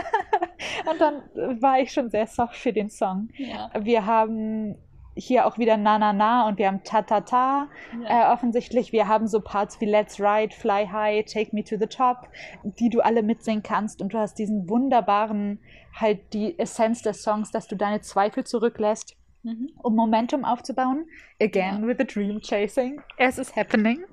[0.90, 3.30] und dann war ich schon sehr soft für den Song.
[3.38, 3.70] Ja.
[3.80, 4.78] Wir haben
[5.16, 7.68] hier auch wieder Na Na Na und wir haben Ta Ta Ta
[8.08, 8.92] äh, offensichtlich.
[8.92, 12.30] Wir haben so Parts wie Let's Ride, Fly High, Take Me to the Top,
[12.64, 14.02] die du alle mitsingen kannst.
[14.02, 15.60] Und du hast diesen wunderbaren,
[15.94, 19.72] halt die Essenz des Songs, dass du deine Zweifel zurücklässt mhm.
[19.82, 21.06] um Momentum aufzubauen.
[21.42, 21.88] Again ja.
[21.88, 23.02] with the dream chasing.
[23.18, 24.04] Es ist happening.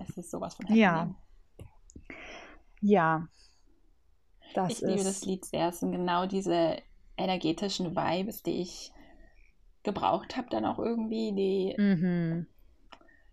[0.00, 0.82] Es ist sowas von happening.
[0.82, 1.14] Ja.
[2.80, 3.28] Ja.
[4.54, 5.68] Das ich liebe das Lied sehr.
[5.68, 6.76] Es sind genau diese
[7.16, 8.92] energetischen Vibes, die ich
[9.82, 11.32] gebraucht habe, dann auch irgendwie.
[11.32, 12.46] Die mhm.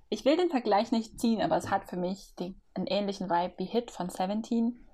[0.09, 3.53] Ich will den Vergleich nicht ziehen, aber es hat für mich die, einen ähnlichen Vibe
[3.57, 4.85] wie Hit von Seventeen.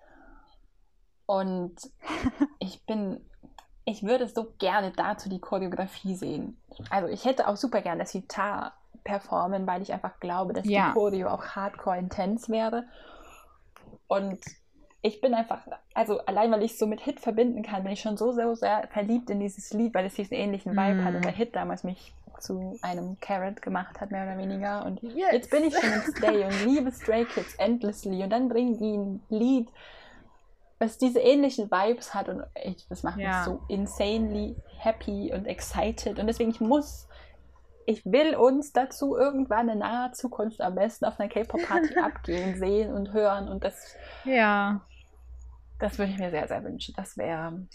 [1.26, 1.76] Und
[2.60, 3.22] ich bin
[3.86, 6.58] ich würde so gerne dazu die Choreografie sehen.
[6.90, 8.74] Also ich hätte auch super gerne das Gitar
[9.04, 10.88] performen, weil ich einfach glaube, dass ja.
[10.88, 12.86] die Choreo auch hardcore intens wäre.
[14.08, 14.40] Und
[15.04, 15.60] ich bin einfach,
[15.94, 18.56] also allein weil ich es so mit Hit verbinden kann, bin ich schon so, so
[18.56, 21.06] sehr verliebt in dieses Lied, weil es diesen ähnlichen Vibe mm.
[21.06, 24.84] hat und der Hit damals mich zu einem Carrot gemacht hat, mehr oder weniger.
[24.84, 25.32] Und yes.
[25.32, 28.24] jetzt bin ich schon im Stay und liebe Stray Kids endlessly.
[28.24, 29.70] Und dann bringen die ein Lied,
[30.80, 33.38] was diese ähnlichen Vibes hat und ich, das macht ja.
[33.38, 37.07] mich so insanely happy und excited und deswegen ich muss
[37.88, 42.93] ich will uns dazu irgendwann in naher Zukunft am besten auf einer K-Pop-Party abgehen, sehen
[42.93, 43.95] und hören und das
[44.26, 44.82] ja
[45.80, 47.68] das würde ich mir sehr sehr wünschen das wäre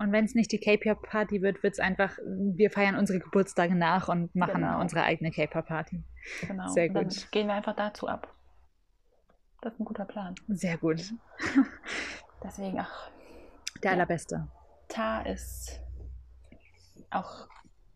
[0.00, 4.08] und wenn es nicht die K-Pop-Party wird, wird es einfach, wir feiern unsere Geburtstage nach
[4.08, 4.80] und machen genau.
[4.80, 6.04] unsere eigene K-Pop-Party.
[6.46, 6.68] Genau.
[6.68, 6.96] Sehr gut.
[6.96, 8.32] Dann gehen wir einfach dazu ab.
[9.60, 10.34] Das ist ein guter Plan.
[10.48, 11.02] Sehr gut.
[12.42, 13.10] Deswegen, ach.
[13.82, 13.96] Der ja.
[13.96, 14.46] allerbeste.
[14.88, 15.80] Ta ist
[17.10, 17.48] auch,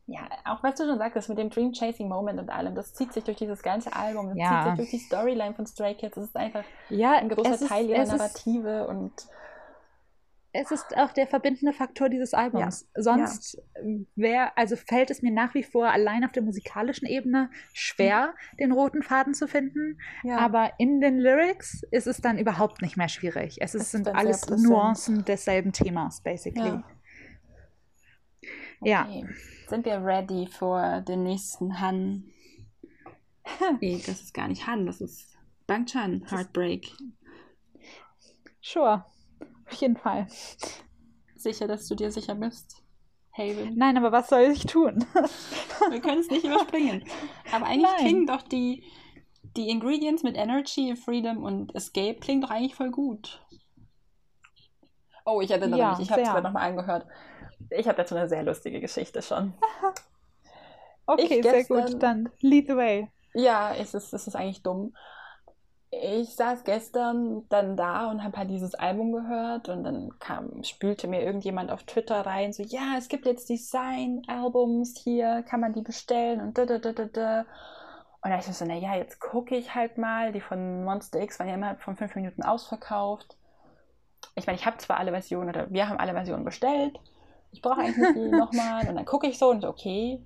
[0.06, 3.12] ja, auch was du schon sagtest, mit dem Dream Chasing Moment und allem, das zieht
[3.12, 4.48] sich durch dieses ganze Album, das ja.
[4.48, 6.14] zieht sich durch die Storyline von Stray Kids.
[6.14, 9.12] Das ist einfach ja, ein großer Teil ihrer Narrative und
[10.54, 12.88] es ist auch der verbindende Faktor dieses Albums.
[12.94, 13.02] Ja.
[13.02, 13.82] Sonst ja.
[14.16, 18.56] Wär, also fällt es mir nach wie vor allein auf der musikalischen Ebene schwer, mhm.
[18.58, 19.98] den roten Faden zu finden.
[20.22, 20.38] Ja.
[20.38, 23.58] Aber in den Lyrics ist es dann überhaupt nicht mehr schwierig.
[23.60, 26.82] Es ist, sind alles Nuancen desselben Themas, basically.
[28.82, 29.04] Ja.
[29.04, 29.26] Okay.
[29.68, 32.24] Sind wir ready für den nächsten Han?
[33.80, 35.34] nee, das ist gar nicht Han, das ist
[35.66, 36.88] Bang Chan, Heartbreak.
[38.60, 39.04] Sure,
[39.72, 40.26] auf jeden Fall.
[41.34, 42.82] Sicher, dass du dir sicher bist?
[43.32, 43.74] Haven.
[43.76, 45.06] Nein, aber was soll ich tun?
[45.90, 47.04] Wir können es nicht überspringen.
[47.50, 48.00] Aber eigentlich Nein.
[48.00, 48.84] klingen doch die,
[49.56, 53.42] die Ingredients mit Energy, Freedom und Escape klingen doch eigentlich voll gut.
[55.24, 57.06] Oh, ich erinnere ja, mich, ich habe es gerade nochmal angehört.
[57.70, 59.54] Ich habe dazu eine sehr lustige Geschichte schon.
[61.06, 63.10] okay, ich sehr gut, dann lead the way.
[63.34, 64.94] Ja, es ist, es ist eigentlich dumm.
[65.94, 71.06] Ich saß gestern dann da und habe halt dieses Album gehört und dann kam, spülte
[71.06, 75.82] mir irgendjemand auf Twitter rein, so, ja, es gibt jetzt Design-Albums hier, kann man die
[75.82, 77.40] bestellen und da, da, da, da, da.
[78.22, 81.48] Und da ich so, naja, jetzt gucke ich halt mal, die von Monster X waren
[81.48, 83.36] ja immer von fünf Minuten ausverkauft.
[84.34, 86.98] Ich meine, ich habe zwar alle Versionen oder wir haben alle Versionen bestellt,
[87.50, 88.88] ich brauche eigentlich nicht die nochmal.
[88.88, 90.22] Und dann gucke ich so und so, okay,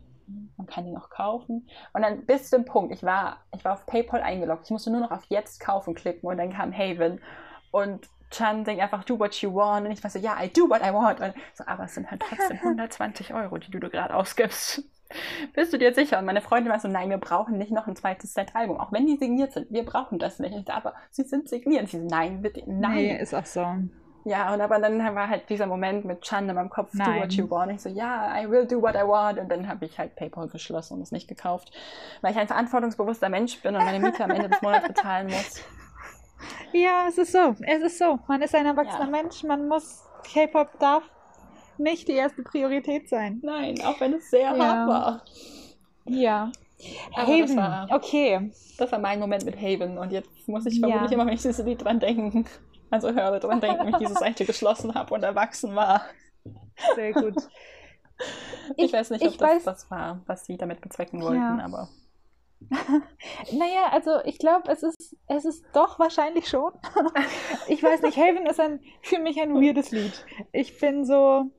[0.56, 1.68] man kann die noch kaufen.
[1.92, 5.00] Und dann bis zum Punkt, ich war, ich war auf PayPal eingeloggt, ich musste nur
[5.00, 7.20] noch auf Jetzt kaufen klicken und dann kam Haven
[7.70, 9.86] und Chan denkt einfach, do what you want.
[9.86, 11.20] Und ich war so, ja, I do what I want.
[11.20, 14.82] Und so, aber es sind halt trotzdem 120 Euro, die du gerade ausgibst.
[15.54, 16.18] Bist du dir sicher?
[16.18, 18.80] Und meine Freundin war so, nein, wir brauchen nicht noch ein zweites Set-Album.
[18.80, 20.68] Auch wenn die signiert sind, wir brauchen das nicht.
[20.70, 21.82] Aber sie sind signiert.
[21.82, 22.94] Und sie so, nein, bitte, nein.
[22.94, 23.64] Nee, ist auch so.
[24.26, 27.06] Ja, und aber dann war halt dieser Moment mit Chan in meinem Kopf, Nein.
[27.06, 27.70] do what you want.
[27.70, 29.38] Ich so, ja, I will do what I want.
[29.38, 31.70] Und dann habe ich halt PayPal geschlossen und es nicht gekauft,
[32.22, 35.62] weil ich ein verantwortungsbewusster Mensch bin und meine Miete am Ende des Monats bezahlen muss.
[36.72, 37.56] Ja, es ist so.
[37.62, 38.18] Es ist so.
[38.28, 39.10] Man ist ein erwachsener ja.
[39.10, 39.42] Mensch.
[39.42, 41.02] Man muss, K-Pop darf
[41.78, 43.40] nicht die erste Priorität sein.
[43.42, 44.58] Nein, auch wenn es sehr ja.
[44.58, 45.22] hart war.
[46.04, 46.52] Ja.
[47.14, 48.52] Aber Haven, das war, okay.
[48.76, 51.14] Das war mein Moment mit Haven und jetzt muss ich vermutlich ja.
[51.14, 52.44] immer, wenn ich dieses Lied dran denken,
[52.90, 56.02] also höre dran denken, wie ich diese Seite geschlossen habe und erwachsen war.
[56.94, 57.36] Sehr gut.
[58.76, 61.64] Ich, ich weiß nicht, ob das weiß, das war, was sie damit bezwecken wollten, ja.
[61.64, 61.88] aber.
[63.52, 66.72] naja, also ich glaube, es ist, es ist doch wahrscheinlich schon.
[67.68, 70.24] ich weiß nicht, Haven ist ein, für mich ein weirdes Lied.
[70.52, 71.50] Ich bin so.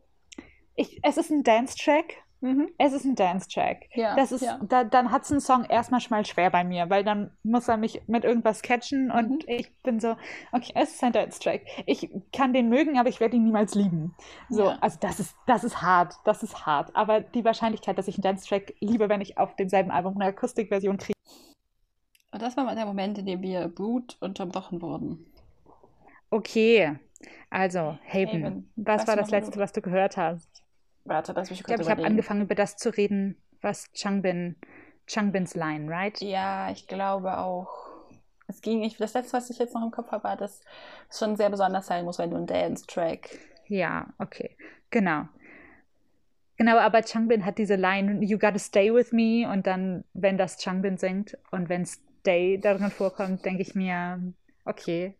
[0.75, 2.69] Ich, es ist ein Dance-Track Mhm.
[2.77, 3.89] Es ist ein Dance-Track.
[3.95, 4.59] Ja, das ist, ja.
[4.61, 7.67] da, dann hat es einen Song erstmal schon mal schwer bei mir, weil dann muss
[7.67, 9.39] er mich mit irgendwas catchen und mhm.
[9.47, 10.15] ich bin so,
[10.51, 11.61] okay, es ist ein Dance-Track.
[11.87, 14.15] Ich kann den mögen, aber ich werde ihn niemals lieben.
[14.49, 14.77] So, ja.
[14.81, 16.95] also das ist, das ist hart, das ist hart.
[16.95, 20.97] Aber die Wahrscheinlichkeit, dass ich einen Dance-Track liebe, wenn ich auf demselben Album eine Akustikversion
[20.97, 21.17] kriege.
[22.31, 25.25] Und das war mal der Moment, in dem wir Blut unterbrochen wurden.
[26.29, 26.99] Okay,
[27.49, 28.71] also Haven, Haven.
[28.75, 30.61] was, was war das Letzte, was du gehört hast?
[31.07, 34.57] Warte, lass mich kurz Ich glaube, ich habe angefangen, über das zu reden, was Changbin,
[35.07, 36.19] Changbins Line, right?
[36.21, 37.69] Ja, ich glaube auch.
[38.47, 40.61] Es ging, ich, das letzte, was ich jetzt noch im Kopf habe, war, dass
[41.09, 43.37] es schon sehr besonders sein muss, wenn du einen Dance-Track.
[43.67, 44.57] Ja, okay.
[44.89, 45.27] Genau.
[46.57, 50.57] Genau, aber Changbin hat diese Line, you gotta stay with me, und dann, wenn das
[50.57, 54.33] Changbin singt und wenn Stay darin vorkommt, denke ich mir,
[54.65, 55.15] okay,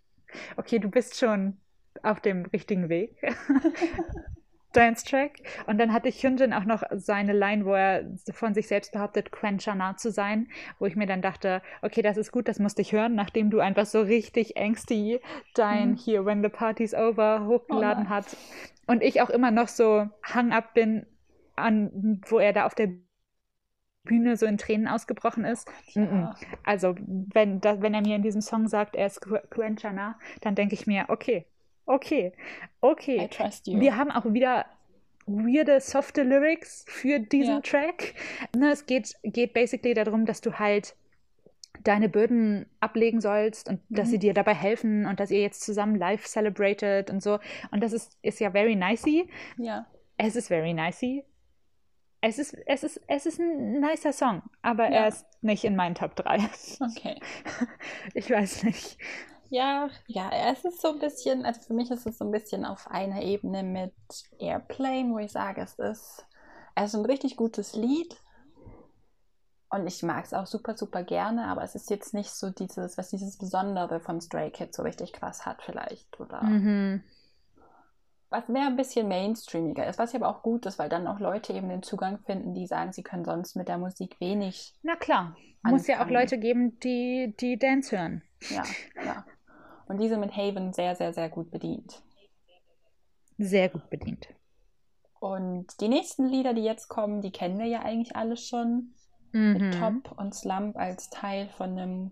[0.58, 1.58] okay, du bist schon
[2.02, 3.18] auf dem richtigen Weg.
[4.78, 5.42] Dance-Track.
[5.66, 9.98] Und dann hatte Hyunjin auch noch seine Line, wo er von sich selbst behauptet, Quenchana
[9.98, 10.48] zu sein,
[10.80, 13.60] wo ich mir dann dachte, okay, das ist gut, das musste ich hören, nachdem du
[13.60, 15.20] einfach so richtig angsty
[15.56, 15.96] dein mhm.
[15.96, 18.38] hier When the Party's Over hochgeladen oh hat.
[18.86, 21.06] Und ich auch immer noch so hang up bin
[21.56, 22.90] an, wo er da auf der
[24.04, 25.70] Bühne so in Tränen ausgebrochen ist.
[25.94, 26.36] Ja.
[26.64, 30.76] Also, wenn, da, wenn er mir in diesem Song sagt, er ist Quenchana, dann denke
[30.76, 31.46] ich mir, okay,
[31.88, 32.34] Okay,
[32.82, 33.24] okay.
[33.24, 33.80] I trust you.
[33.80, 34.66] Wir haben auch wieder
[35.26, 37.62] weirde, softe Lyrics für diesen ja.
[37.62, 38.14] Track.
[38.56, 40.96] Ne, es geht, geht basically darum, dass du halt
[41.84, 43.96] deine Bürden ablegen sollst und mhm.
[43.96, 47.40] dass sie dir dabei helfen und dass ihr jetzt zusammen live celebrated und so.
[47.72, 49.30] Und das ist, ist ja very nicey.
[49.58, 49.86] Ja.
[50.18, 51.24] Es ist very nicey.
[52.20, 55.02] Es ist, es ist, es ist ein nicer Song, aber ja.
[55.02, 56.40] er ist nicht in meinen Top 3.
[56.80, 57.20] Okay.
[58.14, 58.98] Ich weiß nicht.
[59.50, 62.66] Ja, ja, es ist so ein bisschen, also für mich ist es so ein bisschen
[62.66, 63.94] auf einer Ebene mit
[64.40, 66.26] Airplane, wo ich sage, es ist,
[66.76, 68.18] es ist ein richtig gutes Lied.
[69.70, 72.98] Und ich mag es auch super, super gerne, aber es ist jetzt nicht so dieses,
[72.98, 76.20] was dieses Besondere von Stray Kids so richtig krass hat, vielleicht.
[76.22, 77.04] Oder mhm.
[78.30, 81.20] was mehr ein bisschen mainstreamiger ist, was ja aber auch gut ist, weil dann auch
[81.20, 84.74] Leute eben den Zugang finden, die sagen, sie können sonst mit der Musik wenig.
[84.84, 85.36] Na klar.
[85.64, 85.82] Anfangen.
[85.82, 88.22] Muss ja auch Leute geben, die, die Dance hören.
[88.50, 88.64] Ja,
[89.04, 89.26] ja.
[89.88, 92.02] Und diese mit Haven sehr, sehr, sehr gut bedient.
[93.38, 94.28] Sehr gut bedient.
[95.20, 98.94] Und die nächsten Lieder, die jetzt kommen, die kennen wir ja eigentlich alle schon.
[99.32, 99.54] Mhm.
[99.54, 102.12] Mit Top und Slump als Teil von einem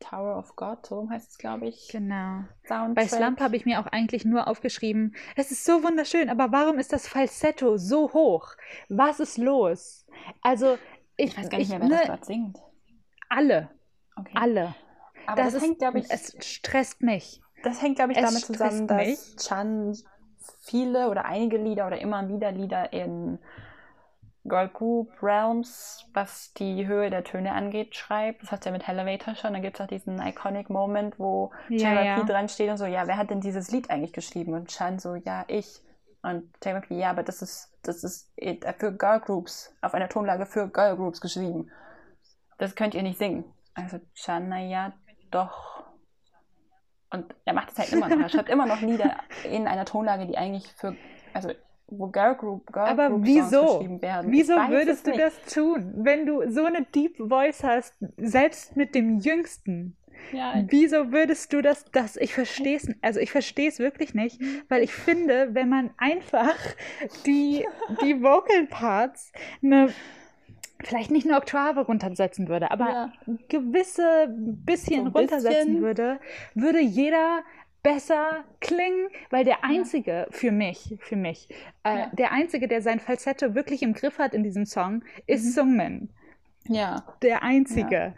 [0.00, 1.88] Tower of God, so heißt es, glaube ich.
[1.90, 2.44] Genau.
[2.66, 2.94] Soundtrack.
[2.94, 6.78] Bei Slump habe ich mir auch eigentlich nur aufgeschrieben, es ist so wunderschön, aber warum
[6.78, 8.48] ist das Falsetto so hoch?
[8.88, 10.06] Was ist los?
[10.40, 10.78] Also,
[11.16, 12.58] Ich, ich weiß gar nicht mehr, wer ne, das dort singt.
[13.28, 13.70] Alle.
[14.16, 14.32] Okay.
[14.34, 14.74] Alle.
[15.26, 16.10] Aber das, das hängt, glaube ich.
[16.10, 17.40] Es stresst mich.
[17.62, 19.36] Das hängt, glaube ich, es damit zusammen, dass mich.
[19.36, 19.96] Chan
[20.62, 23.38] viele oder einige Lieder oder immer wieder Lieder in
[24.44, 28.42] Girl Group Realms, was die Höhe der Töne angeht, schreibt.
[28.42, 29.52] Das hat ja mit Elevator schon.
[29.52, 32.24] Da gibt es auch diesen iconic Moment, wo ja, JYP ja.
[32.24, 34.54] dran steht und so, ja, wer hat denn dieses Lied eigentlich geschrieben?
[34.54, 35.80] Und Chan so, ja, ich.
[36.22, 38.32] Und JYP, ja, aber das ist, das ist
[38.78, 41.70] für Girl Groups, auf einer Tonlage für Girl Groups geschrieben.
[42.58, 43.44] Das könnt ihr nicht singen.
[43.74, 44.92] Also Chan, naja,
[45.34, 45.84] doch.
[47.10, 48.20] Und er macht es halt immer noch.
[48.20, 50.96] Er schreibt immer noch Lieder in einer Tonlage, die eigentlich für,
[51.34, 51.50] also
[51.88, 53.78] wo Girl Group, Girl Aber Group wieso?
[53.78, 54.32] geschrieben werden.
[54.32, 55.22] Wieso würdest du nicht.
[55.22, 59.96] das tun, wenn du so eine Deep Voice hast, selbst mit dem Jüngsten?
[60.32, 60.62] Ja.
[60.68, 64.82] Wieso würdest du das, das ich verstehe es, also ich verstehe es wirklich nicht, weil
[64.82, 66.56] ich finde, wenn man einfach
[67.26, 67.66] die,
[68.02, 69.32] die Vocal Parts
[69.62, 69.88] eine
[70.82, 73.12] vielleicht nicht eine Oktave runtersetzen würde, aber ja.
[73.48, 75.82] gewisse bisschen so runtersetzen bisschen.
[75.82, 76.20] würde,
[76.54, 77.42] würde jeder
[77.82, 80.26] besser klingen, weil der einzige ja.
[80.30, 81.48] für mich, für mich,
[81.84, 82.10] äh, ja.
[82.12, 85.50] der einzige, der sein Falsetto wirklich im Griff hat in diesem Song, ist mhm.
[85.50, 86.08] Sungmin.
[86.68, 87.04] Ja.
[87.22, 88.14] Der einzige.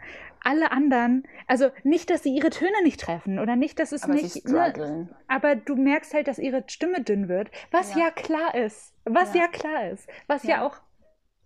[0.47, 4.13] Alle anderen, also nicht, dass sie ihre Töne nicht treffen oder nicht, dass es aber
[4.13, 4.47] nicht.
[4.47, 8.93] Ne, aber du merkst halt, dass ihre Stimme dünn wird, was ja, klar ist.
[9.05, 9.47] Was ja.
[9.47, 10.07] klar ist.
[10.27, 10.77] Was ja, auch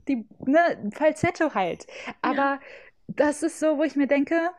[0.10, 1.88] die ne, Falsetto halt.
[2.22, 2.60] Aber
[3.08, 4.52] das ist so, wo ich mir denke,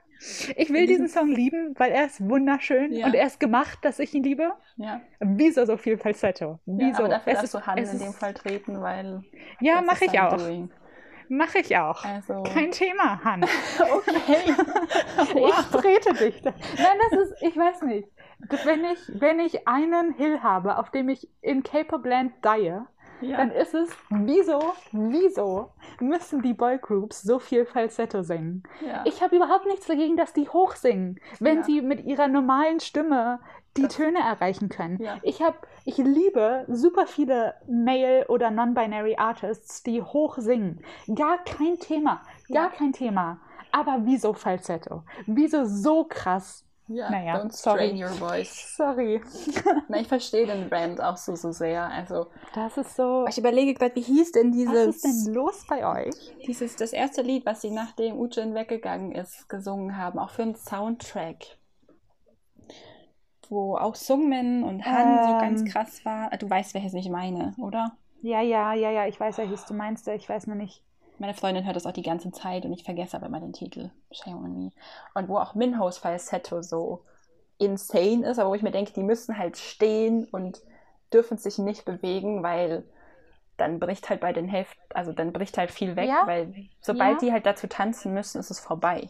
[0.56, 3.06] ich will diesen Song lieben, weil er ist wunderschön ja.
[3.06, 4.52] und er ist gemacht, dass ich ihn liebe.
[4.77, 5.01] Ja.
[5.18, 6.59] Wieso so viel Falsetto?
[6.66, 7.02] Wieso?
[7.02, 9.22] Ja, dafür es darfst du Hand in dem Fall treten, weil.
[9.60, 10.39] Ja, mache ich auch.
[11.32, 12.05] Mache ich auch.
[12.05, 12.43] Also...
[12.43, 13.44] Kein Thema, Han.
[13.78, 14.52] okay.
[15.32, 15.48] wow.
[15.48, 16.43] Ich trete dich.
[16.43, 16.52] Da.
[16.77, 18.09] Nein, das ist, ich weiß nicht.
[18.64, 22.81] Wenn ich, wenn ich einen Hill habe, auf dem ich in Capable Land die,
[23.20, 23.36] ja.
[23.36, 24.60] dann ist es, wieso,
[24.92, 25.70] wieso
[26.01, 28.62] müssen die Boygroups so viel Falsetto singen?
[28.84, 29.02] Ja.
[29.05, 31.62] Ich habe überhaupt nichts dagegen, dass die hoch singen, wenn ja.
[31.64, 33.40] sie mit ihrer normalen Stimme
[33.76, 34.98] die das Töne erreichen können.
[35.22, 40.82] Ich habe, ich liebe super viele Male- oder Non-Binary Artists, die hoch singen.
[41.14, 42.22] Gar kein Thema,
[42.52, 43.40] gar kein Thema.
[43.72, 45.05] Aber wieso Falsetto?
[45.26, 46.66] Wieso so krass?
[46.92, 48.04] Ja, naja, don't strain sorry.
[48.04, 48.74] your voice.
[48.76, 49.20] Sorry.
[49.86, 51.84] Na, ich verstehe den Brand auch so, so sehr.
[51.84, 53.26] Also, das ist so.
[53.28, 54.74] Ich überlege gerade, wie hieß denn dieses.
[54.74, 56.14] Was ist denn los bei euch?
[56.48, 60.56] Dieses, das erste Lied, was sie nachdem Ujin weggegangen ist, gesungen haben, auch für einen
[60.56, 61.58] Soundtrack.
[63.48, 66.30] Wo auch Sungmin und Han ähm, so ganz krass war.
[66.38, 67.92] Du weißt, welches ich meine, oder?
[68.20, 70.08] Ja, ja, ja, ja, ich weiß, welches du meinst.
[70.08, 70.82] Ich weiß nur nicht.
[71.20, 73.90] Meine Freundin hört das auch die ganze Zeit und ich vergesse aber immer den Titel.
[74.10, 74.70] Shame on me.
[75.12, 77.05] Und wo auch Minhos Falsetto so
[77.59, 80.62] insane ist, aber wo ich mir denke, die müssen halt stehen und
[81.12, 82.84] dürfen sich nicht bewegen, weil
[83.59, 86.22] dann bricht halt bei den Hälften, also dann bricht halt viel weg, ja.
[86.24, 87.28] weil sobald ja.
[87.28, 89.06] die halt dazu tanzen müssen, ist es vorbei.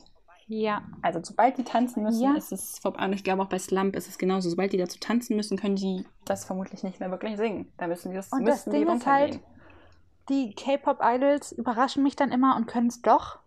[0.48, 0.82] Ja.
[1.02, 2.34] Also sobald die tanzen müssen, ja.
[2.34, 3.04] ist es vorbei.
[3.04, 4.50] Und ich glaube auch bei Slump ist es genauso.
[4.50, 7.72] Sobald die dazu tanzen müssen, können die das vermutlich nicht mehr wirklich singen.
[7.78, 9.38] Da müssen die das, und müssen das Ding die ist halt,
[10.30, 13.40] die K-Pop-Idols überraschen mich dann immer und können es doch.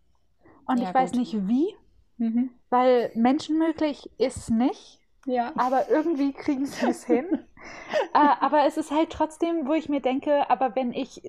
[0.65, 1.75] Und ja, ich weiß nicht wie,
[2.17, 2.51] mhm.
[2.69, 4.99] weil menschenmöglich ist nicht.
[5.25, 5.53] Ja.
[5.57, 7.25] Aber irgendwie kriegen sie es hin.
[8.13, 11.21] äh, aber es ist halt trotzdem, wo ich mir denke, aber wenn ich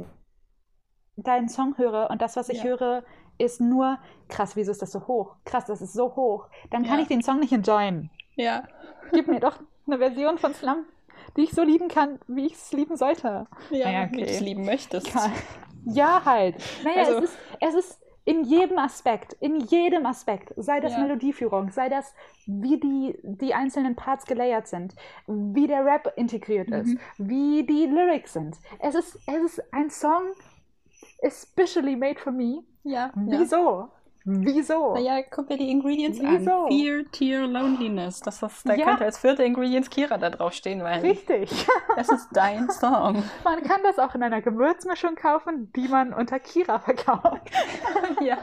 [1.17, 2.65] deinen Song höre und das, was ich ja.
[2.65, 3.05] höre,
[3.39, 3.99] ist nur
[4.29, 5.37] krass, wieso ist das so hoch?
[5.45, 6.49] Krass, das ist so hoch.
[6.71, 7.03] Dann kann ja.
[7.03, 8.11] ich den Song nicht enjoyen.
[8.37, 8.65] Ja.
[9.13, 10.87] Gib mir doch eine Version von Slump
[11.37, 13.47] die ich so lieben kann, wie ich es lieben sollte.
[13.71, 14.13] Ja, naja, okay.
[14.13, 15.11] wie du es lieben möchtest.
[15.87, 16.57] Ja, halt.
[16.83, 21.01] Naja, also, es, ist, es ist in jedem Aspekt, in jedem Aspekt, sei das ja.
[21.01, 22.15] Melodieführung, sei das,
[22.47, 24.95] wie die, die einzelnen Parts gelayert sind,
[25.27, 26.75] wie der Rap integriert mhm.
[26.75, 28.57] ist, wie die Lyrics sind.
[28.79, 30.23] Es ist, es ist ein Song
[31.23, 32.63] especially made for me.
[32.83, 33.13] Ja.
[33.15, 33.57] Wieso?
[33.57, 33.93] Ja.
[34.27, 34.95] Wieso?
[34.95, 36.65] Naja, guck dir die Ingredients Wieso?
[36.65, 36.69] an.
[36.69, 38.21] Fear, Tear, Loneliness.
[38.21, 38.87] Das ist, da ja.
[38.87, 41.01] könnte als vierte Ingredients Kira da drauf stehen, weil.
[41.01, 41.51] Richtig.
[41.97, 43.23] Das ist dein Song.
[43.45, 47.49] Man kann das auch in einer Gewürzmischung kaufen, die man unter Kira verkauft.
[48.21, 48.39] ja.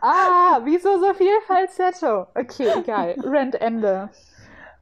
[0.00, 2.26] ah, wieso so viel Falsetto?
[2.34, 3.16] Okay, egal.
[3.22, 4.08] Rent Ende.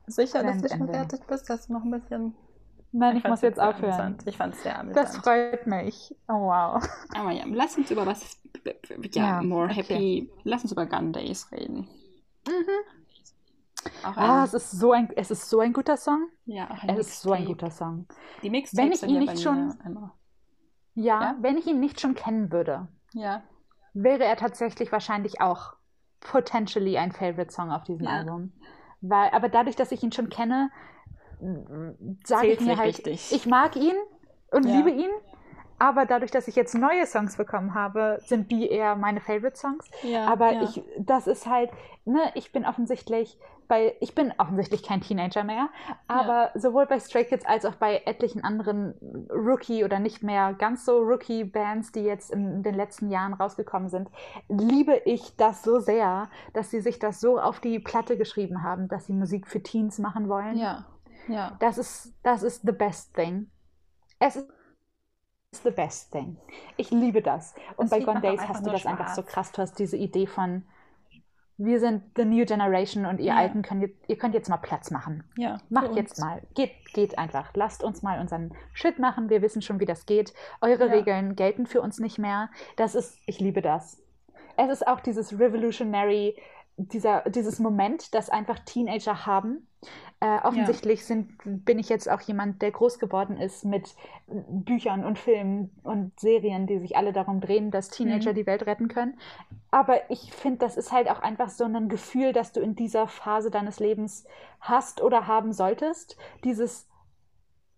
[0.07, 2.37] Sicher, Rent dass du schon fertig bist, dass du noch ein bisschen
[2.97, 4.17] Nein, ich, ich muss jetzt aufhören.
[4.25, 5.05] Ich fand es sehr amüsant.
[5.05, 6.15] Das freut mich.
[6.29, 6.89] Oh, wow.
[7.17, 9.83] Aber ja, lass uns über was, ja, ja more okay.
[9.83, 11.89] happy, lass uns über Gun Days reden.
[12.47, 14.05] Mhm.
[14.05, 16.29] Auch ah, es ist, so ein, es ist so ein guter Song.
[16.47, 18.07] Ja, auch ein Es ist so ein guter Song.
[18.45, 19.75] Die Mixtapes wenn ich ihn nicht schon,
[20.95, 23.43] ja, ja, wenn ich ihn nicht schon kennen würde, ja.
[23.93, 25.75] wäre er tatsächlich wahrscheinlich auch
[26.21, 28.13] potentially ein Favorite Song auf diesem ja.
[28.13, 28.53] Album.
[29.01, 30.71] Weil, aber dadurch, dass ich ihn schon kenne,
[32.25, 33.33] sage ich mir halt, richtig.
[33.33, 33.95] ich mag ihn
[34.51, 34.77] und ja.
[34.77, 35.11] liebe ihn,
[35.79, 39.91] Aber dadurch, dass ich jetzt neue Songs bekommen habe, sind die eher meine Favorite Songs.
[40.03, 40.63] Ja, Aber ja.
[40.63, 41.71] ich, das ist halt,
[42.05, 45.71] ne, ich bin offensichtlich bei, ich bin offensichtlich kein Teenager mehr,
[46.07, 46.61] aber ja.
[46.61, 48.95] sowohl bei Stray Kids als auch bei etlichen anderen
[49.31, 54.11] Rookie oder nicht mehr ganz so Rookie-Bands, die jetzt in den letzten Jahren rausgekommen sind,
[54.49, 58.89] liebe ich das so sehr, dass sie sich das so auf die Platte geschrieben haben,
[58.89, 60.59] dass sie Musik für Teens machen wollen.
[60.59, 60.85] Ja.
[61.29, 61.57] Ja.
[61.61, 63.51] Das ist, das ist the best thing.
[64.19, 64.49] Es ist
[65.63, 66.37] the best thing.
[66.77, 67.55] Ich liebe das.
[67.77, 68.93] Und das bei Gone Days hast du das Spaß.
[68.93, 69.53] einfach so krass.
[69.53, 70.65] Du hast diese Idee von,
[71.57, 73.37] wir sind the new generation und ihr ja.
[73.37, 75.25] Alten könnt, ihr könnt jetzt mal Platz machen.
[75.37, 75.59] Ja.
[75.69, 76.43] Macht jetzt mal.
[76.55, 77.51] Geht, geht einfach.
[77.55, 79.31] Lasst uns mal unseren Shit machen.
[79.31, 80.35] Wir wissen schon, wie das geht.
[80.61, 80.93] Eure ja.
[80.93, 82.51] Regeln gelten für uns nicht mehr.
[82.77, 84.03] Das ist, ich liebe das.
[84.57, 86.37] Es ist auch dieses revolutionary,
[86.77, 89.69] dieser, dieses Moment, das einfach Teenager haben.
[90.21, 91.07] Äh, offensichtlich ja.
[91.07, 93.95] sind, bin ich jetzt auch jemand, der groß geworden ist mit
[94.27, 98.37] Büchern und Filmen und Serien, die sich alle darum drehen, dass Teenager mhm.
[98.37, 99.19] die Welt retten können.
[99.71, 103.07] Aber ich finde, das ist halt auch einfach so ein Gefühl, das du in dieser
[103.07, 104.25] Phase deines Lebens
[104.61, 106.17] hast oder haben solltest.
[106.45, 106.89] Dieses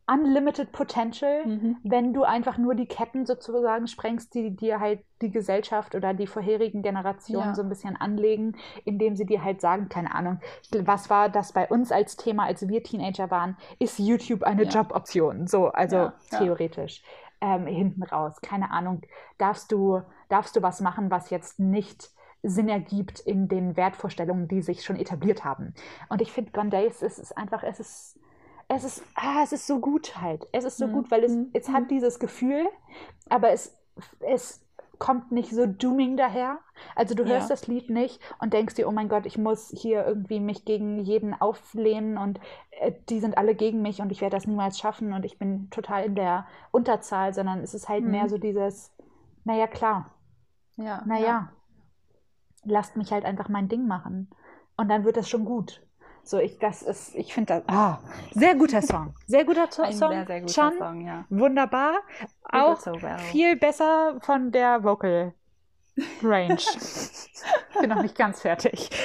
[0.08, 1.76] unlimited potential, mhm.
[1.82, 6.26] wenn du einfach nur die Ketten sozusagen sprengst, die dir halt die Gesellschaft oder die
[6.26, 7.54] vorherigen Generationen ja.
[7.54, 11.66] so ein bisschen anlegen, indem sie dir halt sagen, keine Ahnung, was war das bei
[11.68, 14.70] uns als Thema, als wir Teenager waren, ist YouTube eine ja.
[14.70, 15.46] Joboption?
[15.48, 17.02] So, also ja, theoretisch.
[17.40, 19.02] Ähm, hinten raus, keine Ahnung,
[19.36, 20.00] darfst du,
[20.30, 22.10] darfst du was machen, was jetzt nicht
[22.42, 25.74] Sinn ergibt in den Wertvorstellungen, die sich schon etabliert haben.
[26.08, 28.18] Und ich finde, Gone Days, es ist einfach, es ist
[28.68, 30.46] es ist, ah, es ist so gut halt.
[30.52, 30.92] Es ist so mhm.
[30.92, 31.50] gut, weil es, mhm.
[31.52, 31.88] es hat mhm.
[31.88, 32.66] dieses Gefühl,
[33.28, 33.76] aber es,
[34.20, 34.66] es
[34.98, 36.58] kommt nicht so dooming daher.
[36.94, 37.54] Also du hörst ja.
[37.54, 40.98] das Lied nicht und denkst dir, oh mein Gott, ich muss hier irgendwie mich gegen
[40.98, 42.40] jeden auflehnen und
[42.70, 45.70] äh, die sind alle gegen mich und ich werde das niemals schaffen und ich bin
[45.70, 48.10] total in der Unterzahl, sondern es ist halt mhm.
[48.10, 48.92] mehr so dieses,
[49.44, 50.14] naja, klar.
[50.76, 51.02] Ja.
[51.06, 51.52] Naja, ja.
[52.64, 54.30] lasst mich halt einfach mein Ding machen.
[54.76, 55.85] Und dann wird das schon gut.
[56.26, 58.00] So, ich, das ist, ich finde das, ah,
[58.32, 59.14] sehr guter Song.
[59.28, 59.92] Sehr guter Song.
[59.92, 61.24] Sehr, sehr guter Chan, Song, ja.
[61.30, 62.00] Wunderbar.
[62.50, 63.18] Auch so well.
[63.30, 65.32] viel besser von der Vocal
[66.24, 66.54] Range.
[66.56, 68.90] ich bin noch nicht ganz fertig.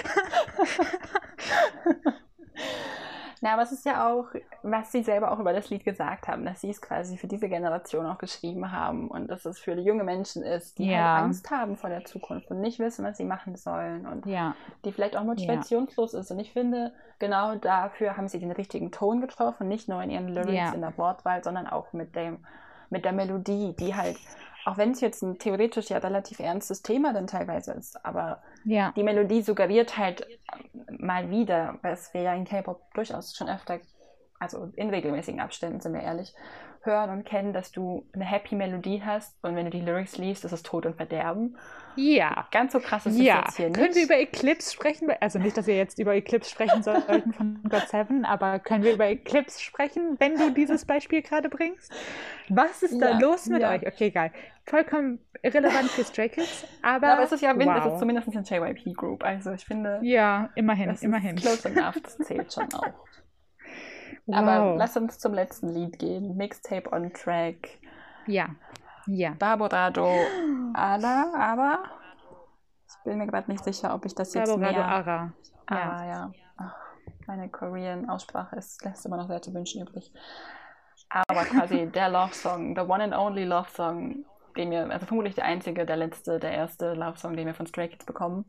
[3.43, 4.27] Na, aber es ist ja auch,
[4.61, 7.49] was sie selber auch über das Lied gesagt haben, dass sie es quasi für diese
[7.49, 11.15] Generation auch geschrieben haben und dass es für junge Menschen ist, die ja.
[11.15, 14.55] halt Angst haben vor der Zukunft und nicht wissen, was sie machen sollen und ja.
[14.85, 16.29] die vielleicht auch motivationslos ist.
[16.29, 20.27] Und ich finde, genau dafür haben sie den richtigen Ton getroffen, nicht nur in ihren
[20.27, 22.45] Lyrics, in der Wortwahl, sondern auch mit dem,
[22.91, 24.17] mit der Melodie, die halt
[24.65, 28.93] auch wenn es jetzt ein theoretisch ja relativ ernstes Thema dann teilweise ist, aber ja.
[28.95, 30.25] die Melodie suggeriert halt
[30.89, 33.79] mal wieder, was wir ja in K-Pop durchaus schon öfter,
[34.39, 36.33] also in regelmäßigen Abständen, sind wir ehrlich,
[36.85, 40.45] hören und kennen, dass du eine happy Melodie hast und wenn du die Lyrics liest,
[40.45, 41.55] ist es Tod und Verderben.
[41.95, 42.47] Ja.
[42.51, 43.41] Ganz so krass ist ja.
[43.41, 43.77] jetzt hier nicht.
[43.77, 45.09] Können wir über Eclipse sprechen?
[45.19, 48.93] Also nicht, dass wir jetzt über Eclipse sprechen sollten von God Seven, aber können wir
[48.93, 51.91] über Eclipse sprechen, wenn du dieses Beispiel gerade bringst?
[52.49, 53.19] Was ist da ja.
[53.19, 53.71] los mit ja.
[53.71, 53.85] euch?
[53.85, 54.31] Okay, geil.
[54.65, 57.07] Vollkommen irrelevant für Stray Kids, aber.
[57.07, 57.77] Ja, aber es ist ja wow.
[57.79, 59.23] es ist zumindest ein JYP Group.
[59.23, 59.99] Also ich finde.
[60.03, 61.35] Ja, immerhin, immerhin.
[61.35, 62.93] close enough, das zählt schon auch.
[64.25, 64.35] Wow.
[64.35, 66.35] Aber lass uns zum letzten Lied gehen.
[66.37, 67.79] Mixtape on Track.
[68.27, 68.49] Ja.
[69.07, 69.31] Ja.
[69.37, 70.07] Barborado
[70.73, 71.83] Ala, aber
[72.87, 74.87] ich bin mir gerade nicht sicher, ob ich das jetzt Barborado mehr...
[74.87, 75.33] Ara.
[75.69, 75.91] Ja.
[75.91, 76.31] Ah, ja.
[76.57, 76.75] Ach,
[77.27, 80.11] meine Korean-Aussprache lässt immer noch sehr zu wünschen übrig.
[81.09, 84.25] Aber quasi der Love Song, the one and only Love Song,
[84.55, 87.65] den wir, also vermutlich der einzige, der letzte, der erste Love Song, den wir von
[87.65, 88.45] Stray Kids bekommen.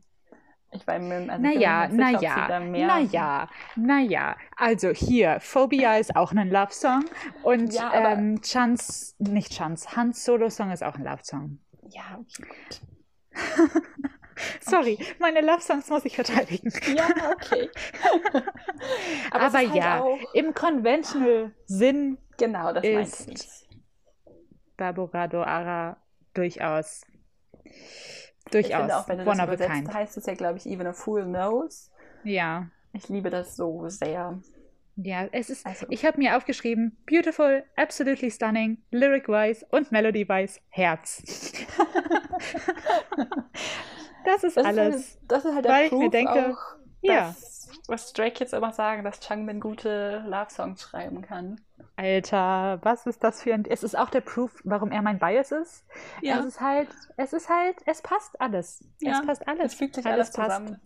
[0.73, 4.35] Ich war mir, also naja, naja, naja, naja.
[4.55, 7.05] Also hier, Phobia ist auch ein Love-Song
[7.43, 11.59] und ja, ähm, Chance, nicht Chance, Hans Solo-Song ist auch ein Love-Song.
[11.89, 12.81] Ja, okay, gut.
[14.61, 15.15] Sorry, okay.
[15.19, 16.71] meine Love-Songs muss ich verteidigen.
[16.95, 17.69] Ja, okay.
[19.31, 23.69] Aber, Aber halt ja, im Conventional-Sinn genau, das ist
[24.77, 25.97] Barborado Ara
[26.33, 27.03] durchaus
[28.53, 28.69] Durchaus.
[28.69, 31.23] Ich finde auch, wenn du das übersetzt, heißt es ja, glaube ich, even a fool
[31.23, 31.91] knows.
[32.23, 32.67] Ja.
[32.93, 34.39] Ich liebe das so sehr.
[34.95, 35.87] Ja, es ist, also.
[35.89, 41.23] ich habe mir aufgeschrieben, beautiful, absolutely stunning, lyric-wise und melody-wise, Herz.
[44.25, 44.95] das ist das alles.
[44.95, 47.35] Ist das ist halt der weil Proof ich mir denke, auch, ja.
[47.87, 51.59] was Stray Kids immer sagen, dass Changbin gute Love-Songs schreiben kann.
[51.95, 53.65] Alter, was ist das für ein.
[53.65, 55.85] Es ist auch der Proof, warum er mein Bias ist.
[56.21, 56.39] Ja.
[56.39, 58.83] Es ist halt, es ist halt, es passt alles.
[58.99, 59.65] Ja, es passt alles.
[59.65, 60.81] Es fügt sich alles, alles zusammen.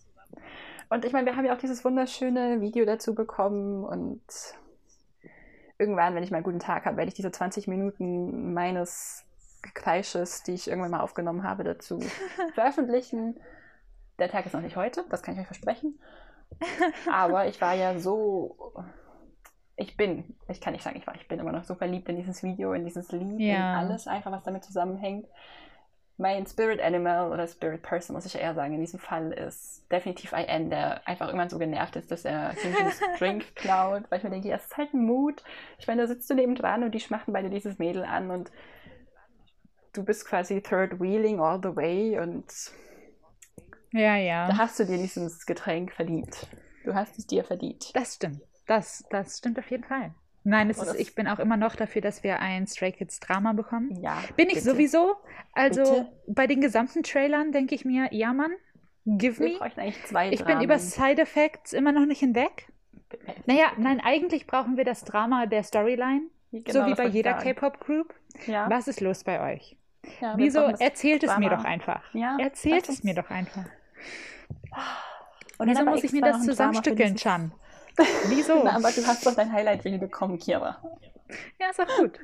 [0.89, 4.21] Und ich meine, wir haben ja auch dieses wunderschöne Video dazu bekommen und
[5.77, 9.25] irgendwann, wenn ich mal einen guten Tag habe, werde ich diese 20 Minuten meines
[9.61, 11.99] Gekreisches, die ich irgendwann mal aufgenommen habe, dazu
[12.53, 13.39] veröffentlichen.
[14.19, 15.99] Der Tag ist noch nicht heute, das kann ich euch versprechen.
[17.11, 18.73] Aber ich war ja so.
[19.77, 22.15] Ich bin, ich kann nicht sagen, ich war, ich bin immer noch so verliebt in
[22.15, 23.55] dieses Video, in dieses Lied, ja.
[23.55, 25.27] in alles einfach, was damit zusammenhängt.
[26.17, 30.33] Mein Spirit Animal oder Spirit Person, muss ich eher sagen, in diesem Fall ist definitiv
[30.33, 34.31] IN, der einfach irgendwann so genervt ist, dass er dieses Drink klaut, weil ich mir
[34.31, 35.43] denke, ja, es ist halt ein Mut.
[35.77, 38.51] Ich meine, da sitzt du neben dran und die schmachten beide dieses Mädel an und
[39.93, 42.51] du bist quasi third wheeling all the way und
[43.93, 44.47] ja, ja.
[44.47, 46.47] Da hast du dir dieses Getränk verdient.
[46.83, 47.95] Du hast es dir verdient.
[47.95, 48.41] Das stimmt.
[48.67, 50.11] Das, das stimmt auf jeden Fall.
[50.43, 54.01] Nein, ist, ich bin auch immer noch dafür, dass wir ein Stray Kids Drama bekommen.
[54.01, 54.23] Ja.
[54.37, 55.15] Bin ich sowieso.
[55.51, 56.11] Also bitte?
[56.27, 58.51] bei den gesamten Trailern denke ich mir, ja Mann,
[59.05, 59.61] give wir me.
[59.61, 62.67] Eigentlich zwei ich bin über Side Effects immer noch nicht hinweg.
[63.45, 66.27] Naja, nein, eigentlich brauchen wir das Drama der Storyline.
[66.51, 68.13] Genau, so wie bei jeder K-Pop-Group.
[68.45, 68.69] Ja.
[68.69, 69.75] Was ist los bei euch?
[70.21, 72.03] Ja, Wieso erzählt es mir doch einfach?
[72.13, 73.65] Ja, erzählt es mir doch einfach.
[75.57, 77.51] Und Wieso muss ich mir das zusammenstückeln, Chan?
[78.27, 78.63] Wieso?
[78.63, 80.81] Na, aber du hast doch dein Highlight-Reel bekommen, Kira.
[81.59, 82.19] Ja, ist auch gut.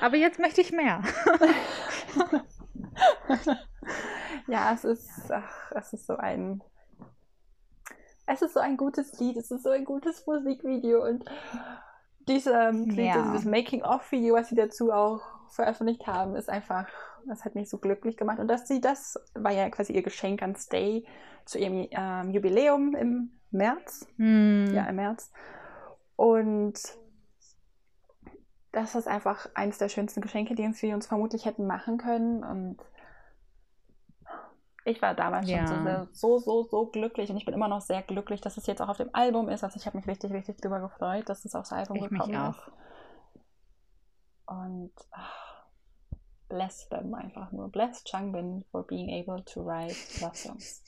[0.00, 1.02] Aber jetzt möchte ich mehr.
[4.46, 6.62] ja, es ist, ach, es ist so ein,
[8.26, 11.24] es ist so ein gutes Lied, es ist so ein gutes Musikvideo und
[12.28, 13.22] diese, ja.
[13.22, 16.86] dieses Making-of-Video, was sie dazu auch veröffentlicht haben, ist einfach,
[17.26, 18.38] das hat mich so glücklich gemacht.
[18.38, 21.04] Und dass sie das, war ja quasi ihr Geschenk an Stay
[21.44, 24.06] zu ihrem ähm, Jubiläum im März.
[24.16, 24.66] Mm.
[24.74, 25.30] Ja, im März.
[26.16, 26.78] Und
[28.72, 32.42] das ist einfach eines der schönsten Geschenke, die wir uns vermutlich hätten machen können.
[32.42, 32.78] Und
[34.84, 35.66] ich war damals ja.
[35.66, 38.80] schon so, so, so glücklich und ich bin immer noch sehr glücklich, dass es jetzt
[38.80, 39.62] auch auf dem Album ist.
[39.62, 42.38] Also ich habe mich richtig, richtig darüber gefreut, dass es aufs Album ich gekommen mich
[42.38, 42.56] auch.
[42.56, 42.72] ist.
[44.46, 45.66] Und ach,
[46.48, 47.70] bless them einfach nur.
[47.70, 50.82] Bless Changbin for being able to write love songs.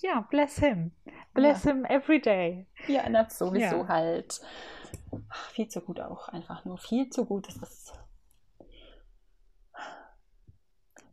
[0.00, 0.92] Ja, bless him.
[1.34, 1.72] Bless ja.
[1.72, 2.66] him every day.
[2.86, 3.88] Ja, das sowieso ja.
[3.88, 4.40] halt.
[5.28, 6.28] Ach, viel zu gut auch.
[6.28, 7.48] Einfach nur viel zu gut.
[7.48, 7.92] Das ist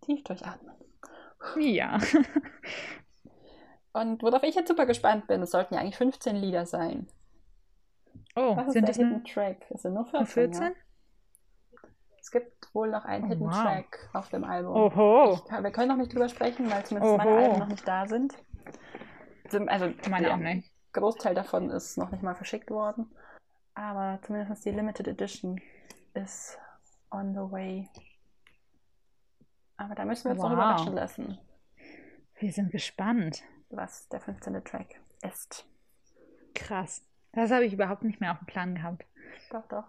[0.01, 0.75] tief durchatmen.
[1.57, 1.99] Ja.
[3.93, 7.07] Und worauf ich jetzt super gespannt bin, es sollten ja eigentlich 15 Lieder sein.
[8.35, 9.65] Oh, Was sind ist der Hidden Track?
[9.69, 10.27] Es sind nur 14.
[10.27, 10.63] 14?
[10.63, 10.71] Ja?
[12.29, 13.63] Es gibt wohl noch einen oh, Hidden wow.
[13.63, 14.75] Track auf dem Album.
[14.75, 15.33] Oho.
[15.33, 17.17] Ich, wir können noch nicht drüber sprechen, weil zumindest Oho.
[17.17, 18.35] meine Alben noch nicht da sind.
[19.65, 20.71] Also meine auch nicht.
[20.93, 23.09] Großteil davon ist noch nicht mal verschickt worden.
[23.73, 25.59] Aber zumindest die Limited Edition
[26.13, 26.59] ist
[27.09, 27.89] on the way.
[29.77, 30.49] Aber da müssen wir uns wow.
[30.49, 31.39] noch überraschen lassen.
[32.37, 33.41] Wir sind gespannt.
[33.71, 34.63] Was der 15.
[34.65, 35.65] Track ist.
[36.53, 37.01] Krass.
[37.31, 39.03] Das habe ich überhaupt nicht mehr auf dem Plan gehabt.
[39.49, 39.85] Doch, doch.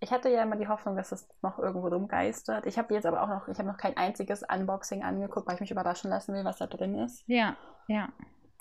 [0.00, 2.66] Ich hatte ja immer die Hoffnung, dass es noch irgendwo rumgeistert.
[2.66, 5.60] Ich habe jetzt aber auch noch, ich habe noch kein einziges Unboxing angeguckt, weil ich
[5.60, 7.24] mich überraschen lassen will, was da drin ist.
[7.26, 7.56] Ja,
[7.88, 8.08] ja.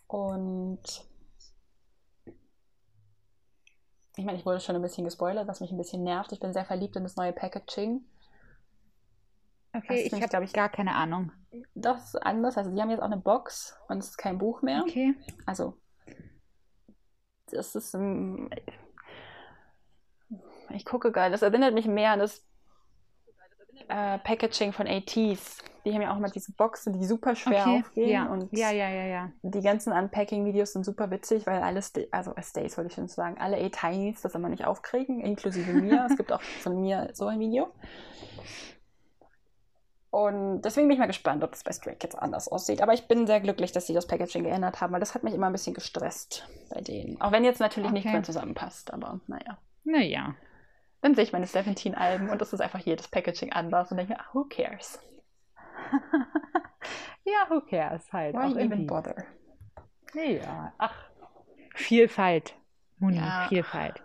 [0.08, 0.82] Und
[4.16, 6.32] ich meine, ich wurde schon ein bisschen gespoilert, was mich ein bisschen nervt.
[6.32, 8.04] Ich bin sehr verliebt in das neue Packaging.
[9.74, 11.32] Okay, ich habe, glaube ich, gar keine Ahnung.
[11.76, 12.58] Das ist anders.
[12.58, 14.82] Also, sie haben jetzt auch eine Box und es ist kein Buch mehr.
[14.82, 15.14] Okay.
[15.46, 15.78] Also,
[17.52, 18.50] das ist ein.
[20.72, 22.44] Ich gucke gerade, das erinnert mich mehr an das
[23.90, 25.64] äh, Packaging von ATs.
[25.86, 27.80] Die haben ja auch immer diese Boxen, die super schwer okay.
[27.80, 28.10] aufgehen.
[28.10, 28.26] Ja.
[28.26, 29.32] Und ja, ja, ja, ja.
[29.42, 33.38] Die ganzen Unpacking-Videos sind super witzig, weil alle, St also Stays wollte ich schon sagen,
[33.40, 36.06] alle A-Tinies das immer nicht aufkriegen, inklusive mir.
[36.10, 37.72] es gibt auch von mir so ein Video.
[40.10, 42.82] Und deswegen bin ich mal gespannt, ob es bei Stray Kids anders aussieht.
[42.82, 45.34] Aber ich bin sehr glücklich, dass sie das Packaging geändert haben, weil das hat mich
[45.34, 47.22] immer ein bisschen gestresst bei denen.
[47.22, 48.00] Auch wenn jetzt natürlich okay.
[48.00, 49.58] nicht mehr zusammenpasst, aber naja.
[49.84, 50.36] Naja.
[51.02, 54.20] Dann sehe ich meine 17-Alben und es ist einfach jedes Packaging anders und denke mir,
[54.34, 55.00] who cares?
[57.24, 58.36] ja, who cares halt.
[58.36, 59.26] Why auch even bother?
[60.14, 60.96] Ja, ach.
[61.76, 62.56] Vielfalt,
[62.98, 63.46] Moni, ja.
[63.50, 64.02] Vielfalt.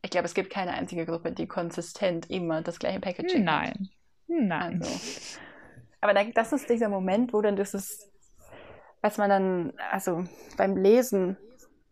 [0.00, 3.68] Ich glaube, es gibt keine einzige Gruppe, die konsistent immer das gleiche Packaging Nein.
[3.68, 3.78] hat.
[4.26, 4.82] Nein.
[4.82, 5.38] Also.
[6.00, 8.10] Aber das ist dieser Moment, wo dann das ist,
[9.02, 10.24] was man dann, also
[10.56, 11.36] beim Lesen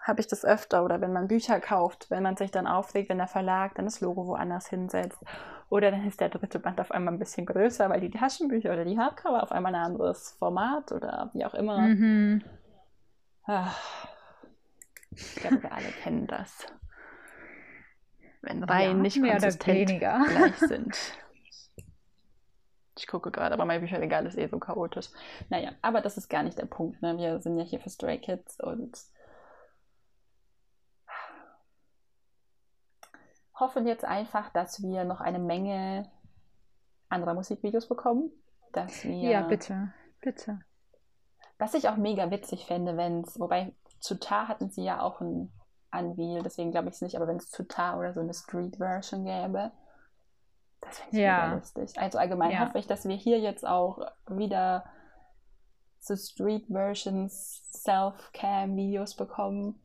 [0.01, 3.19] habe ich das öfter oder wenn man Bücher kauft, wenn man sich dann aufregt, wenn
[3.19, 5.23] der Verlag dann das Logo woanders hinsetzt
[5.69, 8.85] oder dann ist der dritte Band auf einmal ein bisschen größer, weil die Taschenbücher oder
[8.85, 11.79] die Hardcover auf einmal ein anderes Format oder wie auch immer.
[11.79, 12.43] Mhm.
[13.45, 14.09] Ach,
[15.13, 16.67] ich glaube, wir alle kennen das.
[18.43, 20.97] Wenn Reihen ja, nicht konsistent gleich sind.
[22.97, 25.09] Ich gucke gerade, aber mein Bücherregal ist eh so chaotisch.
[25.49, 27.01] Naja, aber das ist gar nicht der Punkt.
[27.03, 27.17] Ne?
[27.19, 28.99] Wir sind ja hier für Stray Kids und
[33.61, 36.11] hoffen jetzt einfach, dass wir noch eine Menge
[37.09, 38.31] anderer Musikvideos bekommen.
[38.73, 40.61] Dass wir, ja, bitte, bitte.
[41.59, 45.21] Was ich auch mega witzig fände, wenn es, wobei zu Tar hatten sie ja auch
[45.21, 45.53] ein
[45.93, 49.25] Unveil, deswegen glaube ich es nicht, aber wenn es zu Tar oder so eine Street-Version
[49.25, 49.73] gäbe,
[50.81, 51.47] das finde ich ja.
[51.47, 51.99] mega lustig.
[51.99, 52.61] Also allgemein ja.
[52.61, 54.85] hoffe ich, dass wir hier jetzt auch wieder
[55.99, 59.83] so Street-Versions, Self-Cam-Videos bekommen.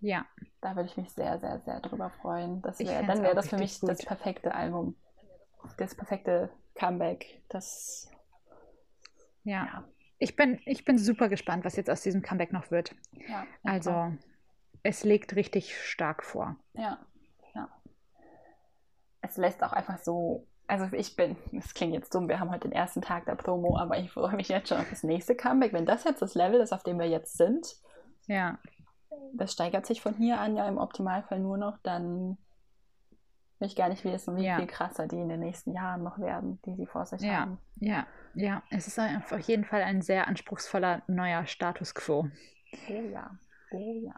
[0.00, 0.26] Ja.
[0.60, 2.62] Da würde ich mich sehr, sehr, sehr drüber freuen.
[2.62, 3.90] Das wär, dann wäre das für mich gut.
[3.90, 4.96] das perfekte Album.
[5.76, 7.42] Das perfekte Comeback.
[7.48, 8.10] Das.
[9.44, 9.64] Ja.
[9.64, 9.84] ja.
[10.18, 12.94] Ich, bin, ich bin super gespannt, was jetzt aus diesem Comeback noch wird.
[13.12, 14.12] Ja, also,
[14.82, 16.56] es legt richtig stark vor.
[16.74, 16.98] Ja,
[17.54, 17.68] ja.
[19.20, 20.46] Es lässt auch einfach so.
[20.70, 23.78] Also ich bin, es klingt jetzt dumm, wir haben heute den ersten Tag der Promo,
[23.78, 25.72] aber ich freue mich jetzt schon auf das nächste Comeback.
[25.72, 27.74] Wenn das jetzt das Level ist, auf dem wir jetzt sind,
[28.26, 28.58] ja
[29.34, 32.38] das steigert sich von hier an ja im Optimalfall nur noch, dann
[33.58, 34.56] will ich gar nicht wissen, wie ja.
[34.56, 37.40] viel krasser die in den nächsten Jahren noch werden, die sie vor sich ja.
[37.40, 37.58] haben.
[37.76, 42.28] Ja, ja, es ist auf jeden Fall ein sehr anspruchsvoller neuer Status quo.
[42.88, 43.30] Oh ja,
[43.72, 44.14] oh ja.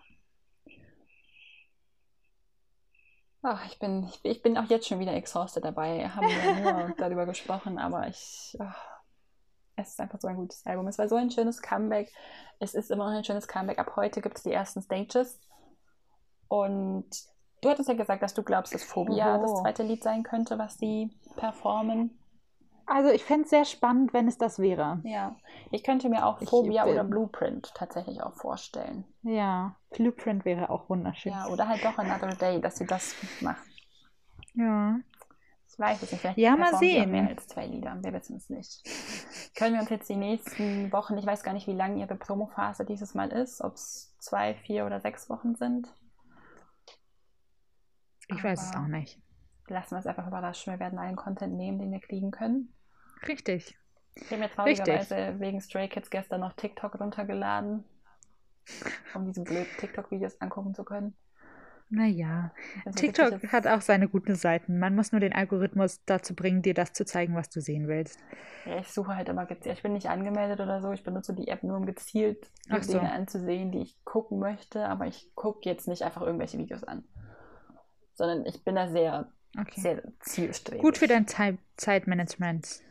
[3.42, 6.08] Ach, ich bin, ich, bin auch jetzt schon wieder exhausted dabei.
[6.10, 8.54] Haben wir nur darüber gesprochen, aber ich.
[8.60, 8.64] Oh,
[9.80, 10.86] es ist einfach so ein gutes Album.
[10.88, 12.12] Es war so ein schönes Comeback.
[12.58, 13.78] Es ist immer noch ein schönes Comeback.
[13.78, 15.40] Ab heute gibt es die ersten Stages.
[16.48, 17.08] Und
[17.60, 19.42] du hattest ja gesagt, dass du glaubst, dass Phobia oh.
[19.42, 22.16] das zweite Lied sein könnte, was sie performen.
[22.86, 25.00] Also ich fände es sehr spannend, wenn es das wäre.
[25.04, 25.36] Ja,
[25.70, 29.04] ich könnte mir auch Phobia oder Blueprint tatsächlich auch vorstellen.
[29.22, 31.30] Ja, Blueprint wäre auch wunderschön.
[31.30, 33.62] Ja, oder halt doch Another Day, dass sie das machen.
[34.54, 34.98] Ja.
[35.72, 36.20] Ich weiß es nicht.
[36.20, 37.10] Vielleicht ja, mal sehen.
[37.10, 37.96] mehr als zwei Lieder.
[38.02, 38.82] Wir wissen es nicht.
[39.54, 42.84] Können wir uns jetzt die nächsten Wochen, ich weiß gar nicht, wie lang Ihre Promophase
[42.84, 45.88] dieses Mal ist, ob es zwei, vier oder sechs Wochen sind.
[48.28, 49.20] Ich Aber weiß es auch nicht.
[49.68, 50.72] Lassen wir es einfach überraschen.
[50.72, 52.74] Wir werden allen Content nehmen, den wir kriegen können.
[53.28, 53.76] Richtig.
[54.16, 55.40] Ich habe mir traurigerweise Richtig.
[55.40, 57.84] wegen Stray Kids gestern noch TikTok runtergeladen,
[59.14, 61.14] um diese blöden TikTok-Videos angucken zu können.
[61.92, 62.52] Naja,
[62.94, 64.78] TikTok hat auch seine guten Seiten.
[64.78, 68.20] Man muss nur den Algorithmus dazu bringen, dir das zu zeigen, was du sehen willst.
[68.64, 69.76] Ja, ich suche halt immer gezielt.
[69.76, 70.92] Ich bin nicht angemeldet oder so.
[70.92, 72.46] Ich benutze die App nur, um gezielt
[72.80, 72.92] so.
[72.92, 74.86] Dinge anzusehen, die ich gucken möchte.
[74.86, 77.02] Aber ich gucke jetzt nicht einfach irgendwelche Videos an.
[78.14, 79.80] Sondern ich bin da sehr, okay.
[79.80, 80.82] sehr zielstrebig.
[80.82, 82.82] Gut für dein Zeit Zeitmanagement.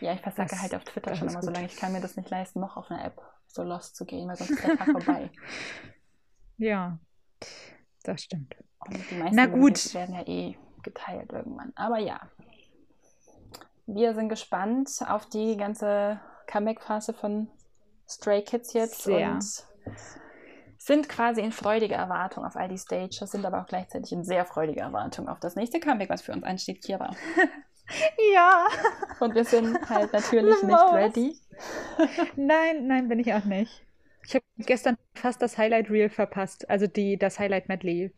[0.00, 1.66] Ja, ich versacke halt auf Twitter schon immer so lange.
[1.66, 4.36] Ich kann mir das nicht leisten, noch auf eine App so lost zu gehen, weil
[4.36, 5.30] sonst ist der Tag vorbei.
[6.58, 6.98] Ja
[8.08, 8.54] das stimmt.
[8.86, 9.94] Und die meisten Na gut.
[9.94, 11.72] werden ja eh geteilt irgendwann.
[11.74, 12.20] Aber ja.
[13.86, 17.48] Wir sind gespannt auf die ganze Comeback-Phase von
[18.08, 19.32] Stray Kids jetzt Sehr.
[19.32, 19.44] und
[20.78, 24.44] sind quasi in freudiger Erwartung auf all die Stages, sind aber auch gleichzeitig in sehr
[24.44, 27.10] freudiger Erwartung auf das nächste Comeback, was für uns ansteht, Kira.
[28.34, 28.66] ja.
[29.20, 31.40] Und wir sind halt natürlich nicht ready.
[32.36, 33.85] nein, nein, bin ich auch nicht.
[34.26, 38.12] Ich habe gestern fast das Highlight Reel verpasst, also die, das Highlight Medley,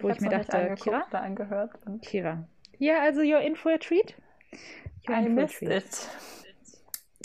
[0.00, 1.72] wo ich, ich mir dachte, Kira, da angehört.
[2.02, 2.46] Kira.
[2.78, 4.14] Ja, also you're in for a treat.
[5.06, 6.08] You're I missed it.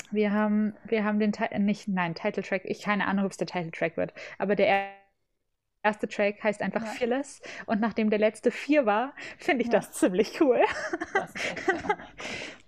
[0.09, 3.37] Wir haben, wir haben den Teil, nicht, nein, Title Track, ich keine Ahnung, ob es
[3.37, 4.89] der Title Track wird, aber der
[5.83, 6.91] erste Track heißt einfach ja.
[6.91, 9.79] Fearless und nachdem der letzte vier war, finde ich ja.
[9.79, 10.61] das ziemlich cool.
[11.13, 11.97] Das echt, ja.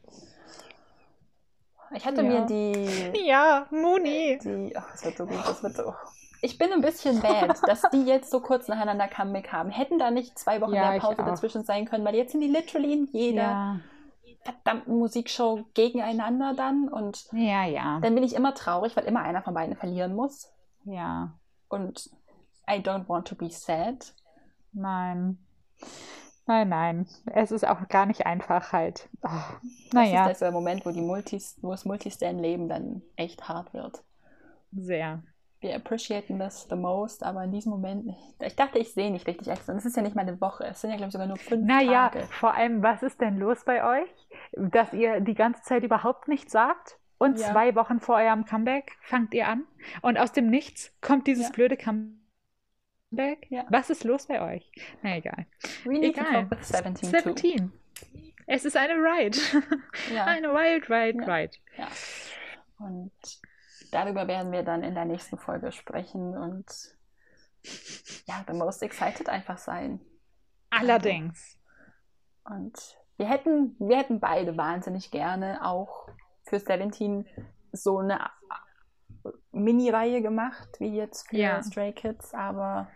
[1.93, 2.27] Ich hatte ja.
[2.27, 3.11] mir die.
[3.25, 4.39] Ja, Moni.
[4.43, 5.93] Die, ach, das wird so gut, das wird so.
[6.41, 9.71] Ich bin ein bisschen bad, dass die jetzt so kurz nacheinander Comeback haben.
[9.71, 12.47] Hätten da nicht zwei Wochen ja, der Pause dazwischen sein können, weil jetzt sind die
[12.47, 13.79] literally in jeder ja.
[14.43, 16.87] verdammten Musikshow gegeneinander dann.
[16.87, 17.99] Und ja, ja.
[17.99, 20.51] dann bin ich immer traurig, weil immer einer von beiden verlieren muss.
[20.83, 21.33] Ja.
[21.67, 22.11] Und
[22.69, 24.13] I don't want to be sad.
[24.71, 25.39] Nein.
[26.47, 27.07] Nein, nein.
[27.25, 29.09] Es ist auch gar nicht einfach halt.
[29.23, 29.29] Oh,
[29.93, 30.23] naja.
[30.23, 34.03] Das ist der Moment, wo, die Multis, wo das Multistand-Leben dann echt hart wird.
[34.71, 35.23] Sehr.
[35.59, 38.19] Wir appreciaten das the most, aber in diesem Moment nicht.
[38.39, 39.73] Ich dachte, ich sehe nicht richtig extra.
[39.73, 40.65] Es ist ja nicht mal eine Woche.
[40.65, 42.19] Es sind ja, glaube ich, sogar nur fünf naja, Tage.
[42.19, 44.09] Naja, vor allem, was ist denn los bei euch,
[44.51, 46.99] dass ihr die ganze Zeit überhaupt nichts sagt?
[47.17, 47.51] Und ja.
[47.51, 49.63] zwei Wochen vor eurem Comeback fangt ihr an.
[50.01, 51.53] Und aus dem Nichts kommt dieses ja.
[51.53, 52.24] blöde Comeback
[53.11, 53.49] Back?
[53.49, 53.65] Ja.
[53.69, 54.71] Was ist los bei euch?
[55.01, 55.45] Na egal.
[55.83, 56.47] We need egal.
[56.49, 56.95] to 17.
[56.95, 57.71] 17.
[58.47, 59.37] Es ist eine Ride.
[60.13, 60.25] Ja.
[60.25, 61.33] Eine Wild Ride ja.
[61.33, 61.57] Ride.
[61.77, 61.87] Ja.
[62.77, 63.11] Und
[63.91, 66.65] darüber werden wir dann in der nächsten Folge sprechen und
[68.27, 69.99] ja, the most excited einfach sein.
[70.69, 71.57] Allerdings.
[72.43, 72.77] Und
[73.17, 76.07] wir hätten, wir hätten beide wahnsinnig gerne auch
[76.43, 77.25] für 17
[77.71, 78.29] so eine
[79.51, 81.63] Mini-Reihe gemacht, wie jetzt für ja.
[81.63, 82.89] Stray Kids, aber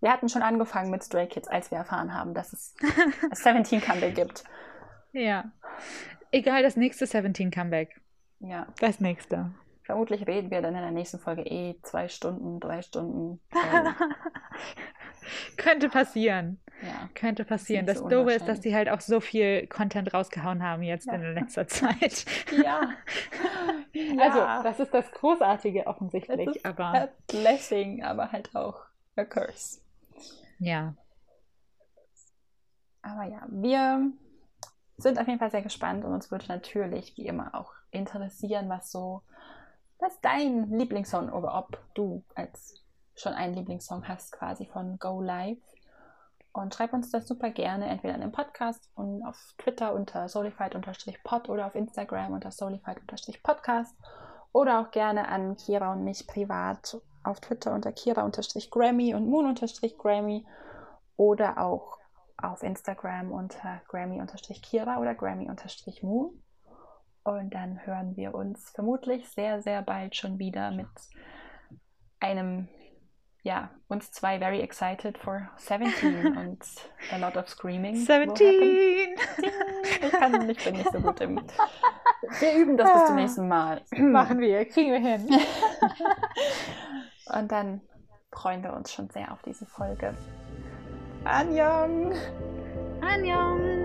[0.00, 2.74] wir hatten schon angefangen mit Stray Kids, als wir erfahren haben, dass es
[3.32, 4.44] 17 Comeback gibt.
[5.12, 5.52] Ja.
[6.30, 8.00] Egal, das nächste 17 Comeback.
[8.40, 8.66] Ja.
[8.80, 9.52] Das nächste.
[9.84, 13.40] Vermutlich reden wir dann in der nächsten Folge eh zwei Stunden, drei Stunden.
[15.56, 16.58] Könnte passieren.
[16.82, 17.08] Ja.
[17.14, 17.86] Könnte passieren.
[17.86, 21.14] Das, das Doofe ist, dass die halt auch so viel Content rausgehauen haben jetzt ja.
[21.14, 22.24] in letzter Zeit.
[22.62, 22.90] Ja.
[24.20, 26.46] Also, das ist das Großartige offensichtlich.
[26.46, 28.82] Das ist aber a blessing, aber halt auch
[29.16, 29.80] a curse.
[30.58, 30.94] Ja.
[33.02, 34.10] Aber ja, wir
[34.96, 38.90] sind auf jeden Fall sehr gespannt und uns würde natürlich wie immer auch interessieren, was
[38.90, 39.22] so,
[39.98, 42.83] was dein Lieblingssong oder ob du als
[43.16, 45.58] schon einen Lieblingssong hast quasi von Go Live.
[46.52, 51.48] Und schreib uns das super gerne, entweder in dem Podcast und auf Twitter unter solified-pod
[51.48, 53.96] oder auf Instagram unter solified-podcast
[54.52, 60.46] oder auch gerne an Kira und mich privat auf Twitter unter Kira-Grammy und Moon-Grammy
[61.16, 61.98] oder auch
[62.36, 66.42] auf Instagram unter Grammy-Kira oder Grammy-Moon.
[67.24, 70.88] Und dann hören wir uns vermutlich sehr, sehr bald schon wieder mit
[72.20, 72.68] einem,
[73.44, 76.64] ja, uns zwei very excited for 17 und
[77.12, 77.94] a lot of screaming.
[77.94, 79.16] 17!
[80.02, 81.36] Ich, kann, ich bin nicht so gut im.
[82.40, 83.82] Wir üben das bis zum nächsten Mal.
[83.98, 85.28] Machen wir, kriegen wir hin.
[87.26, 87.82] Und dann
[88.32, 90.14] freuen wir uns schon sehr auf diese Folge.
[91.24, 92.14] Annyeong!
[93.02, 93.83] Annyeong!